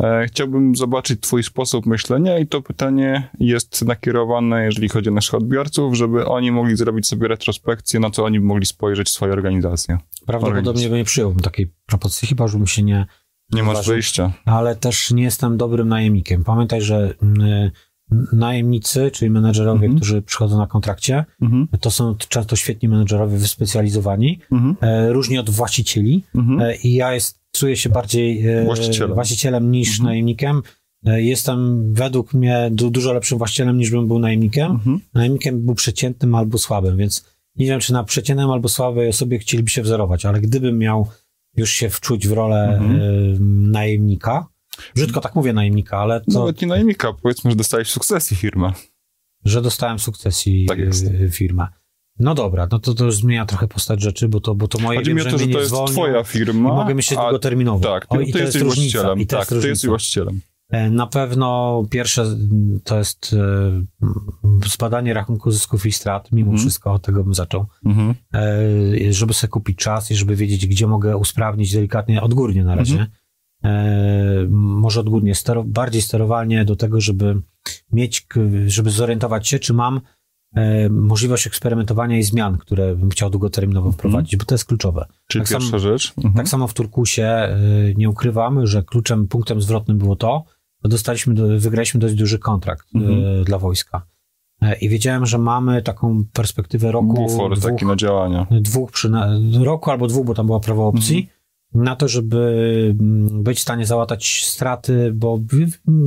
E, 0.00 0.26
Chciałbym 0.26 0.76
zobaczyć 0.76 1.20
twój 1.20 1.42
sposób 1.42 1.86
myślenia 1.86 2.38
i 2.38 2.46
to 2.46 2.62
pytanie 2.62 3.28
jest 3.40 3.84
nakierowane, 3.84 4.64
jeżeli 4.64 4.88
chodzi 4.88 5.08
o 5.08 5.12
naszych 5.12 5.34
odbiorców, 5.34 5.94
żeby 5.94 6.26
oni 6.26 6.52
mogli 6.52 6.76
zrobić 6.76 7.08
sobie 7.08 7.28
retrospekcję, 7.28 8.00
na 8.00 8.10
co 8.10 8.24
oni 8.24 8.40
mogli 8.40 8.66
spojrzeć 8.66 9.06
w 9.08 9.10
swojej 9.10 9.32
organizacji. 9.32 9.94
Prawdopodobnie 10.26 10.68
Organizm. 10.70 10.90
by 10.90 10.96
nie 10.96 11.04
przyjąłbym 11.04 11.42
takiej 11.42 11.72
propozycji, 11.86 12.28
chyba 12.28 12.48
żebym 12.48 12.66
się 12.66 12.82
nie, 12.82 13.06
Nie 13.52 13.62
masz 13.62 13.72
Uważam. 13.74 13.94
wyjścia. 13.94 14.32
ale 14.44 14.76
też 14.76 15.10
nie 15.10 15.22
jestem 15.22 15.56
dobrym 15.56 15.88
najemnikiem. 15.88 16.44
Pamiętaj, 16.44 16.82
że 16.82 17.14
mm, 17.22 17.70
najemnicy, 18.32 19.10
czyli 19.10 19.30
menedżerowie, 19.30 19.84
Mhm. 19.86 19.96
którzy 19.96 20.22
przychodzą 20.22 20.58
na 20.58 20.66
kontrakcie, 20.66 21.24
Mhm, 21.42 21.68
to 21.80 21.90
są 21.90 22.14
często 22.28 22.56
świetni 22.56 22.88
menedżerowie 22.88 23.36
wyspecjalizowani, 23.36 24.40
mhm, 24.52 24.76
e, 24.80 25.12
różni 25.12 25.38
od 25.38 25.50
właścicieli 25.50 26.24
e, 26.60 26.76
i 26.76 26.94
ja 26.94 27.14
jest, 27.14 27.43
czuję 27.54 27.76
się 27.76 27.88
bardziej 27.88 28.48
e, 28.48 28.64
Właścicielem. 28.64 29.14
właścicielem 29.14 29.70
niż 29.70 29.88
Mhm. 29.88 30.06
najemnikiem. 30.06 30.62
E, 31.06 31.22
Jestem 31.22 31.84
według 31.94 32.34
mnie 32.34 32.68
du, 32.72 32.90
dużo 32.90 33.12
lepszym 33.12 33.38
właścicielem 33.38 33.78
niż 33.78 33.90
bym 33.90 34.06
był 34.08 34.18
najemnikiem. 34.18 34.70
Mhm. 34.70 35.00
Najemnikiem 35.14 35.60
był 35.66 35.74
przeciętnym 35.74 36.34
albo 36.34 36.58
słabym, 36.58 36.96
więc 36.96 37.34
nie 37.56 37.66
wiem, 37.66 37.80
czy 37.80 37.92
na 37.92 38.04
przeciętnym 38.04 38.50
albo 38.50 38.68
słabej 38.68 39.08
osobie 39.08 39.38
chcieliby 39.38 39.70
się 39.70 39.82
wzorować, 39.82 40.26
ale 40.26 40.40
gdybym 40.40 40.78
miał 40.78 41.08
już 41.56 41.70
się 41.70 41.90
wczuć 41.90 42.28
w 42.28 42.32
rolę 42.32 42.78
Mhm. 42.78 43.00
y, 43.00 43.36
najemnika, 43.70 44.46
brzydko 44.94 45.20
tak 45.20 45.34
mówię 45.34 45.52
najemnika, 45.52 45.98
ale 45.98 46.20
to, 46.20 46.38
Nawet 46.38 46.62
nie 46.62 46.68
najemnika, 46.68 47.12
powiedzmy, 47.22 47.50
że 47.50 47.56
dostałeś 47.56 47.88
sukcesji 47.90 48.36
firmę. 48.36 48.72
że 49.44 49.62
dostałem 49.62 49.98
sukcesji 49.98 50.66
Tak 50.66 50.78
firmę. 51.30 51.66
No 52.18 52.34
dobra, 52.34 52.68
no 52.72 52.78
to 52.78 52.94
to 52.94 53.04
już 53.04 53.16
zmienia 53.16 53.46
trochę 53.46 53.68
postać 53.68 54.02
rzeczy, 54.02 54.28
bo 54.28 54.40
to, 54.40 54.54
bo 54.54 54.68
to 54.68 54.78
moje 54.78 54.98
Chodzi 54.98 55.14
mi 55.14 55.20
o 55.20 55.24
to, 55.24 55.38
że 55.38 55.46
to 55.46 55.60
jest 55.60 55.74
twoja 55.86 56.24
firma. 56.24 56.70
i 56.70 56.72
mogę 56.72 56.94
myśleć 56.94 57.20
a- 57.20 57.22
długoterminowo. 57.22 57.88
Tak, 57.88 58.06
O, 58.08 58.16
ty, 58.16 58.22
i 58.22 58.26
ty 58.26 58.32
to 58.32 58.38
jest 58.38 58.54
jesteś 58.54 58.62
różnica. 58.62 58.82
właścicielem. 58.98 59.20
I 59.20 59.26
to 59.26 59.36
Tak, 59.38 59.50
jest 59.50 59.62
ty 59.62 59.68
jesteś 59.68 59.88
właścicielem. 59.88 60.40
E, 60.70 60.90
Na 60.90 61.06
pewno 61.06 61.82
pierwsze 61.90 62.26
to 62.84 62.98
jest 62.98 63.36
e, 63.38 64.66
zbadanie 64.68 65.14
rachunku 65.14 65.50
zysków 65.50 65.86
i 65.86 65.92
strat, 65.92 66.32
mimo 66.32 66.50
Mhm. 66.50 66.58
wszystko 66.58 66.92
od 66.92 67.02
tego 67.02 67.24
bym 67.24 67.34
zaczął. 67.34 67.66
Mhm. 67.86 68.14
e, 68.34 69.12
żeby 69.12 69.34
sobie 69.34 69.50
kupić 69.50 69.78
czas 69.78 70.10
i 70.10 70.14
żeby 70.16 70.36
wiedzieć, 70.36 70.66
gdzie 70.66 70.86
mogę 70.86 71.16
usprawnić 71.16 71.72
delikatnie, 71.72 72.22
odgórnie 72.22 72.64
na 72.64 72.74
razie. 72.74 73.06
E, 73.64 74.46
może 74.50 75.00
odgórnie, 75.00 75.34
stero, 75.34 75.64
bardziej 75.64 76.02
sterowalnie 76.02 76.64
do 76.64 76.76
tego, 76.76 77.00
żeby 77.00 77.42
mieć, 77.92 78.26
żeby 78.66 78.90
zorientować 78.90 79.48
się, 79.48 79.58
czy 79.58 79.72
mam 79.74 80.00
możliwość 80.90 81.46
eksperymentowania 81.46 82.18
i 82.18 82.22
zmian, 82.22 82.58
które 82.58 82.96
bym 82.96 83.10
chciał 83.10 83.30
długoterminowo 83.30 83.92
wprowadzić, 83.92 84.36
bo 84.36 84.44
to 84.44 84.54
jest 84.54 84.64
kluczowe. 84.64 85.06
Czyli 85.28 85.44
Tak 85.44 85.52
pierwsza 85.52 85.78
rzecz. 85.78 86.12
Mhm. 86.16 86.34
Tak 86.34 86.48
samo 86.48 86.66
w 86.68 86.74
Turkusie 86.74 87.22
e, 87.26 87.58
nie 87.96 88.10
ukrywamy, 88.10 88.66
że 88.66 88.82
kluczem, 88.82 89.28
punktem 89.28 89.62
zwrotnym 89.62 89.98
było 89.98 90.16
to, 90.16 90.44
że 90.84 90.88
dostaliśmy, 90.90 91.34
do, 91.34 91.46
wygraliśmy 91.60 92.00
dość 92.00 92.14
duży 92.14 92.38
kontrakt 92.38 92.86
e, 92.94 92.98
Mhm. 92.98 93.44
dla 93.44 93.58
wojska. 93.58 94.06
E, 94.62 94.76
I 94.78 94.88
wiedziałem, 94.88 95.26
że 95.26 95.38
mamy 95.38 95.82
taką 95.82 96.24
perspektywę 96.32 96.92
roku 96.92 97.14
Bufor 97.14 97.58
dwóch, 97.58 97.70
taki 97.72 97.86
na 97.86 97.96
działania. 97.96 98.46
dwóch 98.50 98.90
przyna- 98.92 99.38
roku 99.64 99.90
albo 99.90 100.06
dwóch, 100.06 100.26
bo 100.26 100.34
tam 100.34 100.46
była 100.46 100.60
prawo 100.60 100.86
opcji, 100.86 101.28
na 101.74 101.96
to, 101.96 102.08
żeby 102.08 102.94
mm, 103.00 103.42
być 103.42 103.58
w 103.58 103.62
stanie 103.62 103.86
załatać 103.86 104.44
straty, 104.46 105.12
bo 105.14 105.40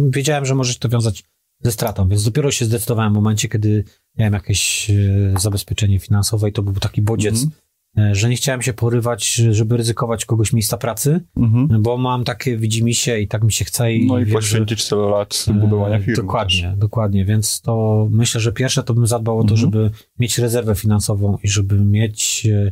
wiedziałem, 0.10 0.46
że 0.46 0.56
może 0.56 0.74
się 0.74 0.80
to 0.80 0.90
wiązać 0.90 1.24
ze 1.64 1.72
stratą, 1.72 2.08
więc 2.10 2.24
dopiero 2.24 2.52
się 2.52 2.66
zdecydowałem 2.66 3.14
w 3.14 3.16
momencie, 3.16 3.50
kiedy 3.50 3.84
miałem 4.18 4.34
jakieś 4.34 4.90
e, 4.90 4.94
zabezpieczenie 5.40 6.00
finansowe 6.00 6.50
i 6.50 6.54
to 6.54 6.64
był 6.64 6.74
taki 6.74 7.02
bodziec, 7.02 7.44
Mhm. 7.44 8.12
e, 8.12 8.16
że 8.16 8.30
nie 8.30 8.36
chciałem 8.36 8.62
się 8.62 8.74
porywać, 8.74 9.34
żeby 9.34 9.78
ryzykować 9.78 10.26
kogoś 10.26 10.54
miejsca 10.54 10.78
pracy, 10.78 11.22
Mhm. 11.38 11.82
bo 11.84 11.98
mam 11.98 12.24
takie 12.24 12.58
widzimisię 12.58 13.22
i 13.22 13.28
tak 13.28 13.44
mi 13.44 13.52
się 13.52 13.66
chce 13.66 13.94
i, 13.94 14.08
No 14.08 14.16
i 14.20 14.20
wiem, 14.20 14.28
że- 14.30 14.34
poświęcić 14.34 14.90
tyle 14.90 15.02
lat 15.10 15.46
E, 15.48 15.54
budowania 15.54 16.00
firmy. 16.00 16.16
Dokładnie, 16.16 16.74
dokładnie, 16.78 17.26
więc 17.26 17.62
to 17.62 18.08
myślę, 18.12 18.42
że 18.42 18.52
pierwsze 18.52 18.84
to 18.84 18.94
bym 18.94 19.08
zadbał 19.08 19.38
o 19.40 19.44
to, 19.44 19.54
Mhm. 19.54 19.60
żeby 19.62 19.92
mieć 20.20 20.38
rezerwę 20.38 20.76
finansową 20.76 21.38
i 21.44 21.48
żeby 21.50 21.80
mieć, 21.82 22.48
e, 22.52 22.72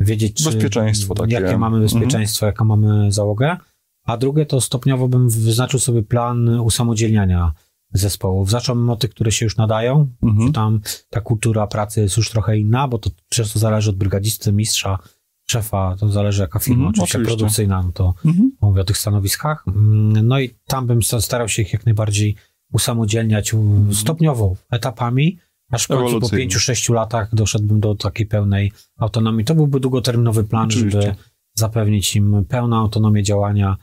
wiedzieć, 0.00 0.34
czy, 0.36 0.44
Bezpieczeństwo 0.44 1.14
takie. 1.14 1.34
jakie 1.34 1.58
mamy 1.58 1.76
Mhm. 1.76 1.82
bezpieczeństwo, 1.82 2.46
jaką 2.46 2.64
mamy 2.64 3.12
załogę, 3.12 3.56
a 4.04 4.16
drugie 4.16 4.46
to 4.46 4.60
stopniowo 4.60 5.08
bym 5.08 5.28
wyznaczył 5.30 5.80
sobie 5.80 6.02
plan 6.02 6.48
usamodzielniania 6.48 7.52
zespołów. 7.92 8.50
Zacząłbym 8.50 8.90
od 8.90 9.00
tych, 9.00 9.10
które 9.10 9.32
się 9.32 9.46
już 9.46 9.56
nadają, 9.56 10.08
Mhm. 10.22 10.52
tam 10.52 10.80
ta 11.10 11.20
kultura 11.20 11.66
pracy 11.66 12.00
jest 12.00 12.16
już 12.16 12.30
trochę 12.30 12.58
inna, 12.58 12.88
bo 12.88 12.98
to 12.98 13.10
często 13.28 13.58
zależy 13.58 13.90
od 13.90 13.96
brygadzisty, 13.96 14.52
mistrza, 14.52 14.98
szefa, 15.46 15.96
to 16.00 16.08
zależy 16.08 16.42
jaka 16.42 16.58
firma, 16.58 16.74
Mhm, 16.76 16.90
oczywiście, 16.90 17.18
oczywiście. 17.18 17.36
produkcyjna, 17.36 17.82
no 17.82 17.92
to 17.92 18.14
Mhm. 18.24 18.52
mówię 18.60 18.80
o 18.80 18.84
tych 18.84 18.98
stanowiskach. 18.98 19.64
Mm, 19.68 20.26
No 20.26 20.40
i 20.40 20.50
tam 20.66 20.86
bym 20.86 21.02
sta- 21.02 21.20
starał 21.20 21.48
się 21.48 21.62
ich 21.62 21.72
jak 21.72 21.86
najbardziej 21.86 22.36
usamodzielniać 22.72 23.54
u- 23.54 23.94
stopniowo, 23.94 24.54
etapami, 24.70 25.38
aż 25.70 25.84
w 25.84 25.88
końcu 25.88 26.02
po 26.02 26.08
Ewolucyjnie. 26.08 26.44
5-6 26.44 26.92
latach 26.92 27.34
doszedłbym 27.34 27.80
do 27.80 27.94
takiej 27.94 28.26
pełnej 28.26 28.72
autonomii. 28.98 29.44
To 29.44 29.54
byłby 29.54 29.80
długoterminowy 29.80 30.44
plan, 30.44 30.66
Oczywiście. 30.68 31.02
żeby 31.02 31.14
zapewnić 31.54 32.16
im 32.16 32.44
pełną 32.48 32.76
autonomię 32.76 33.22
działania 33.22 33.76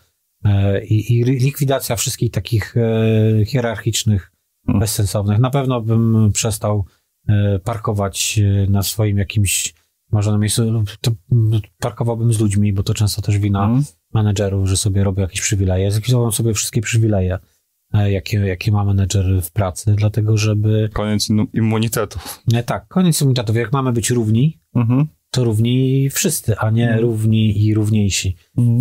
i, 0.85 1.13
i 1.19 1.23
likwidacja 1.23 1.95
wszystkich 1.95 2.31
takich 2.31 2.77
e, 2.77 3.45
hierarchicznych, 3.45 4.31
Hmm. 4.67 4.79
bezsensownych. 4.79 5.39
Na 5.39 5.49
pewno 5.49 5.81
bym 5.81 6.31
przestał 6.33 6.85
e, 7.29 7.59
parkować 7.59 8.39
e, 8.39 8.69
na 8.71 8.83
swoim 8.83 9.17
jakimś 9.17 9.73
marzonym 10.11 10.41
miejscu. 10.41 10.71
lub 10.71 10.89
To 11.01 11.11
mm, 11.31 11.61
parkowałbym 11.79 12.33
z 12.33 12.39
ludźmi, 12.39 12.73
bo 12.73 12.83
to 12.83 12.93
często 12.93 13.21
też 13.21 13.37
wina 13.37 13.63
Mhm. 13.65 13.83
menedżerów, 14.13 14.67
że 14.69 14.77
sobie 14.77 15.03
robią 15.03 15.21
jakieś 15.21 15.41
przywileje. 15.41 15.91
Zlikwidowałem 15.91 16.31
sobie 16.31 16.53
wszystkie 16.53 16.81
przywileje, 16.81 17.39
e, 17.93 18.11
jakie, 18.11 18.37
jakie 18.39 18.71
ma 18.71 18.85
menedżer 18.85 19.41
w 19.41 19.51
pracy, 19.51 19.93
dlatego 19.97 20.37
żeby... 20.37 20.89
Koniec. 20.93 21.29
Nie, 22.47 22.63
tak, 22.63 22.87
koniec 22.87 23.21
immunitetów. 23.21 23.55
Jak 23.55 23.71
mamy 23.73 23.91
być 23.93 24.09
równi, 24.09 24.59
Mhm. 24.75 25.07
To 25.31 25.43
równi 25.43 26.09
wszyscy, 26.09 26.57
a 26.57 26.69
nie 26.69 26.83
Mhm. 26.83 27.01
równi 27.01 27.65
i 27.65 27.73
równiejsi. 27.73 28.35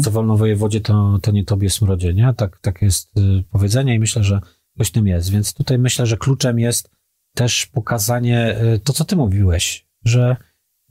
Co 0.04 0.10
wolno 0.10 0.36
wojewodzie, 0.36 0.80
to, 0.80 1.18
to 1.22 1.30
nie 1.32 1.44
tobie 1.44 1.70
smrodzie, 1.70 2.14
nie? 2.14 2.34
Tak, 2.36 2.58
tak 2.60 2.82
jest 2.82 3.18
y, 3.18 3.44
powiedzenie 3.50 3.94
i 3.94 3.98
myślę, 3.98 4.24
że 4.24 4.40
coś 4.78 4.90
tym 4.90 5.06
jest. 5.06 5.30
Więc 5.30 5.54
tutaj 5.54 5.78
myślę, 5.78 6.06
że 6.06 6.16
kluczem 6.16 6.58
jest 6.58 6.90
też 7.34 7.66
pokazanie 7.66 8.56
y, 8.74 8.78
to, 8.78 8.92
co 8.92 9.04
ty 9.04 9.16
mówiłeś, 9.16 9.86
że 10.04 10.36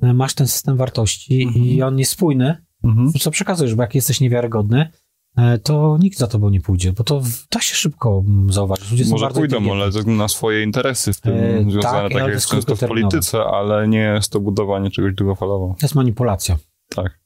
y, 0.04 0.14
masz 0.14 0.34
ten 0.34 0.48
system 0.48 0.78
wartości 0.78 1.44
Mhm. 1.44 1.66
i 1.66 1.82
on 1.82 2.00
jest 2.00 2.12
spójny, 2.12 2.58
Mhm. 2.84 3.12
co 3.14 3.32
przekazujesz, 3.32 3.76
bo 3.76 3.84
jak 3.84 3.96
jesteś 3.96 4.22
niewiarygodny, 4.22 4.90
to 5.64 5.98
nikt 6.00 6.18
za 6.18 6.28
tobą 6.28 6.50
nie 6.50 6.62
pójdzie, 6.62 6.94
bo 6.94 7.04
to 7.04 7.22
da 7.52 7.60
się 7.62 7.76
szybko 7.76 8.24
mm, 8.28 8.54
zauważyć. 8.54 8.92
Ludzie 8.92 9.06
Może 9.10 9.28
pójdą, 9.28 9.42
inteligentni. 9.42 9.72
ale 9.82 9.92
ze 9.92 10.00
względu 10.00 10.22
na 10.22 10.28
swoje 10.28 10.64
interesy 10.64 11.14
w 11.14 11.22
tym 11.22 11.34
E, 11.34 11.72
związane, 11.72 12.02
tak, 12.02 12.12
tak, 12.12 12.22
jak 12.22 12.32
jest 12.32 12.50
często 12.50 12.76
w 12.76 12.80
polityce, 12.80 13.44
ale 13.44 13.88
nie 13.88 14.00
jest 14.00 14.32
to 14.32 14.40
budowanie 14.40 14.92
czegoś 14.92 15.14
długofalowo. 15.14 15.76
To 15.80 15.86
jest 15.86 15.96
manipulacja. 15.96 16.58
Tak. 16.90 17.20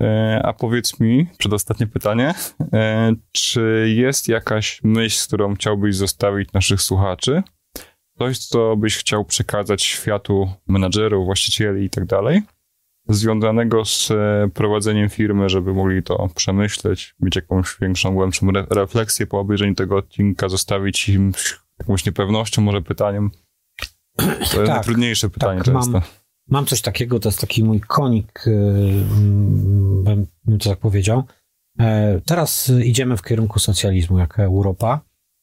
E, 0.00 0.40
A 0.44 0.52
powiedz 0.52 1.00
mi, 1.00 1.26
przedostatnie 1.38 1.86
pytanie, 1.86 2.34
e, 2.72 3.12
czy 3.32 3.92
jest 3.96 4.28
jakaś 4.28 4.80
myśl, 4.84 5.18
z 5.18 5.26
którą 5.26 5.54
chciałbyś 5.54 5.96
zostawić 5.96 6.52
naszych 6.52 6.82
słuchaczy? 6.82 7.42
Coś, 8.18 8.38
co 8.38 8.76
byś 8.76 8.96
chciał 8.96 9.24
przekazać 9.24 9.82
światu 9.82 10.50
menadżerów, 10.66 11.26
właścicieli 11.26 11.84
i 11.84 11.90
tak 11.90 12.04
dalej, 12.06 12.42
związanego 13.08 13.84
z 13.84 14.10
e, 14.10 14.48
prowadzeniem 14.54 15.08
firmy, 15.08 15.48
żeby 15.48 15.74
mogli 15.74 16.02
to 16.02 16.28
przemyśleć, 16.34 17.14
mieć 17.20 17.36
jakąś 17.36 17.76
większą, 17.80 18.14
głębszą 18.14 18.48
re- 18.48 18.66
refleksję 18.70 19.26
po 19.26 19.38
obejrzeniu 19.40 19.74
tego 19.74 19.96
odcinka, 19.96 20.48
zostawić 20.48 21.08
im 21.08 21.32
jakąś 21.78 22.06
niepewnością, 22.06 22.62
może 22.62 22.82
pytaniem? 22.82 23.30
To 24.16 24.30
jest 24.40 24.52
Tak, 24.54 24.68
najtrudniejsze 24.68 25.30
pytanie 25.30 25.62
tak, 25.62 25.74
mam- 25.74 25.82
często. 25.92 26.02
Mam 26.48 26.66
coś 26.66 26.80
takiego, 26.82 27.20
to 27.20 27.28
jest 27.28 27.40
taki 27.40 27.64
mój 27.64 27.80
konik, 27.80 28.46
y, 28.46 28.50
mm, 28.50 30.04
bym 30.04 30.26
bym 30.44 30.58
to 30.58 30.70
tak 30.70 30.78
powiedział. 30.78 31.24
E, 31.78 32.20
Teraz 32.26 32.72
idziemy 32.84 33.16
w 33.16 33.22
kierunku 33.22 33.58
socjalizmu, 33.58 34.18
jak 34.18 34.38
Europa. 34.38 35.00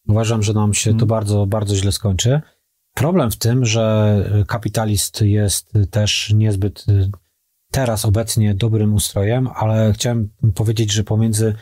Uważam, 0.07 0.43
że 0.43 0.53
nam 0.53 0.73
się 0.73 0.89
to 0.89 0.93
Mhm. 0.93 1.07
bardzo, 1.07 1.45
bardzo 1.45 1.75
źle 1.75 1.91
skończy. 1.91 2.41
Problem 2.93 3.31
w 3.31 3.35
tym, 3.37 3.65
że 3.65 4.15
kapitalist 4.47 5.21
jest 5.21 5.73
też 5.91 6.33
niezbyt 6.35 6.85
teraz 7.71 8.05
obecnie 8.05 8.53
dobrym 8.53 8.93
ustrojem, 8.93 9.49
ale 9.55 9.93
chciałem 9.93 10.29
powiedzieć, 10.55 10.91
że 10.91 11.03
pomiędzy 11.03 11.55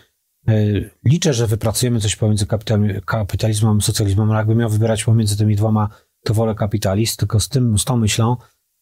y, 0.50 0.90
liczę, 1.06 1.34
że 1.34 1.48
wypracujemy 1.48 2.00
coś 2.00 2.16
pomiędzy 2.16 2.46
kapital- 2.46 3.02
kapitalizmem 3.06 3.78
a 3.78 3.82
socjalizmem, 3.82 4.32
ale 4.32 4.38
jakbym 4.38 4.58
miał 4.58 4.70
wybierać 4.70 5.04
pomiędzy 5.04 5.38
tymi 5.38 5.56
dwoma, 5.56 5.90
to 6.24 6.34
wolę 6.34 6.56
kapitalizm, 6.56 7.18
tylko 7.18 7.40
z 7.40 7.50
tym, 7.50 7.78
z 7.78 7.86
tą 7.86 7.98
myślą, 7.98 8.38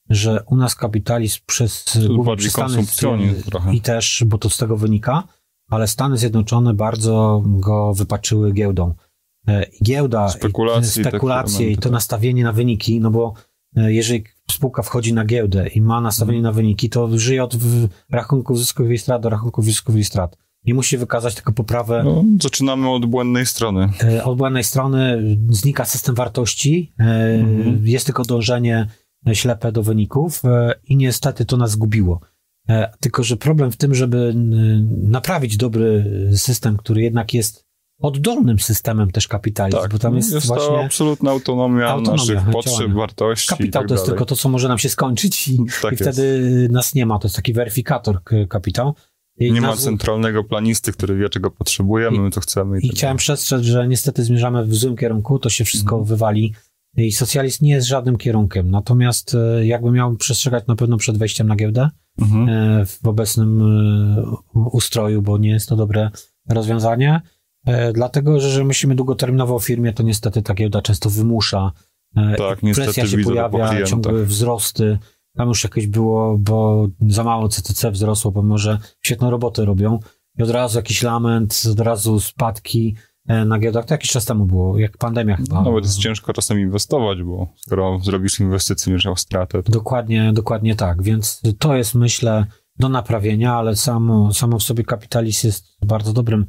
że 0.10 0.44
u 0.44 0.56
nas 0.56 0.76
kapitalizm 0.76 1.40
przez 1.46 1.98
bardziej 2.26 2.52
konsumpcjonizm 2.52 3.52
i 3.72 3.82
też, 3.82 4.24
bo 4.26 4.38
to 4.38 4.50
z 4.50 4.58
tego 4.58 4.78
wynika, 4.78 5.24
ale 5.70 5.88
Stany 5.88 6.18
Zjednoczone 6.18 6.74
bardzo 6.74 7.44
go 7.46 7.94
wypaczyły 7.94 8.54
giełdą. 8.54 8.94
E, 9.48 9.66
Giełda, 9.84 10.30
Spekulacje 10.30 11.02
i, 11.02 11.06
spekulacje 11.06 11.72
i 11.72 11.76
to 11.76 11.82
tak. 11.82 11.92
nastawienie 11.92 12.44
na 12.44 12.52
wyniki, 12.52 13.00
no 13.00 13.12
bo 13.12 13.34
e, 13.34 13.55
jeżeli 13.76 14.24
spółka 14.52 14.82
wchodzi 14.84 15.14
na 15.14 15.26
giełdę 15.26 15.68
i 15.68 15.82
ma 15.82 16.02
nastawienie 16.02 16.42
na 16.42 16.52
wyniki, 16.52 16.90
to 16.90 17.18
żyje 17.20 17.44
od 17.44 17.56
rachunków 18.12 18.60
zysków 18.60 18.92
i 18.92 18.98
strat 18.98 19.22
do 19.22 19.30
rachunków 19.30 19.66
zysków 19.66 19.96
i 19.98 20.04
strat. 20.04 20.38
Nie 20.66 20.74
musi 20.74 20.98
wykazać 20.98 21.36
tylko 21.36 21.54
poprawę 21.54 22.02
No, 22.06 22.24
zaczynamy 22.42 22.90
od 22.90 23.06
błędnej 23.06 23.46
strony. 23.46 23.90
E, 24.04 24.24
Od 24.24 24.38
błędnej 24.38 24.64
strony 24.64 25.24
znika 25.50 25.86
system 25.86 26.16
wartości, 26.16 26.94
e, 27.00 27.04
Mhm. 27.40 27.88
jest 27.88 28.06
tylko 28.06 28.24
dążenie 28.24 28.88
ślepe 29.34 29.72
do 29.72 29.84
wyników 29.84 30.46
e, 30.46 30.74
i 30.84 30.96
niestety 30.96 31.46
to 31.46 31.58
nas 31.58 31.72
zgubiło. 31.72 32.20
E, 32.70 32.92
Tylko, 33.00 33.24
że 33.24 33.38
problem 33.38 33.72
w 33.72 33.78
tym, 33.78 33.96
żeby 33.96 34.34
naprawić 35.02 35.58
dobry 35.58 36.06
system, 36.36 36.78
który 36.78 37.02
jednak 37.02 37.34
jest 37.34 37.65
oddolnym 38.00 38.60
systemem 38.60 39.12
też 39.12 39.28
kapitalizmu, 39.28 39.82
Tak, 39.82 39.92
bo 39.92 40.00
tam 40.00 40.16
jest, 40.16 40.34
jest 40.34 40.48
to 40.48 40.54
właśnie 40.56 40.86
absolutna 40.86 41.32
autonomia, 41.32 41.88
Autonomia 41.88 42.34
naszych 42.34 42.52
potrzeb, 42.54 42.74
działania. 42.74 42.96
wartości 42.96 43.54
i 43.54 43.58
kapitał 43.58 43.82
tak 43.82 43.90
to 43.90 43.94
jest 43.96 44.06
tylko 44.06 44.26
to, 44.26 44.36
co 44.36 44.50
może 44.50 44.68
nam 44.68 44.78
się 44.78 44.90
skończyć 44.90 45.48
i, 45.48 45.58
Tak 45.82 45.94
i 45.94 45.96
wtedy 45.96 46.68
nas 46.72 46.96
nie 46.96 47.06
ma. 47.06 47.20
To 47.20 47.28
jest 47.28 47.36
taki 47.36 47.54
weryfikator 47.54 48.20
kapitał. 48.50 48.96
I 49.40 49.52
Nie 49.52 49.62
ma 49.62 49.68
nazw- 49.76 49.84
centralnego 49.84 50.44
planisty, 50.44 50.92
który 50.92 51.16
wie, 51.18 51.30
czego 51.30 51.52
potrzebujemy, 51.52 52.18
I- 52.18 52.20
my 52.20 52.32
to 52.32 52.42
chcemy. 52.42 52.80
I 52.80 52.88
tak 52.88 52.98
chciałem 52.98 53.18
przestrzec, 53.18 53.62
że 53.62 53.88
niestety 53.88 54.24
zmierzamy 54.24 54.66
w 54.66 54.76
złym 54.76 54.96
kierunku, 54.98 55.40
to 55.40 55.50
się 55.50 55.66
wszystko 55.66 55.96
Mhm. 55.96 56.08
wywali 56.08 56.54
i 56.98 57.12
socjalizm 57.12 57.66
nie 57.66 57.72
jest 57.74 57.88
żadnym 57.88 58.18
kierunkiem. 58.18 58.72
Natomiast 58.72 59.36
e, 59.36 59.66
jakbym 59.68 59.94
miał 59.94 60.16
przestrzegać 60.16 60.68
na 60.68 60.76
pewno 60.76 60.98
przed 60.98 61.18
wejściem 61.18 61.48
na 61.48 61.56
giełdę 61.56 61.90
e, 62.22 62.86
w 62.86 63.08
obecnym 63.08 63.62
e, 63.62 64.26
ustroju, 64.56 65.22
bo 65.22 65.38
nie 65.38 65.50
jest 65.50 65.70
to 65.70 65.76
dobre 65.76 66.12
rozwiązanie. 66.50 67.22
E, 67.66 67.94
Dlatego, 67.94 68.40
że, 68.40 68.50
że 68.50 68.64
myślimy 68.64 68.96
długoterminowo 68.96 69.56
o 69.56 69.60
firmie, 69.60 69.94
to 69.94 70.04
niestety 70.04 70.42
ta 70.42 70.54
giełda 70.54 70.82
często 70.82 71.10
wymusza. 71.10 71.72
e, 72.18 72.36
Tak, 72.36 72.64
niestety 72.64 72.86
presja 72.94 73.08
się 73.08 73.18
pojawia, 73.24 73.84
ciągłe 73.84 74.24
wzrosty. 74.24 74.98
Tam 75.38 75.48
już 75.48 75.64
jakieś 75.64 75.88
było, 75.88 76.38
bo 76.38 76.88
za 77.08 77.24
mało 77.24 77.50
CCC 77.50 77.92
wzrosło, 77.92 78.32
pomimo 78.32 78.58
że 78.58 78.80
świetną 79.02 79.30
robotę 79.30 79.66
robią. 79.66 80.00
I 80.38 80.44
od 80.44 80.50
razu 80.50 80.78
jakiś 80.80 81.04
lament, 81.04 81.64
od 81.72 81.80
razu 81.80 82.20
spadki 82.20 82.96
e, 83.28 83.46
na 83.46 83.60
giełdach. 83.60 83.86
To 83.86 83.94
jakiś 83.94 84.10
czas 84.12 84.26
temu 84.26 84.46
było, 84.46 84.80
jak 84.80 84.98
pandemia 84.98 85.36
chyba. 85.36 85.62
Nawet 85.62 85.84
jest 85.84 85.98
ciężko 85.98 86.34
czasem 86.34 86.60
inwestować, 86.60 87.24
bo 87.24 87.48
skoro 87.58 88.00
zrobisz 88.00 88.40
inwestycję, 88.40 88.92
będziesz 88.92 89.06
miał 89.06 89.16
stratę, 89.16 89.64
to 89.64 89.72
Dokładnie, 89.72 90.34
dokładnie 90.34 90.76
tak. 90.76 91.04
Więc 91.04 91.42
to 91.60 91.76
jest, 91.76 91.96
myślę, 91.96 92.46
do 92.80 92.90
naprawienia, 92.90 93.54
ale 93.56 93.76
samo, 93.76 94.34
samo 94.34 94.60
w 94.60 94.64
sobie 94.64 94.84
kapitalizm 94.84 95.48
jest 95.48 95.66
bardzo 95.86 96.14
dobrym 96.14 96.46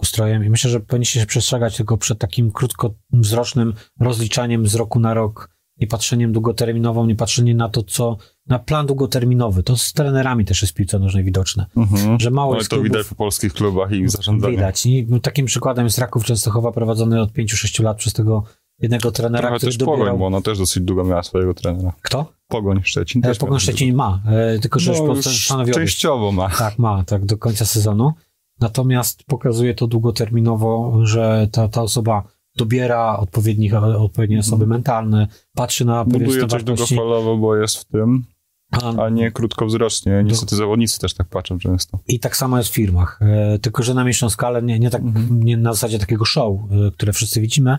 ustrojem 0.00 0.44
i 0.44 0.50
myślę, 0.50 0.70
że 0.70 0.80
powinniście 0.80 1.20
się 1.20 1.26
przestrzegać 1.26 1.76
tylko 1.76 1.96
przed 1.96 2.18
takim 2.18 2.50
krótkowzrocznym 2.50 3.74
rozliczaniem 4.00 4.66
z 4.66 4.74
roku 4.74 5.00
na 5.00 5.14
rok, 5.14 5.54
nie 5.80 5.86
patrzeniem 5.86 6.32
długoterminową, 6.32 7.06
nie 7.06 7.16
patrzeniem 7.16 7.56
na 7.56 7.68
to, 7.68 7.82
co, 7.82 8.16
na 8.46 8.58
plan 8.58 8.86
długoterminowy. 8.86 9.62
To 9.62 9.76
z 9.76 9.92
trenerami 9.92 10.44
też 10.44 10.62
jest 10.62 10.72
w 10.72 10.76
piłce 10.76 10.98
nożnej 10.98 11.24
widoczne, 11.24 11.66
mhm. 11.76 12.20
że 12.20 12.30
mało 12.30 12.52
Ale 12.52 12.58
jest 12.58 12.70
to 12.70 12.76
klubów, 12.76 12.92
widać 12.92 13.06
po 13.06 13.14
polskich 13.14 13.52
klubach 13.52 13.92
i 13.92 14.08
zarządzaniu. 14.08 14.50
widać. 14.50 14.86
I 14.86 15.06
takim 15.22 15.46
przykładem 15.46 15.84
jest 15.84 15.98
Raków 15.98 16.24
Częstochowa 16.24 16.72
prowadzony 16.72 17.22
od 17.22 17.32
5-6 17.32 17.82
lat 17.82 17.96
przez 17.96 18.12
tego 18.12 18.44
jednego 18.80 19.12
trenera, 19.12 19.42
Trochę 19.42 19.56
który 19.56 19.72
też 19.72 19.76
dobierał... 19.76 20.04
Pogoń, 20.04 20.18
bo 20.18 20.26
ona 20.26 20.40
też 20.40 20.58
dosyć 20.58 20.82
długo 20.82 21.04
miała 21.04 21.22
swojego 21.22 21.54
trenera. 21.54 21.92
Kto? 22.02 22.32
Pogoń 22.48 22.80
Szczecin 22.84 23.24
E, 23.24 23.28
też 23.28 23.38
Pogoń 23.38 23.52
miał 23.52 23.60
Szczecin 23.60 23.94
ma, 23.94 24.22
e, 24.26 24.58
tylko 24.58 24.78
że 24.78 24.92
no, 24.92 25.14
już 25.14 25.26
już 25.26 25.48
częściowo 25.74 26.32
ma. 26.32 26.48
Tak, 26.48 26.78
ma, 26.78 27.04
tak, 27.04 27.24
do 27.26 27.38
końca 27.38 27.64
sezonu. 27.64 28.12
Natomiast 28.60 29.24
pokazuje 29.24 29.74
to 29.74 29.86
długoterminowo, 29.86 31.00
że 31.06 31.48
ta, 31.52 31.68
ta 31.68 31.82
osoba 31.82 32.22
dobiera 32.56 33.16
odpowiednich, 33.18 33.74
odpowiednie 33.74 34.38
osoby 34.38 34.66
mentalne, 34.66 35.28
patrzy 35.54 35.84
na 35.84 36.04
Buduje 36.04 36.40
coś 36.40 36.50
wartości. 36.50 36.94
długofalowo, 36.94 37.36
bo 37.36 37.56
jest 37.56 37.76
w 37.76 37.84
tym, 37.84 38.24
A- 38.72 39.02
a 39.04 39.08
nie 39.08 39.30
krótkowzrocznie. 39.32 40.22
Niestety 40.26 40.56
zawodnicy 40.56 40.98
też 41.00 41.14
tak 41.14 41.28
patrzą 41.28 41.58
często. 41.58 41.98
I 42.08 42.20
tak 42.20 42.36
samo 42.36 42.58
jest 42.58 42.70
w 42.70 42.74
firmach, 42.74 43.18
e, 43.22 43.58
tylko 43.58 43.82
że 43.82 43.94
na 43.94 44.02
mniejszą 44.02 44.30
skalę, 44.30 44.62
nie, 44.62 44.78
nie, 44.78 44.90
tak, 44.90 45.02
Mhm. 45.02 45.42
nie 45.42 45.56
na 45.56 45.72
zasadzie 45.72 45.98
takiego 45.98 46.24
show, 46.24 46.58
e, 46.70 46.90
które 46.90 47.12
wszyscy 47.12 47.40
widzimy, 47.40 47.78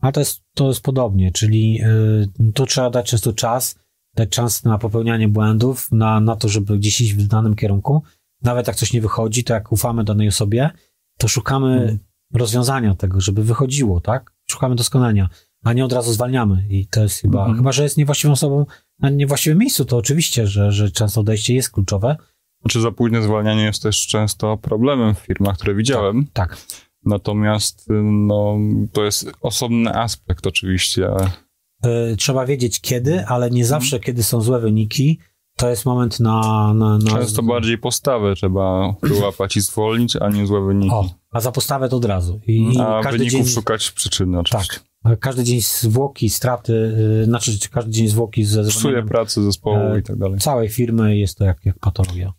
ale 0.00 0.12
to 0.12 0.20
jest, 0.20 0.42
to 0.54 0.68
jest 0.68 0.80
podobnie, 0.80 1.32
czyli 1.32 1.80
e, 1.82 2.52
tu 2.54 2.66
trzeba 2.66 2.90
dać 2.90 3.10
często 3.10 3.32
czas, 3.32 3.78
dać 4.16 4.28
czas 4.28 4.64
na 4.64 4.78
popełnianie 4.78 5.28
błędów, 5.28 5.92
na, 5.92 6.20
na 6.20 6.36
to, 6.36 6.48
żeby 6.48 6.78
gdzieś 6.78 7.00
iść 7.00 7.14
w 7.14 7.26
danym 7.26 7.54
kierunku. 7.56 8.02
Nawet 8.44 8.66
jak 8.66 8.76
coś 8.76 8.92
nie 8.92 9.00
wychodzi, 9.00 9.44
to 9.44 9.54
jak 9.54 9.72
ufamy 9.72 10.04
danej 10.04 10.28
osobie, 10.28 10.70
to 11.18 11.28
szukamy 11.28 11.72
Mhm. 11.80 11.98
rozwiązania 12.34 12.94
tego, 12.94 13.20
żeby 13.20 13.44
wychodziło, 13.44 14.00
tak? 14.00 14.32
Szukamy 14.50 14.74
doskonalenia, 14.74 15.28
a 15.64 15.72
nie 15.72 15.84
od 15.84 15.92
razu 15.92 16.12
zwalniamy. 16.12 16.66
I 16.70 16.86
to 16.86 17.02
jest 17.02 17.20
chyba, 17.20 17.38
Mhm. 17.38 17.56
chyba 17.56 17.72
że 17.72 17.82
jest 17.82 17.96
niewłaściwą 17.96 18.32
osobą 18.32 18.66
na 19.00 19.10
niewłaściwym 19.10 19.58
miejscu, 19.58 19.84
to 19.84 19.96
oczywiście, 19.96 20.46
że, 20.46 20.72
że 20.72 20.90
często 20.90 21.20
odejście 21.20 21.54
jest 21.54 21.70
kluczowe. 21.70 22.16
Znaczy 22.62 22.80
za 22.80 22.90
późne 22.90 23.22
zwalnianie 23.22 23.62
jest 23.62 23.82
też 23.82 24.06
często 24.06 24.56
problemem 24.56 25.14
w 25.14 25.18
firmach, 25.18 25.56
które 25.56 25.74
widziałem. 25.74 26.26
Tak. 26.32 26.56
Natomiast 27.04 27.90
y, 27.90 27.92
no, 28.02 28.58
to 28.92 29.04
jest 29.04 29.32
osobny 29.40 29.94
aspekt 29.94 30.46
oczywiście. 30.46 31.08
Y, 32.12 32.16
trzeba 32.16 32.46
wiedzieć 32.46 32.80
kiedy, 32.80 33.26
ale 33.26 33.50
nie 33.50 33.66
zawsze, 33.66 34.00
kiedy 34.00 34.22
są 34.22 34.40
złe 34.40 34.60
wyniki, 34.60 35.18
to 35.56 35.70
jest 35.70 35.86
moment 35.86 36.20
na... 36.20 36.40
na, 36.74 36.98
na 36.98 37.10
Często 37.10 37.42
bardziej 37.42 37.78
postawę 37.78 38.34
trzeba 38.34 38.94
wyłapać 39.02 39.56
i 39.56 39.60
zwolnić, 39.60 40.16
a 40.16 40.28
nie 40.28 40.46
złe 40.46 40.66
wyniki. 40.66 40.94
O, 40.94 41.10
a 41.32 41.40
za 41.40 41.52
postawę 41.52 41.88
to 41.88 41.96
od 41.96 42.04
razu. 42.04 42.40
I, 42.46 42.78
a 42.80 43.10
wyników 43.10 43.30
dzień... 43.32 43.46
szukać 43.46 43.90
przyczyny 43.90 44.38
oczywiście. 44.38 44.74
Tak. 44.74 45.18
Każdy 45.20 45.44
dzień 45.44 45.60
zwłoki, 45.60 46.30
straty, 46.30 46.72
y, 47.22 47.24
znaczy 47.24 47.52
każdy 47.70 47.90
dzień 47.90 48.08
zwłoki 48.08 48.44
ze 48.44 48.64
Psuje 48.64 49.02
pracę 49.02 49.42
zespołu 49.42 49.76
E, 49.76 49.98
i 49.98 50.02
tak 50.02 50.16
dalej. 50.16 50.38
całej 50.38 50.68
firmy 50.68 51.16
jest 51.16 51.38
to 51.38 51.44
jak, 51.44 51.64
jak 51.64 51.78
patologia. 51.78 52.32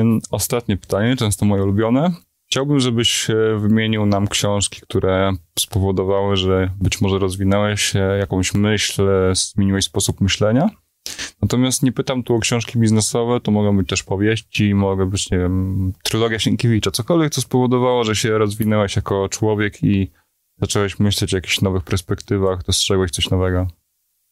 Ym, 0.00 0.20
Ostatnie 0.30 0.76
pytanie, 0.76 1.16
często 1.16 1.44
moje 1.44 1.62
ulubione. 1.62 2.12
Chciałbym, 2.50 2.80
żebyś 2.80 3.30
e, 3.30 3.34
wymienił 3.58 4.06
nam 4.06 4.28
książki, 4.28 4.80
które 4.80 5.32
spowodowały, 5.58 6.36
że 6.36 6.70
być 6.80 7.00
może 7.00 7.18
rozwinąłeś 7.18 7.96
e, 7.96 7.98
jakąś 7.98 8.54
myśl, 8.54 9.08
e, 9.08 9.34
zmieniłeś 9.34 9.84
sposób 9.84 10.20
myślenia. 10.20 10.70
Natomiast 11.42 11.82
nie 11.82 11.92
pytam 11.92 12.22
tu 12.22 12.34
o 12.34 12.38
książki 12.40 12.78
biznesowe, 12.78 13.40
to 13.40 13.50
mogą 13.50 13.76
być 13.76 13.88
też 13.88 14.02
powieści, 14.02 14.74
mogą 14.74 15.10
być, 15.10 15.30
nie 15.30 15.38
wiem, 15.38 15.92
trylogia 16.02 16.38
Sienkiewicza, 16.38 16.90
cokolwiek, 16.90 17.32
co 17.32 17.40
spowodowało, 17.40 18.04
że 18.04 18.16
się 18.16 18.38
rozwinąłeś 18.38 18.96
jako 18.96 19.28
człowiek 19.28 19.82
i 19.84 20.10
zacząłeś 20.60 20.98
myśleć 20.98 21.34
o 21.34 21.36
jakichś 21.36 21.60
nowych 21.60 21.82
perspektywach, 21.82 22.64
dostrzegłeś 22.64 23.10
coś 23.10 23.30
nowego. 23.30 23.66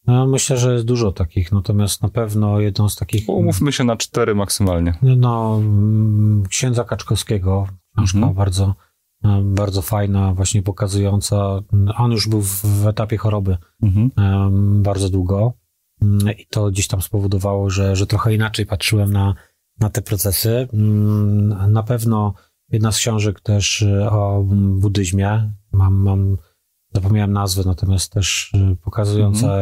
No, 0.07 0.27
myślę, 0.27 0.57
że 0.59 0.73
jest 0.73 0.85
dużo 0.85 1.13
takich, 1.13 1.53
natomiast 1.53 2.03
na 2.03 2.09
pewno 2.09 2.61
jedną 2.61 2.89
z 2.89 2.97
takich... 2.97 3.29
Umówmy 3.29 3.73
się 3.73 3.85
na 3.85 3.97
cztery 3.97 4.35
maksymalnie. 4.35 4.95
No, 5.03 5.57
mm, 5.61 6.45
księdza 6.49 6.85
Kaczkowskiego, 6.85 7.67
książka 7.97 8.19
Mhm. 8.19 8.35
bardzo, 8.35 8.75
e, 9.25 9.43
bardzo 9.45 9.83
fajna, 9.83 10.35
właśnie 10.35 10.63
pokazująca. 10.63 11.61
On 11.99 12.13
już 12.13 12.29
był 12.29 12.43
w, 12.43 12.87
etapie 12.87 13.17
choroby 13.17 13.57
Mhm. 13.83 14.11
em, 14.17 14.83
bardzo 14.83 15.09
długo 15.09 15.53
i 16.39 16.47
to 16.47 16.71
gdzieś 16.71 16.87
tam 16.87 17.03
spowodowało, 17.03 17.71
że, 17.71 17.97
że 17.97 18.07
trochę 18.07 18.35
inaczej 18.35 18.67
patrzyłem 18.67 19.13
na, 19.13 19.35
na 19.81 19.91
te 19.91 20.03
procesy. 20.03 20.69
Mm, 20.73 21.73
Na 21.73 21.83
pewno 21.83 22.35
jedna 22.73 22.93
z 22.93 22.99
książek 22.99 23.41
też 23.41 23.83
e, 23.83 24.11
o 24.11 24.43
buddyzmie, 24.75 25.53
mam, 25.73 25.95
mam 25.95 26.37
zapomniałem 26.95 27.33
nazwę, 27.33 27.63
natomiast 27.67 28.13
też 28.13 28.53
e, 28.55 28.77
pokazująca 28.77 29.59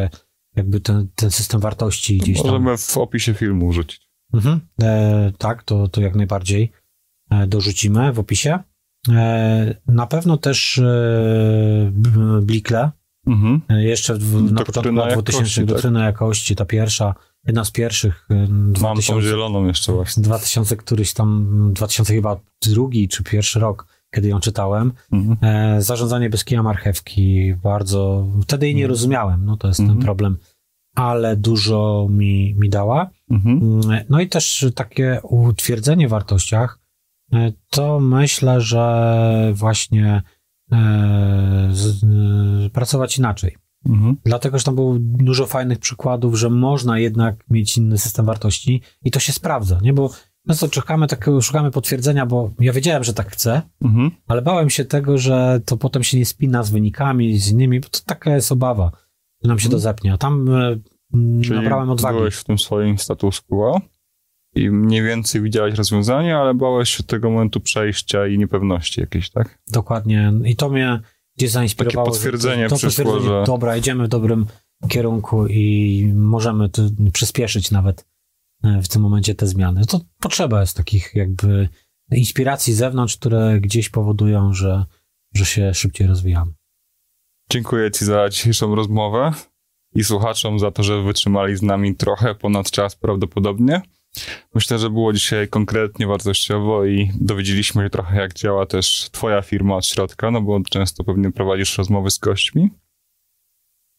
jakby 0.57 0.81
ten, 0.81 1.09
ten 1.15 1.31
system 1.31 1.61
wartości 1.61 2.19
gdzieś 2.19 2.43
tam. 2.43 2.47
Możemy 2.47 2.77
w 2.79 2.99
opisie 2.99 3.35
filmu 3.35 3.67
użyć. 3.67 4.01
Mhm. 4.35 4.61
E, 4.83 5.33
tak, 5.39 5.63
to, 5.63 5.89
to 5.89 6.01
jak 6.01 6.15
najbardziej 6.15 6.73
e, 7.31 7.47
dorzucimy 7.47 8.13
w 8.13 8.19
opisie. 8.19 8.59
E, 9.09 9.75
na 9.87 10.07
pewno 10.07 10.37
też 10.37 10.79
e, 10.79 11.93
Blikle, 12.43 12.91
Mhm. 13.31 13.61
e, 13.69 13.85
jeszcze 13.85 14.15
w, 14.15 14.53
na 14.53 14.65
początku 14.65 14.93
lat 14.95 15.11
jakości, 15.11 15.33
2000 15.33 15.61
tak. 15.61 15.67
doktryna 15.69 16.05
jakości, 16.05 16.57
ta 16.57 16.65
pierwsza, 16.65 17.15
jedna 17.47 17.65
z 17.65 17.71
pierwszych, 17.71 18.27
e, 18.31 18.35
Mam 18.35 18.73
tą 18.75 18.81
2000, 18.81 19.23
zieloną 19.29 19.67
jeszcze 19.67 19.93
właśnie. 19.93 20.23
2000 20.23 20.77
któryś 20.77 21.13
tam, 21.13 21.49
2000 21.75 22.15
chyba 22.15 22.37
drugi 22.63 23.09
czy 23.09 23.25
pierwszy 23.25 23.61
rok, 23.61 23.87
kiedy 24.15 24.29
ją 24.29 24.41
czytałem. 24.41 24.93
Mhm. 25.13 25.37
E, 25.77 25.83
zarządzanie 25.83 26.31
bez 26.31 26.45
kija 26.45 26.63
marchewki, 26.63 27.55
bardzo, 27.63 28.27
wtedy 28.43 28.67
jej 28.67 28.75
nie 28.75 28.83
Mhm. 28.83 28.91
rozumiałem, 28.91 29.45
no 29.45 29.57
to 29.57 29.69
jest 29.69 29.81
Mhm. 29.81 29.99
ten 29.99 30.05
problem, 30.05 30.37
ale 30.95 31.37
dużo 31.37 32.07
mi, 32.11 32.55
mi 32.59 32.71
dała. 32.71 33.11
Mhm. 33.31 33.59
Mm, 33.63 34.05
No 34.09 34.21
i 34.21 34.29
też 34.29 34.67
takie 34.75 35.21
utwierdzenie 35.23 36.09
w 36.09 36.11
wartościach, 36.11 36.79
e, 37.33 37.53
to 37.71 38.01
myślę, 38.01 38.61
że 38.61 39.53
właśnie 39.55 40.23
z, 41.73 42.05
e, 42.05 42.71
pracować 42.71 43.19
inaczej. 43.19 43.57
Mhm. 43.87 44.17
Dlatego, 44.25 44.59
że 44.59 44.65
tam 44.65 44.75
było 44.75 44.97
dużo 45.01 45.47
fajnych 45.47 45.79
przykładów, 45.79 46.35
że 46.39 46.51
można 46.51 46.99
jednak 46.99 47.45
mieć 47.51 47.79
inny 47.79 47.99
system 47.99 48.27
wartości 48.27 48.83
i 49.05 49.11
to 49.11 49.21
się 49.21 49.33
sprawdza, 49.33 49.79
nie? 49.83 49.93
Bo 49.93 50.11
często 50.49 50.69
czekamy 50.69 51.07
takiego, 51.07 51.41
szukamy 51.43 51.71
potwierdzenia, 51.71 52.27
bo 52.27 52.51
ja 52.61 52.73
wiedziałem, 52.73 53.05
że 53.05 53.15
tak 53.15 53.31
chcę, 53.33 53.63
Mhm. 53.85 54.11
ale 54.27 54.43
bałem 54.43 54.71
się 54.71 54.85
tego, 54.85 55.19
że 55.19 55.61
to 55.65 55.77
potem 55.77 56.03
się 56.03 56.19
nie 56.19 56.27
spina 56.27 56.63
z 56.63 56.71
wynikami, 56.71 57.39
z 57.39 57.51
innymi, 57.51 57.81
bo 57.81 57.89
to 57.89 57.99
taka 58.07 58.35
jest 58.35 58.53
obawa, 58.53 58.91
że 59.45 59.49
nam 59.49 59.59
się 59.59 59.69
to 59.69 59.77
Mhm. 59.77 59.83
zepnie. 59.83 60.13
A 60.13 60.19
tam 60.19 60.49
e, 60.49 60.79
m, 61.15 61.43
Czyli 61.43 61.57
nabrałem 61.57 61.91
odwagi. 61.91 62.19
byłeś 62.19 62.35
w 62.35 62.45
tym 62.45 62.59
swoim 62.59 62.99
status 62.99 63.41
quo 63.41 63.81
i 64.55 64.71
mniej 64.71 65.03
więcej 65.03 65.43
widziałeś 65.43 65.75
rozwiązanie, 65.75 66.37
ale 66.37 66.55
bałeś 66.55 66.91
się 66.91 67.03
tego 67.03 67.31
momentu 67.31 67.61
przejścia 67.61 68.27
i 68.27 68.39
niepewności 68.39 69.01
jakiejś, 69.01 69.31
tak? 69.31 69.59
Dokładnie. 69.69 70.33
I 70.45 70.57
to 70.57 70.69
mnie 70.69 71.01
gdzieś 71.37 71.51
zainspirowało. 71.51 72.07
Takie 72.07 72.15
potwierdzenie 72.17 72.63
to, 72.65 72.69
to 72.71 72.77
przyszło, 72.77 73.05
potwierdzenie, 73.05 73.41
że- 73.41 73.47
Dobra, 73.47 73.77
idziemy 73.77 74.05
w 74.05 74.09
dobrym 74.09 74.47
kierunku 74.89 75.47
i 75.47 76.13
możemy 76.15 76.69
tu 76.69 76.91
przyspieszyć 77.13 77.71
nawet 77.71 78.07
e, 78.65 78.83
w 78.83 78.89
tym 78.89 79.03
momencie 79.03 79.35
te 79.35 79.47
zmiany. 79.47 79.87
To 79.87 80.01
potrzeba 80.21 80.61
jest 80.61 80.77
takich 80.77 81.15
jakby 81.15 81.69
inspiracji 82.13 82.75
z 82.75 82.77
zewnątrz, 82.77 83.17
które 83.17 83.61
gdzieś 83.61 83.89
powodują, 83.89 84.53
że, 84.55 84.85
że 85.35 85.45
się 85.45 85.75
szybciej 85.75 86.07
rozwijamy. 86.07 86.53
Dziękuję 87.51 87.91
Ci 87.91 88.05
za 88.05 88.29
dzisiejszą 88.29 88.75
rozmowę 88.75 89.33
i 89.95 90.05
słuchaczom 90.05 90.59
za 90.59 90.71
to, 90.71 90.83
że 90.83 91.03
wytrzymali 91.03 91.57
z 91.57 91.63
nami 91.63 91.95
trochę 91.97 92.35
ponad 92.35 92.71
czas 92.71 92.97
prawdopodobnie. 92.97 93.83
Myślę, 94.55 94.79
że 94.79 94.91
było 94.91 95.13
dzisiaj 95.13 95.49
konkretnie 95.49 96.07
wartościowo 96.07 96.85
i 96.85 97.11
dowiedzieliśmy 97.21 97.83
się 97.83 97.91
trochę, 97.91 98.21
jak 98.21 98.35
działa 98.35 98.67
też 98.67 99.09
Twoja 99.13 99.43
firma 99.43 99.77
od 99.77 99.87
środka, 99.87 100.31
no 100.31 100.41
bo 100.43 100.61
często 100.71 101.05
pewnie 101.05 101.33
prowadzisz 101.33 101.79
rozmowy 101.79 102.11
z 102.11 102.19
gośćmi. 102.19 102.71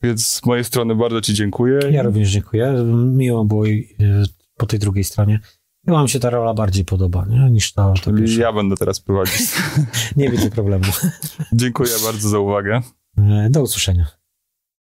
Więc 0.03 0.28
z 0.28 0.45
mojej 0.45 0.64
strony 0.64 0.95
bardzo 0.95 1.22
Ci 1.22 1.34
dziękuję. 1.34 1.80
Ja 1.91 2.03
również 2.03 2.30
dziękuję. 2.30 2.74
Miło 2.95 3.45
było 3.45 3.66
i, 3.66 3.95
e, 3.99 4.24
po 4.57 4.66
tej 4.66 4.80
drugiej 4.80 5.03
stronie. 5.03 5.39
Chyba 5.86 6.03
mi 6.03 6.09
się 6.09 6.20
ta 6.20 6.30
rola 6.30 6.53
bardziej 6.53 6.86
podoba 6.86 7.26
nie? 7.30 7.51
niż 7.51 7.74
ta, 7.74 7.93
ta 8.03 8.14
pierwsza. 8.14 8.41
ja 8.41 8.53
będę 8.53 8.76
teraz 8.78 8.99
prowadzić. 9.01 9.41
Nie 10.18 10.30
widzę 10.30 10.49
problemu. 10.49 10.86
dziękuję 11.53 11.91
bardzo 12.05 12.30
za 12.30 12.39
uwagę. 12.39 12.82
E, 13.18 13.47
Do 13.49 13.62
usłyszenia. 13.62 14.20